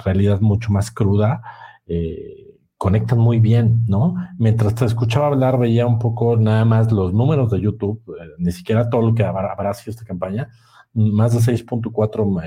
realidad 0.04 0.40
mucho 0.40 0.72
más 0.72 0.90
cruda, 0.90 1.42
eh, 1.86 2.58
conectan 2.76 3.18
muy 3.18 3.38
bien, 3.38 3.84
¿no? 3.86 4.16
Mientras 4.38 4.74
te 4.74 4.84
escuchaba 4.84 5.28
hablar, 5.28 5.58
veía 5.58 5.86
un 5.86 6.00
poco 6.00 6.36
nada 6.36 6.64
más 6.64 6.90
los 6.90 7.14
números 7.14 7.50
de 7.50 7.60
YouTube, 7.60 8.02
ni 8.38 8.50
siquiera 8.50 8.90
todo 8.90 9.02
lo 9.02 9.14
que 9.14 9.24
habrá, 9.24 9.72
sido 9.74 9.92
esta 9.92 10.04
campaña, 10.04 10.48
más 10.92 11.32
de 11.32 11.52
6.4 11.52 12.42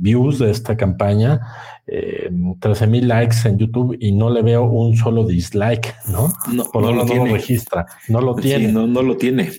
views 0.00 0.38
de 0.38 0.50
esta 0.50 0.76
campaña, 0.76 1.40
eh, 1.86 2.30
13 2.60 2.86
mil 2.86 3.06
likes 3.06 3.36
en 3.44 3.58
YouTube 3.58 3.96
y 4.00 4.12
no 4.12 4.30
le 4.30 4.42
veo 4.42 4.64
un 4.64 4.96
solo 4.96 5.24
dislike, 5.24 5.94
¿no? 6.08 6.32
No, 6.52 6.64
no, 6.72 6.92
lo, 6.92 7.04
tiene. 7.04 7.32
registra, 7.32 7.86
no 8.08 8.20
lo 8.20 8.34
tiene. 8.34 8.72
no, 8.72 8.86
no 8.86 9.02
lo 9.02 9.16
tiene. 9.16 9.50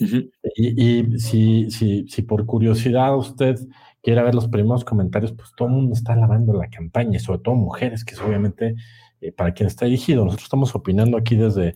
Y, 0.55 1.19
si, 1.19 1.69
si, 1.69 2.07
si 2.07 2.21
por 2.23 2.45
curiosidad 2.45 3.15
usted 3.15 3.57
quiere 4.01 4.23
ver 4.23 4.33
los 4.33 4.47
primeros 4.47 4.83
comentarios, 4.83 5.31
pues 5.31 5.51
todo 5.55 5.67
el 5.67 5.75
mundo 5.75 5.93
está 5.93 6.15
lavando 6.15 6.53
la 6.53 6.69
campaña, 6.69 7.19
sobre 7.19 7.39
todo 7.39 7.55
mujeres, 7.55 8.03
que 8.03 8.15
es 8.15 8.21
obviamente 8.21 8.75
eh, 9.21 9.31
para 9.31 9.53
quien 9.53 9.67
está 9.67 9.85
dirigido. 9.85 10.25
Nosotros 10.25 10.45
estamos 10.45 10.73
opinando 10.75 11.17
aquí 11.17 11.35
desde 11.35 11.75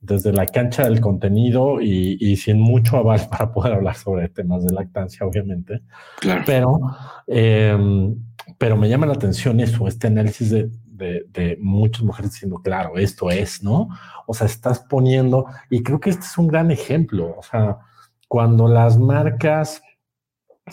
desde 0.00 0.32
la 0.32 0.46
cancha 0.46 0.84
del 0.84 1.00
contenido 1.00 1.80
y, 1.80 2.36
sin 2.36 2.58
mucho 2.58 2.96
aval 2.96 3.28
para 3.30 3.52
poder 3.52 3.74
hablar 3.74 3.96
sobre 3.96 4.28
temas 4.28 4.64
de 4.64 4.74
lactancia, 4.74 5.26
obviamente. 5.26 5.82
Claro. 6.20 6.42
Pero, 6.46 6.80
em, 7.26 8.16
pero 8.58 8.76
me 8.76 8.88
llama 8.88 9.06
la 9.06 9.12
atención 9.12 9.60
eso, 9.60 9.86
este 9.86 10.06
análisis 10.06 10.50
de, 10.50 10.70
de, 11.00 11.56
muchas 11.60 12.02
mujeres 12.02 12.32
diciendo, 12.32 12.60
claro, 12.62 12.98
esto 12.98 13.30
es, 13.30 13.62
¿no? 13.62 13.88
O 14.26 14.34
sea, 14.34 14.46
estás 14.46 14.80
poniendo, 14.80 15.46
y 15.70 15.82
creo 15.82 15.98
que 15.98 16.10
este 16.10 16.24
es 16.24 16.36
un 16.36 16.48
gran 16.48 16.70
ejemplo, 16.70 17.34
o 17.38 17.42
sea, 17.42 17.78
cuando 18.28 18.68
las 18.68 18.98
marcas 18.98 19.82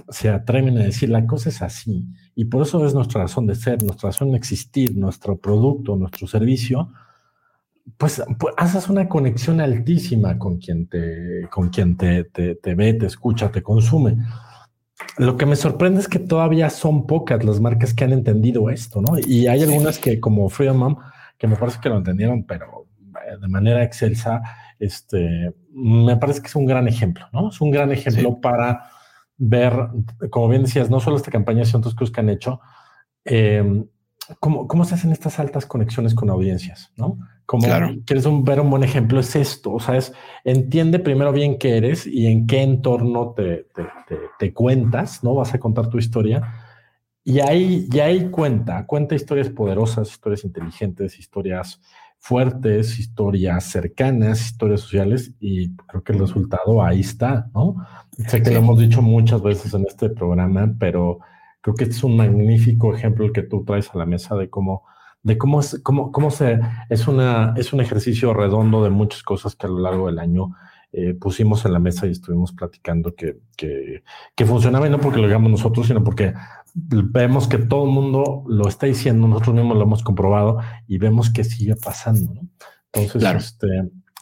se 0.09 0.29
atreven 0.29 0.77
a 0.77 0.83
decir 0.83 1.09
la 1.09 1.25
cosa 1.25 1.49
es 1.49 1.61
así, 1.61 2.05
y 2.35 2.45
por 2.45 2.63
eso 2.63 2.85
es 2.85 2.93
nuestra 2.93 3.21
razón 3.21 3.47
de 3.47 3.55
ser, 3.55 3.81
nuestra 3.83 4.09
razón 4.09 4.31
de 4.31 4.37
existir, 4.37 4.95
nuestro 4.97 5.37
producto, 5.37 5.95
nuestro 5.95 6.27
servicio, 6.27 6.91
pues, 7.97 8.21
pues, 8.37 8.53
haces 8.57 8.89
una 8.89 9.07
conexión 9.07 9.61
altísima 9.61 10.37
con 10.37 10.57
quien 10.57 10.87
te, 10.87 11.47
con 11.49 11.69
quien 11.69 11.95
te, 11.95 12.25
te, 12.25 12.75
ve, 12.75 12.93
te 12.93 13.05
escucha, 13.05 13.51
te 13.51 13.63
consume. 13.63 14.17
Lo 15.17 15.37
que 15.37 15.45
me 15.45 15.55
sorprende 15.55 16.01
es 16.01 16.07
que 16.07 16.19
todavía 16.19 16.69
son 16.69 17.07
pocas 17.07 17.43
las 17.43 17.61
marcas 17.61 17.93
que 17.93 18.03
han 18.03 18.13
entendido 18.13 18.69
esto, 18.69 19.01
¿no? 19.01 19.17
Y 19.17 19.47
hay 19.47 19.63
algunas 19.63 19.99
que, 19.99 20.19
como 20.19 20.49
Freedom 20.49 20.77
Mom, 20.77 20.97
que 21.37 21.47
me 21.47 21.55
parece 21.55 21.79
que 21.79 21.89
lo 21.89 21.97
entendieron, 21.97 22.43
pero 22.43 22.87
eh, 22.99 23.37
de 23.39 23.47
manera 23.47 23.83
excelsa, 23.83 24.41
este, 24.79 25.53
me 25.71 26.17
parece 26.17 26.41
que 26.41 26.47
es 26.47 26.55
un 26.55 26.65
gran 26.65 26.87
ejemplo, 26.87 27.25
¿no? 27.31 27.49
Es 27.49 27.61
un 27.61 27.71
gran 27.71 27.91
ejemplo 27.91 28.41
para 28.41 28.89
ver, 29.37 29.73
como 30.29 30.49
bien 30.49 30.63
decías, 30.63 30.89
no 30.89 30.99
solo 30.99 31.15
esta 31.15 31.31
campaña, 31.31 31.63
sino 31.63 31.79
otras 31.79 31.93
cosas 31.93 32.13
que 32.13 32.21
han 32.21 32.29
hecho, 32.29 32.59
eh, 33.23 33.85
cómo, 34.39 34.67
cómo 34.67 34.83
se 34.83 34.95
hacen 34.95 35.11
estas 35.11 35.39
altas 35.39 35.65
conexiones 35.65 36.15
con 36.15 36.29
audiencias, 36.29 36.91
¿no? 36.97 37.19
Como 37.47 37.65
quieres 38.05 38.27
ver 38.43 38.59
un 38.59 38.69
buen 38.69 38.83
ejemplo, 38.83 39.21
es 39.21 39.33
esto, 39.37 39.75
o 39.75 39.79
sea, 39.79 39.95
es 39.95 40.11
entiende 40.43 40.99
primero 40.99 41.31
bien 41.31 41.57
qué 41.57 41.77
eres 41.77 42.05
y 42.05 42.27
en 42.27 42.45
qué 42.45 42.61
entorno 42.61 43.33
te, 43.37 43.67
te, 44.37 44.53
cuentas, 44.53 45.23
¿no? 45.23 45.33
Vas 45.33 45.53
a 45.53 45.59
contar 45.59 45.89
tu 45.89 45.97
historia. 45.97 46.41
Y 47.23 47.39
ahí, 47.39 47.87
y 47.89 47.99
ahí 47.99 48.29
cuenta, 48.29 48.85
cuenta 48.85 49.15
historias 49.15 49.49
poderosas, 49.49 50.09
historias 50.09 50.43
inteligentes, 50.43 51.17
historias 51.17 51.79
fuertes, 52.19 52.99
historias 52.99 53.63
cercanas, 53.63 54.41
historias 54.41 54.81
sociales, 54.81 55.31
y 55.39 55.73
creo 55.87 56.03
que 56.03 56.11
el 56.11 56.19
resultado 56.19 56.83
ahí 56.83 56.99
está, 56.99 57.49
¿no? 57.53 57.77
Sé 58.27 58.43
que 58.43 58.51
lo 58.51 58.57
hemos 58.57 58.77
dicho 58.77 59.01
muchas 59.01 59.41
veces 59.41 59.73
en 59.73 59.85
este 59.87 60.09
programa, 60.09 60.69
pero 60.77 61.19
creo 61.61 61.75
que 61.75 61.85
este 61.85 61.95
es 61.95 62.03
un 62.03 62.17
magnífico 62.17 62.93
ejemplo 62.93 63.23
el 63.23 63.31
que 63.31 63.43
tú 63.43 63.63
traes 63.63 63.89
a 63.93 63.97
la 63.97 64.05
mesa 64.05 64.35
de 64.35 64.49
cómo 64.49 64.83
de 65.27 65.37
cómo 65.37 65.59
es, 65.59 65.79
cómo, 65.83 66.11
cómo 66.11 66.31
se, 66.31 66.59
es 66.89 67.07
una, 67.07 67.53
es 67.57 67.73
un 67.73 67.81
ejercicio 67.81 68.33
redondo 68.33 68.81
de 68.81 68.89
muchas 68.89 69.23
cosas 69.23 69.55
que 69.55 69.67
a 69.67 69.69
lo 69.69 69.79
largo 69.79 70.07
del 70.07 70.19
año 70.19 70.55
eh, 70.93 71.13
pusimos 71.13 71.65
en 71.65 71.73
la 71.73 71.79
mesa 71.79 72.07
y 72.07 72.11
estuvimos 72.11 72.53
platicando 72.53 73.13
que, 73.13 73.39
que, 73.57 74.03
que 74.33 74.45
funcionaba 74.45 74.87
y 74.87 74.89
no 74.89 74.99
porque 74.99 75.19
lo 75.19 75.27
digamos 75.27 75.51
nosotros, 75.51 75.87
sino 75.87 76.01
porque 76.01 76.33
vemos 76.73 77.49
que 77.49 77.57
todo 77.57 77.83
el 77.83 77.91
mundo 77.91 78.45
lo 78.47 78.69
está 78.69 78.85
diciendo, 78.85 79.27
nosotros 79.27 79.55
mismos 79.55 79.75
lo 79.75 79.83
hemos 79.83 80.01
comprobado 80.01 80.59
y 80.87 80.97
vemos 80.97 81.29
que 81.29 81.43
sigue 81.43 81.75
pasando. 81.75 82.39
Entonces, 82.93 83.35
este, 83.35 83.67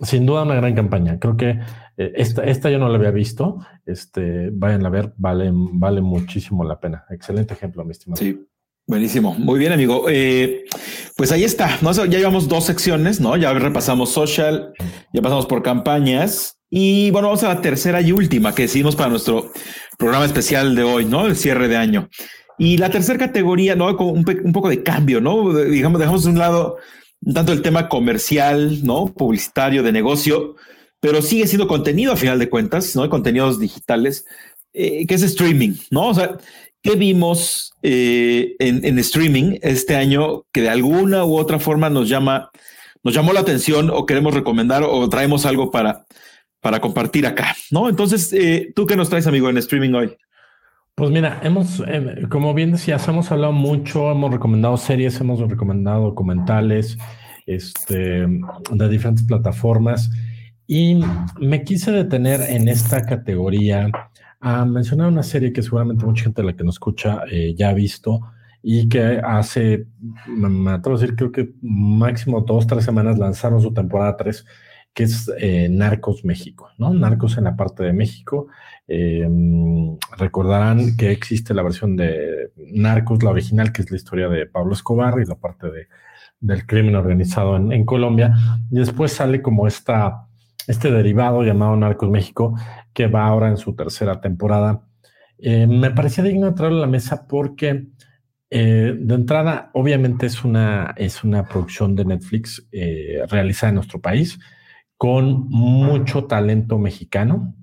sin 0.01 0.25
duda 0.25 0.41
una 0.41 0.55
gran 0.55 0.73
campaña. 0.73 1.19
Creo 1.19 1.37
que 1.37 1.59
eh, 1.97 2.13
esta, 2.15 2.43
esta 2.45 2.71
yo 2.71 2.79
no 2.79 2.89
la 2.89 2.97
había 2.97 3.11
visto. 3.11 3.59
Este, 3.85 4.49
vayan 4.51 4.87
a 4.87 4.89
ver, 4.89 5.13
vale, 5.17 5.51
vale 5.53 6.01
muchísimo 6.01 6.63
la 6.63 6.79
pena. 6.79 7.05
Excelente 7.11 7.53
ejemplo, 7.53 7.85
mi 7.85 7.91
estimado. 7.91 8.19
Sí, 8.19 8.43
Buenísimo, 8.87 9.33
muy 9.33 9.57
bien 9.57 9.71
amigo. 9.71 10.05
Eh, 10.09 10.65
pues 11.17 11.31
ahí 11.31 11.43
está, 11.43 11.79
¿no? 11.81 11.91
Ya 11.91 12.05
llevamos 12.05 12.47
dos 12.47 12.65
secciones, 12.65 13.19
¿no? 13.19 13.35
Ya 13.35 13.51
repasamos 13.53 14.11
social, 14.11 14.73
ya 15.11 15.23
pasamos 15.23 15.47
por 15.47 15.63
campañas 15.63 16.59
y 16.69 17.09
bueno, 17.09 17.29
vamos 17.29 17.43
a 17.43 17.55
la 17.55 17.61
tercera 17.61 17.99
y 18.01 18.11
última 18.11 18.53
que 18.53 18.63
decidimos 18.63 18.95
para 18.95 19.09
nuestro 19.09 19.51
programa 19.97 20.25
especial 20.25 20.75
de 20.75 20.83
hoy, 20.83 21.05
¿no? 21.05 21.25
El 21.25 21.35
cierre 21.35 21.67
de 21.67 21.77
año. 21.77 22.09
Y 22.59 22.77
la 22.77 22.91
tercera 22.91 23.17
categoría, 23.17 23.75
¿no? 23.75 23.97
Con 23.97 24.09
un, 24.09 24.53
poco 24.53 24.69
de 24.69 24.83
cambio, 24.83 25.19
¿no? 25.19 25.51
Digamos, 25.53 25.99
dejamos 25.99 26.23
de 26.23 26.29
un 26.29 26.37
lado 26.37 26.77
tanto 27.33 27.53
el 27.53 27.63
tema 27.63 27.89
comercial, 27.89 28.83
¿no? 28.83 29.07
Publicitario, 29.07 29.81
de 29.81 29.91
negocio, 29.91 30.57
pero 30.99 31.23
sigue 31.23 31.47
siendo 31.47 31.67
contenido 31.67 32.13
a 32.13 32.17
final 32.17 32.37
de 32.37 32.49
cuentas, 32.49 32.95
¿no? 32.95 33.09
Contenidos 33.09 33.59
digitales, 33.59 34.25
eh, 34.73 35.07
que 35.07 35.15
es 35.15 35.23
streaming, 35.23 35.73
¿no? 35.89 36.11
¿Qué 36.85 36.95
vimos 36.95 37.73
eh, 37.81 38.55
en, 38.59 38.99
streaming 38.99 39.57
este 39.63 39.95
año 39.95 40.43
que 40.51 40.61
de 40.61 40.69
alguna 40.69 41.25
u 41.25 41.35
otra 41.35 41.57
forma 41.57 41.89
nos 41.89 42.07
llama, 42.07 42.51
nos 43.03 43.15
llamó 43.15 43.33
la 43.33 43.39
atención 43.39 43.89
o 43.89 44.05
queremos 44.05 44.35
recomendar 44.35 44.83
o 44.83 45.09
traemos 45.09 45.47
algo 45.47 45.71
para, 45.71 46.05
para 46.61 46.79
compartir 46.79 47.25
acá, 47.25 47.55
¿no? 47.71 47.89
Entonces, 47.89 48.31
eh, 48.33 48.71
¿tú 48.75 48.85
qué 48.85 48.95
nos 48.95 49.09
traes, 49.09 49.25
amigo, 49.25 49.49
en 49.49 49.57
streaming 49.57 49.93
hoy? 49.95 50.15
Pues 50.93 51.09
mira, 51.09 51.39
hemos, 51.41 51.83
como 52.29 52.53
bien 52.53 52.73
decías, 52.73 53.07
hemos 53.07 53.31
hablado 53.31 53.51
mucho, 53.51 54.11
hemos 54.11 54.31
recomendado 54.31 54.77
series, 54.77 55.19
hemos 55.19 55.39
recomendado 55.39 56.03
documentales, 56.03 56.99
este, 57.47 58.27
de 58.27 58.89
diferentes 58.89 59.25
plataformas. 59.25 60.11
Y 60.67 61.01
me 61.39 61.63
quise 61.63 61.91
detener 61.91 62.41
en 62.41 62.67
esta 62.67 63.01
categoría 63.01 63.89
a 64.39 64.65
mencionar 64.65 65.07
una 65.07 65.23
serie 65.23 65.53
que 65.53 65.63
seguramente 65.63 66.05
mucha 66.05 66.23
gente 66.23 66.41
de 66.41 66.47
la 66.47 66.55
que 66.55 66.63
nos 66.63 66.75
escucha 66.75 67.23
eh, 67.31 67.55
ya 67.55 67.69
ha 67.69 67.73
visto 67.73 68.21
y 68.67 68.89
que 68.89 69.21
hace, 69.23 69.85
me 70.27 70.71
atrevo 70.71 70.97
a 70.97 70.99
decir, 70.99 71.15
creo 71.15 71.31
que 71.31 71.53
máximo 71.61 72.41
dos, 72.41 72.65
tres 72.65 72.83
semanas 72.83 73.19
lanzaron 73.19 73.61
su 73.61 73.71
temporada 73.71 74.17
3, 74.17 74.43
que 74.91 75.03
es 75.03 75.31
eh, 75.37 75.69
Narcos 75.69 76.25
México, 76.25 76.69
¿no? 76.79 76.91
Narcos 76.91 77.37
en 77.37 77.43
la 77.43 77.55
parte 77.55 77.83
de 77.83 77.93
México. 77.93 78.47
Eh, 78.87 79.29
recordarán 80.17 80.97
que 80.97 81.11
existe 81.11 81.53
la 81.53 81.61
versión 81.61 81.95
de 81.95 82.51
Narcos, 82.73 83.21
la 83.21 83.29
original, 83.29 83.71
que 83.71 83.83
es 83.83 83.91
la 83.91 83.97
historia 83.97 84.29
de 84.29 84.47
Pablo 84.47 84.73
Escobar 84.73 85.19
y 85.21 85.25
la 85.25 85.35
parte 85.35 85.69
de, 85.69 85.87
del 86.39 86.65
crimen 86.65 86.95
organizado 86.95 87.57
en, 87.57 87.71
en 87.71 87.85
Colombia. 87.85 88.33
Y 88.71 88.77
después 88.77 89.11
sale 89.11 89.43
como 89.43 89.67
esta 89.67 90.27
este 90.67 90.91
derivado 90.91 91.43
llamado 91.43 91.75
Narcos 91.75 92.09
México, 92.09 92.55
que 92.93 93.07
va 93.07 93.25
ahora 93.25 93.49
en 93.49 93.57
su 93.57 93.75
tercera 93.75 94.21
temporada. 94.21 94.81
Eh, 95.37 95.67
me 95.67 95.91
parecía 95.91 96.23
digno 96.23 96.47
de 96.47 96.53
traerlo 96.53 96.79
a 96.79 96.81
la 96.81 96.87
mesa 96.87 97.27
porque 97.27 97.87
eh, 98.49 98.95
de 98.97 99.15
entrada, 99.15 99.69
obviamente 99.73 100.25
es 100.25 100.43
una, 100.43 100.93
es 100.97 101.23
una 101.23 101.45
producción 101.45 101.95
de 101.95 102.05
Netflix 102.05 102.67
eh, 102.71 103.21
realizada 103.29 103.69
en 103.69 103.75
nuestro 103.75 103.99
país 103.99 104.39
con 104.97 105.49
mucho 105.49 106.23
talento 106.23 106.77
mexicano, 106.79 107.53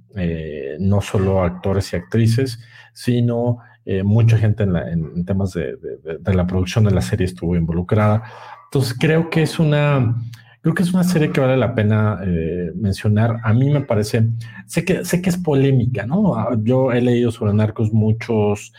no 0.78 1.00
solo 1.00 1.42
actores 1.42 1.90
y 1.90 1.96
actrices, 1.96 2.60
sino 2.92 3.56
mucha 4.04 4.36
gente 4.36 4.64
en, 4.64 5.24
temas 5.24 5.54
de, 5.54 5.76
de 6.20 6.34
la 6.34 6.46
producción 6.46 6.84
de 6.84 6.90
la 6.90 7.00
serie 7.00 7.24
estuvo 7.24 7.56
involucrada. 7.56 8.22
Entonces 8.66 8.94
creo 9.00 9.30
que 9.30 9.40
es 9.40 9.58
una 9.58 10.14
Creo 10.62 10.74
que 10.74 10.84
es 10.84 10.94
una 10.94 11.02
serie 11.02 11.32
que 11.32 11.40
vale 11.40 11.56
la 11.56 11.74
pena 11.74 12.20
eh, 12.24 12.70
mencionar. 12.76 13.40
A 13.42 13.52
mí 13.52 13.68
me 13.68 13.80
parece, 13.80 14.28
sé 14.66 14.84
que, 14.84 15.04
sé 15.04 15.20
que 15.20 15.30
es 15.30 15.36
polémica, 15.36 16.06
¿no? 16.06 16.36
Ah, 16.36 16.56
yo 16.62 16.92
he 16.92 17.00
leído 17.00 17.32
sobre 17.32 17.52
narcos 17.52 17.92
muchos 17.92 18.72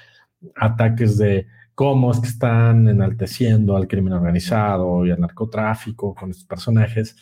ataques 0.56 1.18
de 1.18 1.48
cómo 1.76 2.12
es 2.12 2.22
que 2.22 2.28
están 2.28 2.88
enalteciendo 2.88 3.76
al 3.76 3.88
crimen 3.88 4.14
organizado 4.14 5.06
y 5.06 5.12
al 5.12 5.20
narcotráfico 5.20 6.16
con 6.16 6.30
estos 6.30 6.46
personajes. 6.46 7.18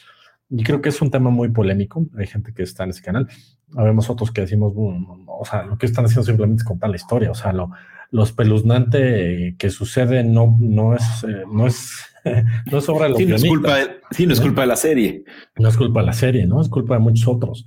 Y 0.48 0.64
creo 0.64 0.80
que 0.80 0.90
es 0.90 1.02
un 1.02 1.10
tema 1.10 1.32
muy 1.32 1.50
polémico. 1.50 2.06
Hay 2.16 2.28
gente 2.28 2.54
que 2.54 2.62
está 2.62 2.84
en 2.84 2.92
ese 2.92 3.02
canal. 3.02 3.28
Habemos 3.76 4.12
otros 4.12 4.32
que 4.32 4.42
decimos, 4.42 4.74
o 4.76 5.44
sea, 5.44 5.64
lo 5.64 5.78
que 5.78 5.88
están 5.88 6.06
haciendo 6.06 6.24
simplemente 6.24 6.62
es 6.62 6.68
contar 6.68 6.92
la 6.92 6.98
historia. 6.98 7.32
O 7.32 7.36
sea, 7.36 7.52
lo, 7.52 7.72
lo 8.12 8.24
espeluznante 8.24 9.56
que 9.58 9.70
sucede 9.72 10.24
no, 10.24 10.56
no 10.60 10.94
es, 10.94 11.24
eh, 11.24 11.46
no 11.52 11.66
es 11.66 12.11
no 12.72 12.78
es 12.78 12.90
obra 12.90 13.06
de 13.06 13.10
los 13.10 13.18
sí, 13.20 13.26
no 13.26 13.36
es 13.36 13.46
culpa 13.46 13.78
de, 13.78 13.88
sí, 14.12 14.26
no 14.26 14.34
es 14.34 14.42
culpa 14.42 14.62
de 14.62 14.68
la 14.68 14.76
serie. 14.76 15.24
No 15.58 15.70
es 15.70 15.78
culpa 15.78 16.02
de 16.02 16.06
la 16.06 16.14
serie, 16.14 16.46
¿no? 16.46 16.62
Es 16.62 16.70
culpa 16.70 16.96
de 16.96 17.00
muchos 17.00 17.28
otros. 17.28 17.66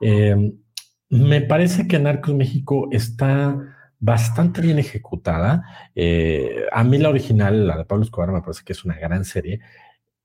Eh, 0.00 0.52
me 1.08 1.40
parece 1.42 1.86
que 1.86 1.98
Narcos 1.98 2.34
México 2.34 2.88
está 2.90 3.56
bastante 4.00 4.60
bien 4.60 4.78
ejecutada. 4.78 5.62
Eh, 5.94 6.66
a 6.72 6.84
mí 6.84 6.98
la 6.98 7.08
original, 7.08 7.66
la 7.66 7.78
de 7.78 7.84
Pablo 7.84 8.04
Escobar, 8.04 8.32
me 8.32 8.42
parece 8.42 8.62
que 8.64 8.72
es 8.72 8.84
una 8.84 8.96
gran 8.96 9.24
serie. 9.24 9.60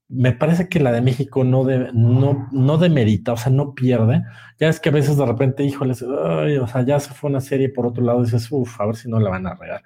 Me 0.08 0.32
parece 0.32 0.68
que 0.68 0.80
la 0.80 0.92
de 0.92 1.00
México 1.00 1.44
no, 1.44 1.64
de, 1.64 1.90
no, 1.94 2.48
no 2.50 2.78
demerita, 2.78 3.32
o 3.32 3.36
sea, 3.36 3.52
no 3.52 3.74
pierde. 3.74 4.22
Ya 4.58 4.68
es 4.68 4.80
que 4.80 4.88
a 4.88 4.92
veces 4.92 5.16
de 5.16 5.24
repente, 5.24 5.64
híjoles, 5.64 6.02
o 6.02 6.66
sea, 6.66 6.82
ya 6.82 6.98
se 6.98 7.14
fue 7.14 7.30
una 7.30 7.40
serie 7.40 7.68
por 7.68 7.86
otro 7.86 8.04
lado, 8.04 8.22
dices, 8.22 8.48
uff, 8.50 8.80
a 8.80 8.86
ver 8.86 8.96
si 8.96 9.08
no 9.08 9.20
la 9.20 9.30
van 9.30 9.46
a 9.46 9.54
regar. 9.54 9.82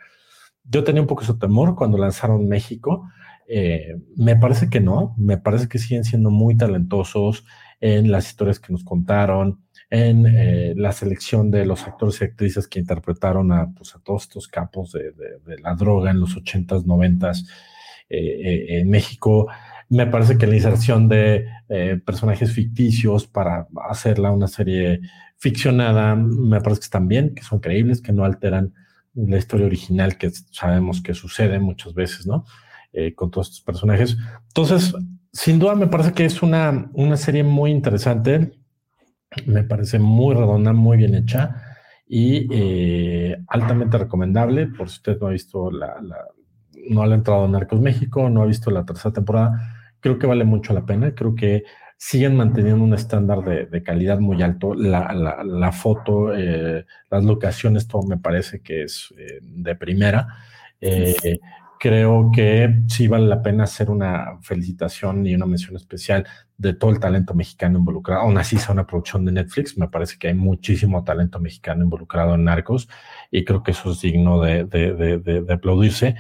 Yo 0.65 0.83
tenía 0.83 1.03
un 1.03 1.09
poco 1.09 1.23
ese 1.23 1.35
temor 1.35 1.77
cuando 1.77 1.99
lanzaron 1.99 2.49
México. 2.49 3.11
Eh, 3.47 3.97
me 4.17 4.37
parece 4.37 4.69
que 4.71 4.81
no, 4.81 5.15
me 5.19 5.39
parece 5.39 5.69
que 5.69 5.79
siguen 5.79 6.05
siendo 6.05 6.31
muy 6.31 6.57
talentosos 6.57 7.45
en 7.81 8.11
las 8.11 8.29
historias 8.29 8.59
que 8.59 8.73
nos 8.73 8.85
contaron, 8.85 9.61
en 9.91 10.27
eh, 10.27 10.75
la 10.77 10.93
selección 10.93 11.51
de 11.51 11.67
los 11.67 11.83
actores 11.87 12.21
y 12.21 12.25
actrices 12.25 12.67
que 12.67 12.81
interpretaron 12.81 13.53
a, 13.53 13.71
pues, 13.75 13.95
a 13.95 14.01
todos 14.01 14.23
estos 14.23 14.49
capos 14.49 14.93
de, 14.93 15.13
la 15.63 15.75
droga 15.75 16.11
en 16.11 16.21
los 16.21 16.37
80s, 16.37 16.85
90s 16.85 17.47
eh, 18.09 18.81
en 18.81 18.89
México. 18.89 19.49
Me 19.91 20.07
parece 20.07 20.39
que 20.39 20.47
la 20.47 20.57
inserción 20.57 21.09
de 21.09 21.47
personajes 22.07 22.53
ficticios 22.53 23.27
para 23.27 23.69
hacerla 23.89 24.31
una 24.31 24.49
serie 24.49 25.01
ficcionada, 25.37 26.17
me 26.17 26.61
parece 26.61 26.81
que 26.81 26.85
están 26.85 27.07
bien, 27.07 27.35
que 27.35 27.43
son 27.43 27.61
creíbles, 27.61 28.01
que 28.01 28.13
no 28.13 28.25
alteran 28.25 28.73
la 29.15 29.37
historia 29.37 29.67
original 29.67 30.17
que 30.17 30.31
sabemos 30.51 31.03
que 31.03 31.15
sucede 31.15 31.59
muchas 31.59 31.95
veces, 31.95 32.27
¿no? 32.27 32.45
Eh, 32.97 33.13
con 33.13 33.29
todos 33.29 33.49
estos 33.49 33.63
personajes. 33.63 34.17
Entonces, 34.47 34.95
sin 35.33 35.59
duda 35.59 35.75
me 35.75 35.89
parece 35.89 36.13
que 36.13 36.25
es 36.25 36.43
una, 36.43 36.93
una 36.93 37.17
serie 37.17 37.43
muy 37.43 37.73
interesante, 37.73 38.53
me 39.47 39.65
parece 39.65 39.99
muy 39.99 40.33
redonda, 40.33 40.73
muy 40.73 40.99
bien 40.99 41.17
hecha 41.17 41.57
y 42.07 42.47
eh, 42.53 43.37
altamente 43.49 43.99
recomendable. 43.99 44.69
Por 44.69 44.89
si 44.89 44.99
usted 44.99 45.19
no 45.21 45.27
ha 45.27 45.31
visto 45.31 45.73
la, 45.73 45.97
no 46.89 47.03
ha 47.03 47.13
entrado 47.13 47.47
en 47.47 47.51
Narcos 47.51 47.81
México, 47.81 48.31
no 48.31 48.43
ha 48.43 48.47
visto 48.47 48.71
la 48.71 48.85
tercera 48.85 49.13
temporada, 49.13 49.97
creo 49.99 50.17
que 50.17 50.29
vale 50.29 50.45
mucho 50.45 50.73
la 50.73 50.87
pena, 50.87 51.17
creo 51.17 51.35
que 51.35 51.65
siguen 51.97 52.37
manteniendo 52.37 52.85
un 52.85 52.95
estándar 52.95 53.43
de, 53.43 53.83
calidad 53.83 54.21
muy 54.21 54.41
alto. 54.41 54.73
La, 54.73 55.13
la, 55.45 55.73
foto, 55.73 56.33
eh, 56.33 56.87
las 57.11 57.25
locaciones, 57.25 57.89
todo 57.89 58.03
me 58.03 58.19
parece 58.19 58.61
que 58.61 58.85
es 58.85 59.13
de 59.43 59.75
primera 59.75 60.29
creo 61.85 62.31
que 62.33 62.81
sí 62.89 63.09
vale 63.09 63.27
la 63.27 63.43
pena 63.43 63.65
hacer 63.65 63.91
una 63.91 64.39
felicitación 64.41 65.27
y 65.27 65.35
una 65.35 65.45
mención 65.45 65.77
especial 65.77 66.27
de 66.57 66.73
todo 66.73 66.91
el 66.91 66.99
talento 66.99 67.35
mexicano 67.35 67.79
involucrado. 67.79 68.23
Aún 68.23 68.39
así 68.39 68.57
sea 68.57 68.73
una 68.73 68.87
producción 68.87 69.27
de 69.27 69.33
Netflix, 69.33 69.77
me 69.77 69.89
parece 69.89 70.17
que 70.19 70.29
hay 70.29 70.35
muchísimo 70.35 71.05
talento 71.05 71.41
mexicano 71.41 71.85
involucrado 71.85 72.37
en 72.37 72.45
Narcos 72.45 72.89
y 73.31 73.45
creo 73.45 73.63
que 73.63 73.73
eso 73.73 73.91
es 73.91 74.01
digno 74.01 74.41
de, 74.41 74.65
de, 74.65 75.19
de, 75.19 75.53
aplaudirse. 75.53 76.17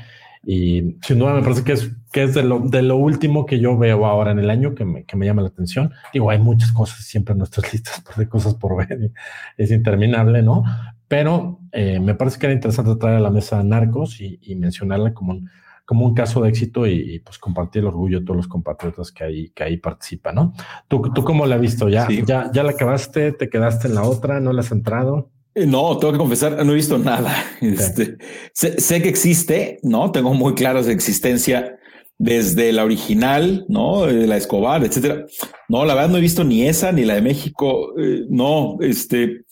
Y 0.47 0.97
sin 1.03 1.18
duda 1.18 1.34
me 1.34 1.42
parece 1.42 1.64
que 1.64 1.72
es, 1.72 1.90
que 2.12 2.22
es 2.24 2.34
de, 2.34 2.42
lo, 2.42 2.61
de 2.61 2.82
lo 2.82 2.97
último 2.97 3.47
que 3.47 3.61
yo 3.61 3.76
veo 3.78 4.07
ahora 4.07 4.30
en 4.30 4.38
el 4.38 4.51
año 4.51 4.74
que 4.74 4.84
me, 4.84 5.05
que 5.05 5.16
me 5.16 5.26
llama 5.26 5.42
la 5.42 5.49
atención. 5.49 5.92
Digo, 6.12 6.30
hay 6.30 6.38
muchas 6.38 6.72
cosas 6.72 6.99
siempre 7.05 7.32
en 7.32 7.38
nuestras 7.38 7.72
listas 7.72 8.03
de 8.16 8.28
cosas 8.28 8.55
por 8.55 8.76
ver, 8.76 9.12
es 9.57 9.70
interminable, 9.70 10.42
¿no? 10.42 10.64
pero 11.09 11.61
eh, 11.72 12.01
me 12.01 12.14
parece 12.14 12.38
que 12.38 12.47
era 12.47 12.55
interesante 12.55 12.97
traer 12.97 13.18
a 13.18 13.20
la 13.20 13.30
mesa 13.30 13.62
Narcos 13.62 14.20
y, 14.20 14.55
mencionarla 14.57 15.12
como 15.14 15.32
un, 15.32 15.51
como 15.84 16.07
un 16.07 16.14
caso 16.14 16.42
de 16.42 16.49
éxito 16.49 16.86
y, 16.86 17.20
pues 17.20 17.38
compartir 17.38 17.82
el 17.82 17.86
orgullo 17.88 18.20
de 18.20 18.26
todos 18.26 18.38
los 18.38 18.49
compatriotas 18.49 19.12
que 19.12 19.22
ahí, 19.22 19.51
que 19.51 19.62
ahí 19.62 19.76
participan, 19.76 20.34
¿no? 20.34 20.55
¿Tú, 20.88 21.03
tú 21.14 21.22
cómo 21.22 21.47
la 21.47 21.57
has 21.57 21.61
visto? 21.61 21.88
¿Ya, 21.88 22.09
ya, 22.26 22.51
¿Ya 22.53 22.62
la 22.62 22.70
acabaste? 22.70 23.32
¿Te 23.32 23.49
quedaste 23.49 23.88
en 23.88 23.95
la 23.95 24.03
otra? 24.03 24.40
¿No 24.40 24.53
la 24.53 24.61
has 24.61 24.72
entrado? 24.72 25.30
Eh, 25.55 25.66
no, 25.66 25.98
tengo 25.98 26.12
que 26.12 26.18
confesar, 26.18 26.64
no 26.64 26.72
he 26.72 26.76
visto 26.76 26.98
nada. 26.98 27.34
Este, 27.61 28.18
sé, 28.52 29.02
que 29.02 29.09
existe, 29.09 29.78
¿no? 29.82 30.11
Tengo 30.11 30.34
muy 30.34 30.55
claro 30.55 30.82
su 30.82 30.90
existencia 30.90 31.78
desde 32.18 32.72
la 32.72 32.84
original, 32.84 33.64
¿no? 33.68 34.07
De 34.07 34.26
la 34.26 34.36
Escobar, 34.36 34.84
etcétera. 34.84 35.26
No, 35.68 35.84
la 35.84 35.94
verdad 35.94 36.11
no 36.11 36.18
he 36.18 36.22
visto 36.22 36.44
ni 36.44 36.66
esa 36.66 36.92
ni 36.92 37.05
la 37.05 37.14
de 37.14 37.22
México. 37.22 37.98
Eh, 37.98 38.24
no, 38.28 38.78
este, 38.80 39.44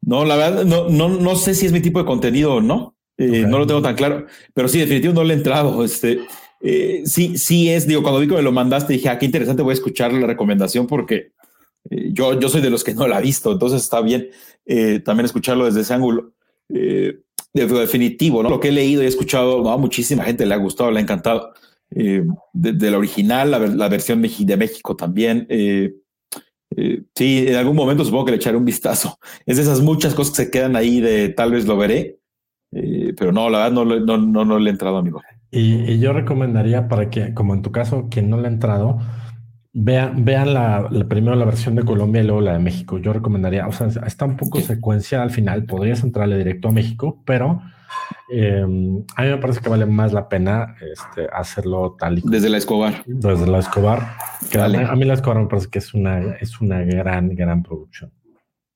no, 0.00 0.24
la 0.24 0.36
verdad, 0.36 0.64
no, 0.64 0.88
no, 0.88 1.08
no 1.08 1.36
sé 1.36 1.54
si 1.54 1.66
es 1.66 1.72
mi 1.72 1.80
tipo 1.80 1.98
de 1.98 2.04
contenido 2.04 2.54
o 2.54 2.60
no. 2.60 2.96
Eh, 3.18 3.44
no 3.46 3.58
lo 3.58 3.66
tengo 3.66 3.82
tan 3.82 3.94
claro, 3.94 4.26
pero 4.54 4.68
sí, 4.68 4.78
definitivamente 4.78 5.20
no 5.20 5.26
le 5.26 5.34
he 5.34 5.36
entrado. 5.36 5.84
Este, 5.84 6.20
eh, 6.60 7.02
sí, 7.04 7.36
sí 7.36 7.68
es, 7.68 7.86
digo, 7.86 8.02
cuando 8.02 8.20
vi 8.20 8.26
que 8.26 8.34
me 8.34 8.42
lo 8.42 8.52
mandaste, 8.52 8.94
dije, 8.94 9.08
ah, 9.08 9.18
qué 9.18 9.26
interesante, 9.26 9.62
voy 9.62 9.72
a 9.72 9.74
escuchar 9.74 10.12
la 10.12 10.26
recomendación 10.26 10.86
porque 10.86 11.32
eh, 11.90 12.10
yo, 12.12 12.38
yo 12.38 12.48
soy 12.48 12.60
de 12.60 12.70
los 12.70 12.84
que 12.84 12.94
no 12.94 13.06
la 13.06 13.18
he 13.18 13.22
visto, 13.22 13.52
entonces 13.52 13.82
está 13.82 14.00
bien 14.00 14.28
también 15.04 15.26
escucharlo 15.26 15.64
desde 15.64 15.80
ese 15.80 15.94
ángulo. 15.94 16.32
definitivo, 17.52 18.42
¿no? 18.42 18.50
Lo 18.50 18.60
que 18.60 18.68
he 18.68 18.72
leído 18.72 19.02
y 19.02 19.06
he 19.06 19.08
escuchado, 19.08 19.68
a 19.68 19.76
muchísima 19.76 20.24
gente 20.24 20.46
le 20.46 20.54
ha 20.54 20.58
gustado, 20.58 20.90
le 20.90 20.98
ha 20.98 21.02
encantado. 21.02 21.52
eh, 21.94 22.24
de, 22.52 22.90
la 22.90 22.98
original, 22.98 23.50
la, 23.50 23.88
versión 23.88 24.22
de 24.22 24.56
México 24.56 24.96
también. 24.96 25.46
Eh, 25.48 25.94
eh, 26.76 27.02
sí, 27.14 27.44
en 27.46 27.56
algún 27.56 27.76
momento 27.76 28.04
supongo 28.04 28.26
que 28.26 28.30
le 28.32 28.36
echaré 28.38 28.56
un 28.56 28.64
vistazo. 28.64 29.18
Es 29.46 29.56
de 29.56 29.62
esas 29.62 29.80
muchas 29.80 30.14
cosas 30.14 30.36
que 30.36 30.44
se 30.44 30.50
quedan 30.50 30.76
ahí 30.76 31.00
de 31.00 31.28
tal 31.30 31.52
vez 31.52 31.66
lo 31.66 31.76
veré, 31.76 32.18
pero 32.70 33.32
no, 33.32 33.50
la 33.50 33.58
verdad 33.58 33.72
no, 33.72 33.84
no, 33.84 34.16
no, 34.16 34.44
no 34.44 34.58
le 34.58 34.70
he 34.70 34.72
entrado, 34.72 34.96
amigo. 34.96 35.20
Y, 35.50 35.98
yo 35.98 36.14
recomendaría 36.14 36.88
para 36.88 37.10
que, 37.10 37.34
como 37.34 37.52
en 37.52 37.60
tu 37.60 37.70
caso, 37.70 38.08
quien 38.10 38.30
no 38.30 38.40
le 38.40 38.48
ha 38.48 38.50
entrado, 38.50 38.98
vean, 39.72 40.24
vean 40.24 40.54
la, 40.54 40.88
primero 41.08 41.34
la 41.36 41.44
versión 41.44 41.74
de 41.74 41.84
Colombia 41.84 42.22
y 42.22 42.26
luego 42.26 42.40
la 42.40 42.54
de 42.54 42.58
México. 42.58 42.98
Yo 42.98 43.12
recomendaría, 43.12 43.66
o 43.66 43.72
sea, 43.72 43.88
está 44.06 44.24
un 44.24 44.36
poco 44.36 44.60
secuencial 44.60 45.22
al 45.22 45.30
final, 45.30 45.64
podrías 45.64 46.02
entrarle 46.02 46.38
directo 46.38 46.68
a 46.68 46.72
México, 46.72 47.22
pero 47.24 47.62
eh, 48.30 48.62
a 48.62 49.22
mí 49.22 49.28
me 49.28 49.38
parece 49.38 49.60
que 49.60 49.68
vale 49.68 49.86
más 49.86 50.12
la 50.12 50.28
pena 50.28 50.74
este, 50.80 51.28
hacerlo 51.32 51.96
tal 51.98 52.18
y 52.18 52.22
Desde 52.24 52.48
la 52.48 52.58
Escobar. 52.58 53.02
Desde 53.06 53.46
la 53.46 53.58
Escobar. 53.58 54.16
a, 54.58 54.96
mí 54.96 55.04
la 55.04 55.14
Escobar 55.14 55.38
me 55.38 55.48
parece 55.48 55.68
que 55.68 55.78
es 55.78 55.94
una, 55.94 56.34
es 56.40 56.60
una 56.60 56.82
gran, 56.82 57.34
gran 57.34 57.62
producción. 57.62 58.12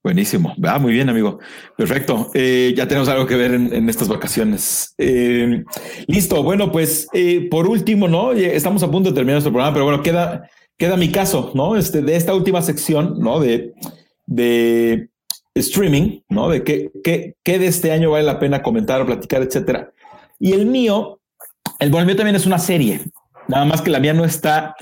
Buenísimo. 0.03 0.55
Ah, 0.63 0.79
muy 0.79 0.93
bien, 0.93 1.09
amigo. 1.09 1.41
Perfecto. 1.77 2.31
Eh, 2.33 2.73
ya 2.77 2.87
tenemos 2.87 3.09
algo 3.09 3.27
que 3.27 3.35
ver 3.35 3.55
en, 3.55 3.89
estas 3.89 4.07
vacaciones. 4.07 4.95
Eh, 4.99 5.65
listo. 6.07 6.45
Bueno, 6.45 6.71
pues 6.71 7.09
por 7.51 7.67
último, 7.67 8.07
¿no? 8.07 8.31
Estamos 8.31 8.85
a 8.85 8.91
punto 8.91 9.09
de 9.09 9.17
terminar 9.17 9.35
nuestro 9.35 9.53
programa, 9.53 9.75
pero 9.75 9.85
bueno, 9.85 10.05
queda, 10.05 10.49
queda 10.77 10.97
mi 10.97 11.11
caso, 11.11 11.53
¿no? 11.55 11.77
Este, 11.77 12.03
de 12.03 12.17
esta 12.17 12.35
última 12.35 12.63
sección, 12.63 13.19
¿no? 13.19 13.41
De, 13.41 13.75
de 14.27 15.09
streaming, 15.55 16.21
¿no? 16.29 16.49
De 16.49 16.63
qué, 16.63 16.91
qué, 17.03 17.35
qué 17.43 17.59
de 17.59 17.67
este 17.67 17.93
año 17.93 18.11
vale 18.11 18.25
la 18.25 18.39
pena 18.39 18.63
comentar, 18.63 19.05
platicar, 19.07 19.43
etcétera. 19.43 19.93
Y 20.39 20.53
el 20.53 20.67
mío, 20.67 21.21
el 21.79 21.91
bueno, 21.91 22.03
el 22.03 22.07
mío 22.07 22.17
también 22.17 22.37
es 22.37 22.47
una 22.47 22.59
serie. 22.59 23.01
Nada 23.49 23.65
más 23.65 23.81
que 23.81 23.91
la 23.91 24.01
mía 24.01 24.13
no 24.13 24.25
está, 24.25 24.75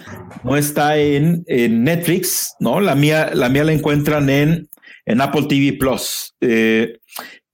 no 0.43 0.57
está 0.57 0.97
en, 0.97 1.45
en 1.47 1.85
Netflix, 1.85 2.55
¿no? 2.61 2.81
La 2.81 2.95
mía, 2.95 3.31
la 3.35 3.49
mía 3.49 3.65
la 3.65 3.73
encuentran 3.73 4.31
en, 4.31 4.69
en 5.05 5.21
Apple 5.21 5.47
TV 5.49 5.77
Plus. 5.79 6.35
Eh, 6.41 6.99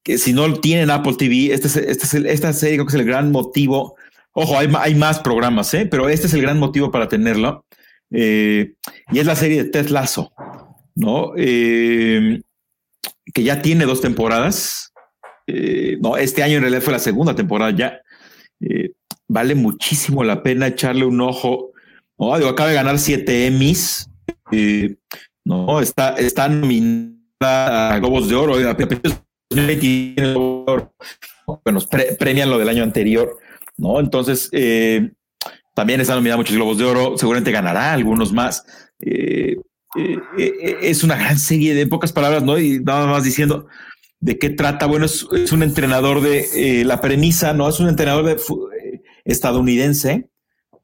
que 0.03 0.19
si 0.19 0.33
no 0.33 0.53
tienen 0.55 0.91
Apple 0.91 1.15
TV, 1.19 1.53
este 1.53 1.67
es, 1.67 1.77
este 1.77 2.33
esta 2.33 2.53
serie 2.53 2.77
creo 2.77 2.87
que 2.87 2.95
es 2.95 3.01
el 3.01 3.07
gran 3.07 3.33
motivo. 3.33 3.97
Ojo, 4.33 4.57
hay, 4.57 4.71
hay 4.79 4.95
más 4.95 5.19
programas, 5.19 5.75
¿eh? 5.75 5.87
pero 5.91 6.09
este 6.09 6.29
es 6.29 6.35
el 6.35 6.43
gran 6.43 6.59
motivo 6.59 6.91
para 6.91 7.09
tenerlo. 7.09 7.65
Eh, 8.11 8.75
y 9.13 9.19
es 9.19 9.27
la 9.27 9.37
serie 9.37 9.65
de 9.65 9.71
Ted 9.71 9.89
Lasso, 9.89 10.33
¿no? 10.95 11.33
Eh, 11.37 12.41
que 13.33 13.43
ya 13.43 13.63
tiene 13.63 13.85
dos 13.85 14.01
temporadas. 14.01 14.93
Eh, 15.47 15.99
no, 16.01 16.17
este 16.17 16.43
año 16.43 16.57
en 16.57 16.63
realidad 16.63 16.83
fue 16.83 16.93
la 16.93 16.99
segunda 16.99 17.35
temporada 17.35 17.71
ya. 17.71 18.01
Eh, 18.61 18.93
vale 19.29 19.55
muchísimo 19.55 20.25
la 20.25 20.43
pena 20.43 20.67
echarle 20.69 21.05
un 21.05 21.21
ojo. 21.21 21.73
No, 22.19 22.37
digo, 22.37 22.51
acaba 22.51 22.69
de 22.69 22.75
ganar 22.75 22.99
siete 22.99 23.47
Emmys. 23.47 24.11
Eh, 24.53 24.97
no, 25.45 25.81
está, 25.81 26.17
está 26.17 26.49
nominada 26.49 27.95
a 27.95 27.99
Globos 27.99 28.29
de 28.29 28.37
Oro. 28.37 28.55
Bueno, 31.65 31.81
premian 32.19 32.51
lo 32.51 32.59
del 32.59 32.69
año 32.69 32.83
anterior, 32.83 33.39
¿no? 33.77 33.99
Entonces, 33.99 34.51
también 35.75 36.01
está 36.01 36.15
nominada 36.15 36.39
muchos 36.39 36.57
Globos 36.57 36.79
de 36.79 36.85
Oro. 36.85 37.17
Seguramente 37.17 37.53
ganará 37.53 37.93
algunos 37.93 38.33
más. 38.33 38.65
Eh, 39.01 39.57
eh, 39.97 40.79
es 40.83 41.03
una 41.03 41.17
gran 41.17 41.39
serie 41.39 41.75
de 41.75 41.87
pocas 41.87 42.13
palabras, 42.13 42.43
¿no? 42.43 42.59
Y 42.59 42.81
nada 42.81 43.07
más 43.07 43.25
diciendo 43.25 43.67
de 44.21 44.39
qué 44.39 44.51
trata. 44.51 44.87
Bueno, 44.87 45.07
es, 45.07 45.53
un 45.53 45.63
entrenador 45.63 46.21
de 46.21 46.81
eh, 46.81 46.85
la 46.85 47.01
premisa, 47.01 47.55
¿no? 47.55 47.69
Es 47.69 47.81
un 47.81 47.89
entrenador 47.89 48.25
de 48.25 49.01
estadounidense, 49.25 50.29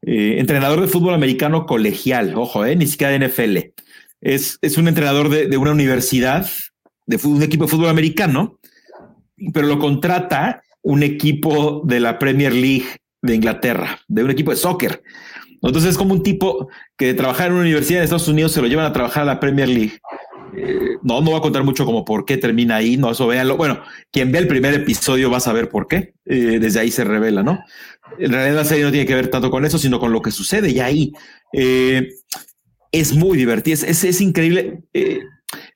entrenador 0.02 0.80
de 0.80 0.88
fútbol 0.88 1.14
americano 1.14 1.66
colegial, 1.66 2.34
ojo, 2.36 2.64
ni 2.64 2.86
siquiera 2.86 3.12
de 3.12 3.28
NFL. 3.28 3.58
Es, 4.20 4.58
es 4.62 4.78
un 4.78 4.88
entrenador 4.88 5.28
de, 5.30 5.56
una 5.56 5.72
universidad, 5.72 6.48
de 7.06 7.18
un 7.24 7.42
equipo 7.42 7.64
de 7.64 7.70
fútbol 7.70 7.88
americano, 7.88 8.58
pero 9.52 9.66
lo 9.66 9.78
contrata 9.78 10.62
un 10.82 11.02
equipo 11.02 11.82
de 11.84 11.98
la 12.00 12.18
Premier 12.18 12.52
League 12.52 12.86
de 13.26 13.34
Inglaterra, 13.34 14.00
de 14.08 14.24
un 14.24 14.30
equipo 14.30 14.50
de 14.50 14.56
soccer. 14.56 15.02
Entonces 15.62 15.90
es 15.90 15.98
como 15.98 16.14
un 16.14 16.22
tipo 16.22 16.68
que 16.96 17.06
de 17.06 17.14
trabajar 17.14 17.48
en 17.48 17.54
una 17.54 17.62
universidad 17.62 18.00
de 18.00 18.04
Estados 18.04 18.28
Unidos 18.28 18.52
se 18.52 18.60
lo 18.60 18.68
llevan 18.68 18.86
a 18.86 18.92
trabajar 18.92 19.22
a 19.22 19.26
la 19.26 19.40
Premier 19.40 19.68
League. 19.68 19.98
Eh, 20.56 20.96
no, 21.02 21.20
no 21.20 21.30
voy 21.30 21.38
a 21.38 21.42
contar 21.42 21.64
mucho 21.64 21.84
como 21.84 22.04
por 22.04 22.24
qué 22.24 22.36
termina 22.36 22.76
ahí, 22.76 22.96
no, 22.96 23.10
eso 23.10 23.26
véanlo. 23.26 23.56
Bueno, 23.56 23.80
quien 24.10 24.32
ve 24.32 24.38
el 24.38 24.48
primer 24.48 24.74
episodio 24.74 25.30
va 25.30 25.38
a 25.38 25.40
saber 25.40 25.68
por 25.68 25.88
qué. 25.88 26.14
Eh, 26.24 26.58
desde 26.60 26.80
ahí 26.80 26.90
se 26.90 27.04
revela, 27.04 27.42
¿no? 27.42 27.58
En 28.18 28.32
realidad 28.32 28.56
la 28.56 28.64
serie 28.64 28.84
no 28.84 28.90
tiene 28.90 29.06
que 29.06 29.14
ver 29.14 29.28
tanto 29.28 29.50
con 29.50 29.64
eso, 29.64 29.78
sino 29.78 29.98
con 29.98 30.12
lo 30.12 30.22
que 30.22 30.30
sucede 30.30 30.70
y 30.70 30.80
ahí. 30.80 31.12
Eh, 31.52 32.08
es 32.92 33.14
muy 33.14 33.36
divertida, 33.36 33.74
es, 33.74 34.04
es, 34.04 34.20
increíble. 34.20 34.82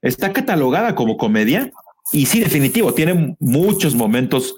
está 0.01 0.32
catalogada 0.32 0.94
como 0.94 1.16
comedia 1.16 1.70
y 2.12 2.26
sí, 2.26 2.40
definitivo, 2.40 2.94
tiene 2.94 3.36
muchos 3.38 3.94
momentos 3.94 4.57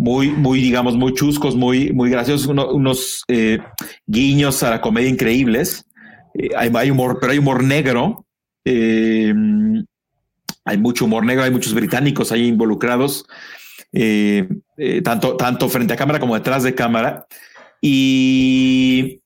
muy, 0.00 0.30
muy, 0.30 0.62
digamos, 0.62 0.96
muy 0.96 1.12
chuscos, 1.12 1.56
muy, 1.56 1.92
muy 1.92 2.08
graciosos, 2.08 2.46
unos 2.46 3.22
eh, 3.28 3.58
guiños 4.06 4.62
a 4.62 4.70
la 4.70 4.80
comedia 4.80 5.10
increíbles. 5.10 5.84
Eh, 6.32 6.48
hay, 6.56 6.90
humor, 6.90 7.18
pero 7.20 7.32
hay 7.32 7.38
humor 7.38 7.62
negro. 7.62 8.24
Eh, 8.64 9.34
hay 10.64 10.78
mucho 10.78 11.04
humor 11.04 11.26
negro, 11.26 11.44
hay 11.44 11.50
muchos 11.50 11.74
británicos 11.74 12.32
ahí 12.32 12.46
involucrados, 12.46 13.26
tanto, 15.04 15.36
tanto 15.36 15.68
frente 15.68 15.92
a 15.92 15.96
cámara 15.96 16.18
como 16.18 16.34
detrás 16.34 16.62
de 16.62 16.74
cámara. 16.74 17.26
Y, 17.82 19.20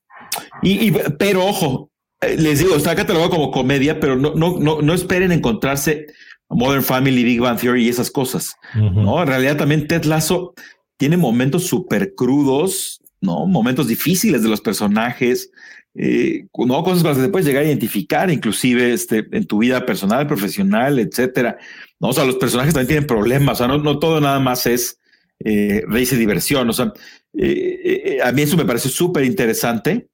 y, 0.61 0.91
pero 1.17 1.45
ojo, 1.45 1.89
les 2.37 2.59
digo, 2.59 2.75
está 2.75 2.97
catalogado 2.97 3.31
como 3.31 3.51
comedia, 3.51 4.01
pero 4.01 4.17
no, 4.17 4.33
no, 4.35 4.57
no, 4.59 4.81
no 4.81 4.93
esperen 4.93 5.31
encontrarse 5.31 6.07
Modern 6.49 6.83
Family, 6.83 7.23
Big 7.23 7.39
Bang 7.39 7.59
Theory 7.59 7.85
y 7.85 7.89
esas 7.89 8.11
cosas. 8.11 8.55
No, 8.73 9.21
en 9.21 9.27
realidad 9.27 9.57
también 9.57 9.87
Ted 9.87 10.03
Lasso 10.05 10.53
tiene 10.97 11.17
momentos 11.17 11.65
súper 11.65 12.13
crudos, 12.15 13.01
no 13.21 13.45
momentos 13.47 13.87
difíciles 13.87 14.43
de 14.43 14.49
los 14.49 14.61
personajes, 14.61 15.51
eh, 15.95 16.45
no 16.57 16.83
cosas 16.83 17.01
con 17.01 17.09
las 17.11 17.17
que 17.17 17.23
te 17.25 17.29
puedes 17.29 17.47
llegar 17.47 17.63
a 17.63 17.67
identificar, 17.67 18.29
inclusive 18.29 18.93
este, 18.93 19.25
en 19.31 19.45
tu 19.45 19.59
vida 19.59 19.85
personal, 19.85 20.27
profesional, 20.27 20.99
etcétera. 20.99 21.57
No, 21.99 22.09
o 22.09 22.13
sea, 22.13 22.25
los 22.25 22.35
personajes 22.35 22.73
también 22.73 22.87
tienen 22.87 23.07
problemas. 23.07 23.61
O 23.61 23.65
sea, 23.65 23.77
no, 23.77 23.99
todo 23.99 24.19
nada 24.19 24.39
más 24.39 24.67
es 24.67 24.99
eh, 25.39 25.83
y 25.89 26.15
diversión. 26.15 26.69
O 26.69 26.73
sea, 26.73 26.91
eh, 27.37 27.81
eh, 27.83 28.19
a 28.23 28.31
mí 28.31 28.41
eso 28.41 28.57
me 28.57 28.65
parece 28.65 28.89
súper 28.89 29.23
interesante. 29.23 30.07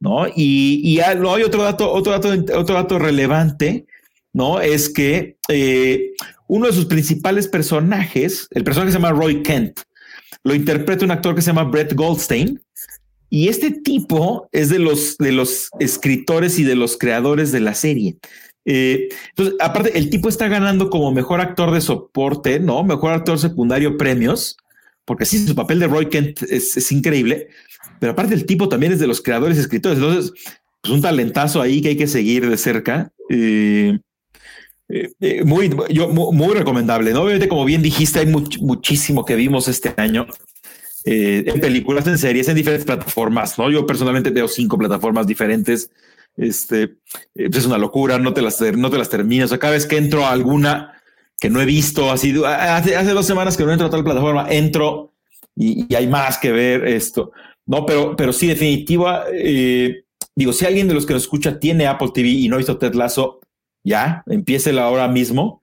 No, 0.00 0.26
y, 0.26 0.80
y 0.82 0.98
hay 0.98 1.42
otro 1.42 1.62
dato, 1.62 1.90
otro 1.90 2.12
dato, 2.12 2.28
otro 2.58 2.74
dato 2.74 2.98
relevante 2.98 3.86
¿no? 4.32 4.60
Es 4.60 4.88
que 4.88 5.36
eh, 5.48 6.12
uno 6.46 6.66
de 6.66 6.72
sus 6.72 6.86
principales 6.86 7.48
personajes, 7.48 8.48
el 8.50 8.64
personaje 8.64 8.92
se 8.92 8.98
llama 8.98 9.12
Roy 9.12 9.42
Kent, 9.42 9.80
lo 10.44 10.54
interpreta 10.54 11.04
un 11.04 11.10
actor 11.10 11.34
que 11.34 11.42
se 11.42 11.48
llama 11.48 11.64
Brett 11.64 11.94
Goldstein. 11.94 12.60
Y 13.30 13.48
este 13.48 13.70
tipo 13.70 14.48
es 14.52 14.68
de 14.68 14.78
los, 14.78 15.16
de 15.16 15.32
los 15.32 15.70
escritores 15.78 16.58
y 16.58 16.64
de 16.64 16.74
los 16.74 16.98
creadores 16.98 17.50
de 17.50 17.60
la 17.60 17.74
serie. 17.74 18.18
Eh, 18.64 19.08
entonces, 19.30 19.54
aparte, 19.58 19.96
el 19.96 20.10
tipo 20.10 20.28
está 20.28 20.48
ganando 20.48 20.90
como 20.90 21.12
mejor 21.12 21.40
actor 21.40 21.70
de 21.70 21.80
soporte, 21.80 22.60
¿no? 22.60 22.84
Mejor 22.84 23.12
actor 23.12 23.38
secundario 23.38 23.96
premios, 23.96 24.56
porque 25.04 25.24
sí, 25.24 25.46
su 25.46 25.54
papel 25.54 25.80
de 25.80 25.88
Roy 25.88 26.08
Kent 26.10 26.42
es, 26.42 26.92
increíble, 26.92 27.48
pero 27.98 28.12
aparte 28.12 28.34
el 28.34 28.46
tipo 28.46 28.68
también 28.68 28.92
es 28.92 29.00
de 29.00 29.06
los 29.06 29.22
creadores 29.22 29.56
y 29.56 29.60
escritores. 29.60 29.98
Entonces, 29.98 30.32
pues 30.80 30.92
un 30.92 31.00
talentazo 31.00 31.62
ahí 31.62 31.80
que 31.80 31.90
hay 31.90 31.96
que 31.96 32.06
seguir 32.06 32.48
de 32.48 32.56
cerca. 32.56 33.12
Eh, 33.30 33.98
eh, 34.94 35.10
eh, 35.20 35.42
muy, 35.42 35.74
yo, 35.88 36.08
muy, 36.08 36.54
recomendable, 36.54 37.12
¿no? 37.12 37.22
Obviamente, 37.22 37.48
como 37.48 37.64
bien 37.64 37.80
dijiste, 37.80 38.18
hay 38.18 38.26
muchísimo 38.26 39.24
que 39.24 39.36
vimos 39.36 39.66
este 39.66 39.94
año 39.96 40.26
eh, 41.06 41.44
en 41.46 41.60
películas, 41.62 42.06
en 42.06 42.18
series, 42.18 42.46
en 42.48 42.56
diferentes 42.56 42.84
plataformas, 42.84 43.58
¿no? 43.58 43.70
Yo 43.70 43.86
personalmente 43.86 44.28
veo 44.28 44.48
cinco 44.48 44.76
plataformas 44.76 45.26
diferentes. 45.26 45.90
Este 46.36 46.96
pues 47.34 47.56
es 47.56 47.66
una 47.66 47.78
locura, 47.78 48.18
no 48.18 48.34
te 48.34 48.42
las, 48.42 48.60
no 48.60 48.90
te 48.90 48.98
las 48.98 49.08
terminas. 49.08 49.46
O 49.46 49.48
sea, 49.48 49.58
cada 49.58 49.72
vez 49.72 49.86
que 49.86 49.96
entro 49.96 50.26
a 50.26 50.30
alguna 50.30 51.00
que 51.40 51.48
no 51.48 51.62
he 51.62 51.64
visto, 51.64 52.12
así 52.12 52.34
hace, 52.44 52.94
hace 52.94 53.10
dos 53.12 53.26
semanas 53.26 53.56
que 53.56 53.64
no 53.64 53.72
entro 53.72 53.86
a 53.86 53.90
tal 53.90 54.04
plataforma, 54.04 54.46
entro 54.50 55.14
y, 55.56 55.92
hay 55.94 56.06
más 56.06 56.36
que 56.36 56.52
ver 56.52 56.86
esto. 56.86 57.32
No, 57.64 57.86
pero, 57.86 58.14
pero 58.14 58.34
sí, 58.34 58.46
definitiva. 58.46 59.24
digo, 60.36 60.52
si 60.52 60.66
alguien 60.66 60.86
de 60.86 60.94
los 60.94 61.06
que 61.06 61.14
nos 61.14 61.22
escucha 61.22 61.58
tiene 61.58 61.86
Apple 61.86 62.10
TV 62.12 62.28
y 62.28 62.48
no 62.48 62.56
ha 62.56 62.58
visto 62.58 62.76
Ted 62.76 62.92
Lasso, 62.92 63.41
ya, 63.84 64.24
la 64.26 64.82
ahora 64.82 65.08
mismo. 65.08 65.62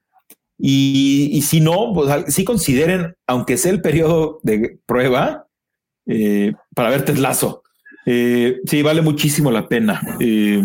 Y, 0.62 1.42
si 1.44 1.62
no, 1.62 1.94
pues 1.94 2.34
sí 2.34 2.44
consideren, 2.44 3.16
aunque 3.26 3.58
sea 3.58 3.72
el 3.72 3.82
periodo 3.82 4.40
de 4.44 4.78
prueba, 4.86 5.48
eh, 6.06 6.54
para 6.76 6.90
ver 6.90 7.06
Teslazo. 7.06 7.64
Eh, 8.06 8.60
sí, 8.66 8.82
vale 8.82 9.02
muchísimo 9.02 9.52
la 9.52 9.68
pena. 9.68 10.02
Eh, 10.20 10.62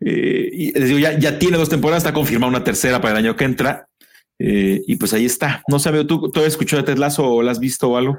les 0.00 0.88
digo, 0.88 0.98
ya, 0.98 1.18
ya, 1.18 1.38
tiene 1.38 1.56
dos 1.56 1.68
temporadas, 1.68 2.02
está 2.02 2.12
confirmada 2.12 2.50
una 2.50 2.64
tercera 2.64 3.00
para 3.00 3.18
el 3.18 3.24
año 3.24 3.36
que 3.36 3.44
entra. 3.44 3.86
y 4.38 4.96
pues 4.96 5.12
ahí 5.12 5.26
está. 5.26 5.62
No 5.68 5.78
sabes, 5.78 6.06
¿tú, 6.06 6.30
¿tú 6.30 6.40
has 6.40 6.46
escuchado 6.46 6.82
de 6.82 6.86
Teslazo 6.86 7.26
o 7.26 7.42
la 7.42 7.52
has 7.52 7.60
visto 7.60 7.90
o 7.90 7.96
algo? 7.96 8.18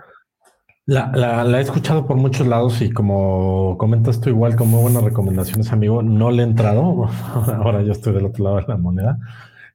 La, 0.88 1.12
la, 1.16 1.60
he 1.60 1.62
escuchado 1.62 2.08
por 2.08 2.18
muchos 2.18 2.48
lados 2.48 2.82
y 2.82 2.90
como 2.90 3.78
comentas 3.78 4.20
tú 4.20 4.30
igual 4.30 4.56
como 4.56 4.82
buenas 4.82 5.04
recomendaciones, 5.04 5.72
amigo, 5.72 6.02
no 6.02 6.32
le 6.32 6.42
he 6.42 6.46
entrado. 6.46 7.10
Ahora 7.64 7.84
yo 7.84 7.92
estoy 7.92 8.14
del 8.14 8.26
otro 8.26 8.44
lado 8.44 8.58
de 8.58 8.66
la 8.68 8.78
moneda. 8.78 9.20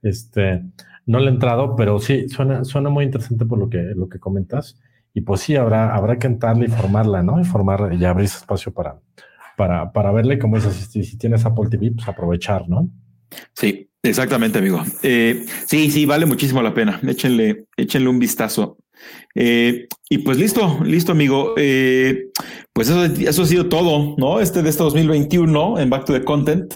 Este, 0.03 0.65
no 1.07 1.21
le 1.21 1.27
he 1.27 1.35
entrado, 1.35 1.77
pero 1.77 1.99
sí, 2.01 2.29
suena, 2.29 2.65
suena 2.65 2.91
muy 2.91 3.05
interesante 3.05 3.47
por 3.47 3.59
lo 3.59 3.71
que, 3.71 3.79
lo 3.79 4.09
que 4.09 4.19
comentas. 4.19 4.79
Y 5.15 5.23
pues 5.23 5.41
sí, 5.41 5.57
habrá, 5.57 5.95
habrá 5.95 6.19
que 6.19 6.27
entrarle 6.27 6.67
y 6.67 6.69
formarla, 6.69 7.23
¿no? 7.23 7.41
Y 7.41 7.45
formar, 7.45 7.95
y 7.95 8.05
abrir 8.05 8.27
ese 8.27 8.39
espacio 8.39 8.73
para, 8.73 8.99
para, 9.57 9.93
para 9.93 10.13
verle 10.13 10.39
cómo 10.39 10.59
es 10.59 10.65
si, 10.65 11.05
si 11.05 11.17
tienes 11.17 11.47
Apple 11.47 11.71
TV, 11.71 11.93
pues 11.93 12.09
aprovechar, 12.09 12.69
¿no? 12.69 12.91
Sí, 13.55 13.91
exactamente, 14.03 14.59
amigo. 14.59 14.83
Eh, 15.03 15.47
sí, 15.67 15.91
sí, 15.91 16.05
vale 16.05 16.27
muchísimo 16.27 16.63
la 16.63 16.75
pena. 16.75 17.01
Échenle, 17.07 17.67
échenle 17.77 18.09
un 18.09 18.19
vistazo. 18.19 18.79
Eh, 19.35 19.87
y 20.09 20.19
pues 20.19 20.39
listo, 20.39 20.81
listo, 20.85 21.13
amigo. 21.13 21.55
Eh, 21.57 22.31
pues 22.73 22.89
eso, 22.89 23.43
ha 23.43 23.47
sido 23.47 23.69
todo, 23.69 24.15
¿no? 24.19 24.41
Este 24.41 24.63
de 24.63 24.71
este 24.71 24.83
2021 24.83 25.79
en 25.79 25.91
Back 25.91 26.05
to 26.05 26.13
the 26.13 26.25
Content. 26.25 26.75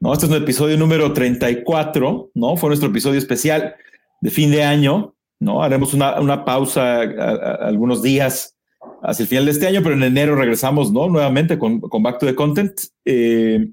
¿no? 0.00 0.12
Este 0.12 0.26
es 0.26 0.32
el 0.32 0.42
episodio 0.42 0.76
número 0.76 1.12
34, 1.12 2.30
¿no? 2.34 2.56
Fue 2.56 2.68
nuestro 2.68 2.90
episodio 2.90 3.18
especial 3.18 3.74
de 4.20 4.30
fin 4.30 4.50
de 4.50 4.62
año, 4.62 5.14
¿no? 5.40 5.62
Haremos 5.62 5.94
una, 5.94 6.20
una 6.20 6.44
pausa 6.44 7.00
algunos 7.00 8.02
días 8.02 8.54
hacia 9.02 9.22
el 9.22 9.28
final 9.28 9.44
de 9.46 9.52
este 9.52 9.66
año, 9.66 9.82
pero 9.82 9.94
en 9.94 10.02
enero 10.02 10.34
regresamos, 10.34 10.92
¿no? 10.92 11.08
Nuevamente 11.08 11.58
con, 11.58 11.80
con 11.80 12.02
Back 12.02 12.18
to 12.18 12.26
the 12.26 12.34
Content. 12.34 12.78
Eh, 13.04 13.68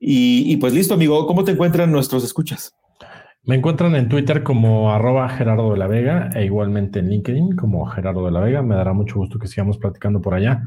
y, 0.00 0.52
y, 0.52 0.56
pues 0.56 0.72
listo, 0.72 0.94
amigo, 0.94 1.26
¿cómo 1.26 1.44
te 1.44 1.52
encuentran 1.52 1.92
nuestros 1.92 2.24
escuchas? 2.24 2.74
Me 3.44 3.56
encuentran 3.56 3.96
en 3.96 4.08
Twitter 4.08 4.44
como 4.44 4.92
arroba 4.92 5.28
Gerardo 5.28 5.72
de 5.72 5.78
la 5.78 5.88
Vega 5.88 6.30
e 6.32 6.44
igualmente 6.44 7.00
en 7.00 7.10
LinkedIn 7.10 7.56
como 7.56 7.84
Gerardo 7.86 8.24
de 8.24 8.30
la 8.30 8.38
Vega. 8.38 8.62
Me 8.62 8.76
dará 8.76 8.92
mucho 8.92 9.16
gusto 9.16 9.40
que 9.40 9.48
sigamos 9.48 9.78
platicando 9.78 10.20
por 10.20 10.34
allá. 10.34 10.62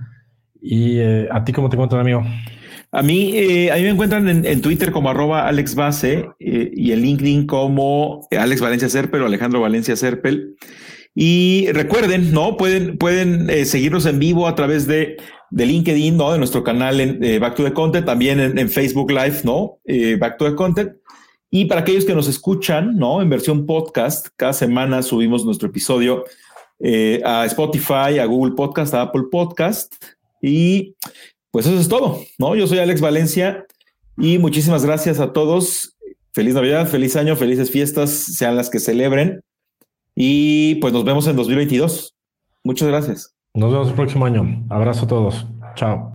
¿Y 0.61 0.97
eh, 0.97 1.29
a 1.31 1.45
ti 1.45 1.53
cómo 1.53 1.69
te 1.69 1.77
encuentran, 1.77 2.01
amigo? 2.01 2.23
A 2.91 3.01
mí, 3.01 3.31
eh, 3.33 3.71
a 3.71 3.75
mí 3.75 3.83
me 3.83 3.91
encuentran 3.91 4.27
en, 4.27 4.61
Twitter 4.61 4.91
como 4.91 5.09
arroba 5.09 5.47
Alex 5.47 5.75
Base 5.75 6.27
eh, 6.39 6.71
y 6.73 6.91
en 6.91 7.01
LinkedIn 7.01 7.47
como 7.47 8.27
Alex 8.31 8.59
Valencia 8.59 8.89
Serpel 8.89 9.21
o 9.21 9.25
Alejandro 9.25 9.61
Valencia 9.61 9.95
Serpel. 9.95 10.57
Y 11.13 11.67
recuerden, 11.71 12.33
¿no? 12.33 12.57
Pueden, 12.57 12.97
pueden 12.97 13.65
seguirnos 13.65 14.05
en 14.05 14.19
vivo 14.19 14.49
a 14.49 14.55
través 14.55 14.85
de, 14.85 15.15
de 15.49 15.65
LinkedIn, 15.65 16.17
¿no? 16.17 16.33
De 16.33 16.39
nuestro 16.39 16.61
canal 16.61 16.99
en 16.99 17.39
Back 17.39 17.55
to 17.55 17.63
the 17.63 17.71
Content, 17.71 18.05
también 18.05 18.41
en, 18.41 18.69
Facebook 18.69 19.11
Live, 19.11 19.41
¿no? 19.45 19.79
Back 20.19 20.37
to 20.37 20.49
the 20.49 20.55
Content. 20.55 20.91
Y 21.57 21.63
para 21.63 21.79
aquellos 21.79 22.03
que 22.03 22.13
nos 22.13 22.27
escuchan, 22.27 22.97
¿no? 22.97 23.21
En 23.21 23.29
versión 23.29 23.65
podcast, 23.65 24.27
cada 24.35 24.51
semana 24.51 25.01
subimos 25.01 25.45
nuestro 25.45 25.69
episodio 25.69 26.25
a 27.23 27.45
Spotify, 27.45 28.19
a 28.19 28.25
Google 28.25 28.55
Podcast, 28.55 28.93
a 28.93 29.03
Apple 29.03 29.23
Podcast. 29.31 29.95
Y 30.41 30.95
pues 31.51 31.65
eso 31.65 31.79
es 31.79 31.87
todo, 31.87 32.19
¿no? 32.37 32.57
Yo 32.57 32.67
soy 32.67 32.79
Alex 32.79 32.99
Valencia 32.99 33.65
y 34.17 34.37
muchísimas 34.37 34.85
gracias 34.85 35.21
a 35.21 35.31
todos. 35.31 35.95
Feliz 36.33 36.55
Navidad, 36.55 36.89
feliz 36.89 37.15
año, 37.15 37.37
felices 37.37 37.71
fiestas, 37.71 38.09
sean 38.09 38.57
las 38.57 38.69
que 38.69 38.81
celebren. 38.81 39.41
Y 40.13 40.75
pues 40.81 40.91
nos 40.91 41.05
vemos 41.05 41.25
en 41.27 41.37
2022. 41.37 42.15
Muchas 42.65 42.89
gracias. 42.89 43.33
Nos 43.53 43.71
vemos 43.71 43.87
el 43.87 43.93
próximo 43.93 44.25
año. 44.25 44.61
Abrazo 44.69 45.05
a 45.05 45.07
todos. 45.07 45.47
Chao. 45.75 46.14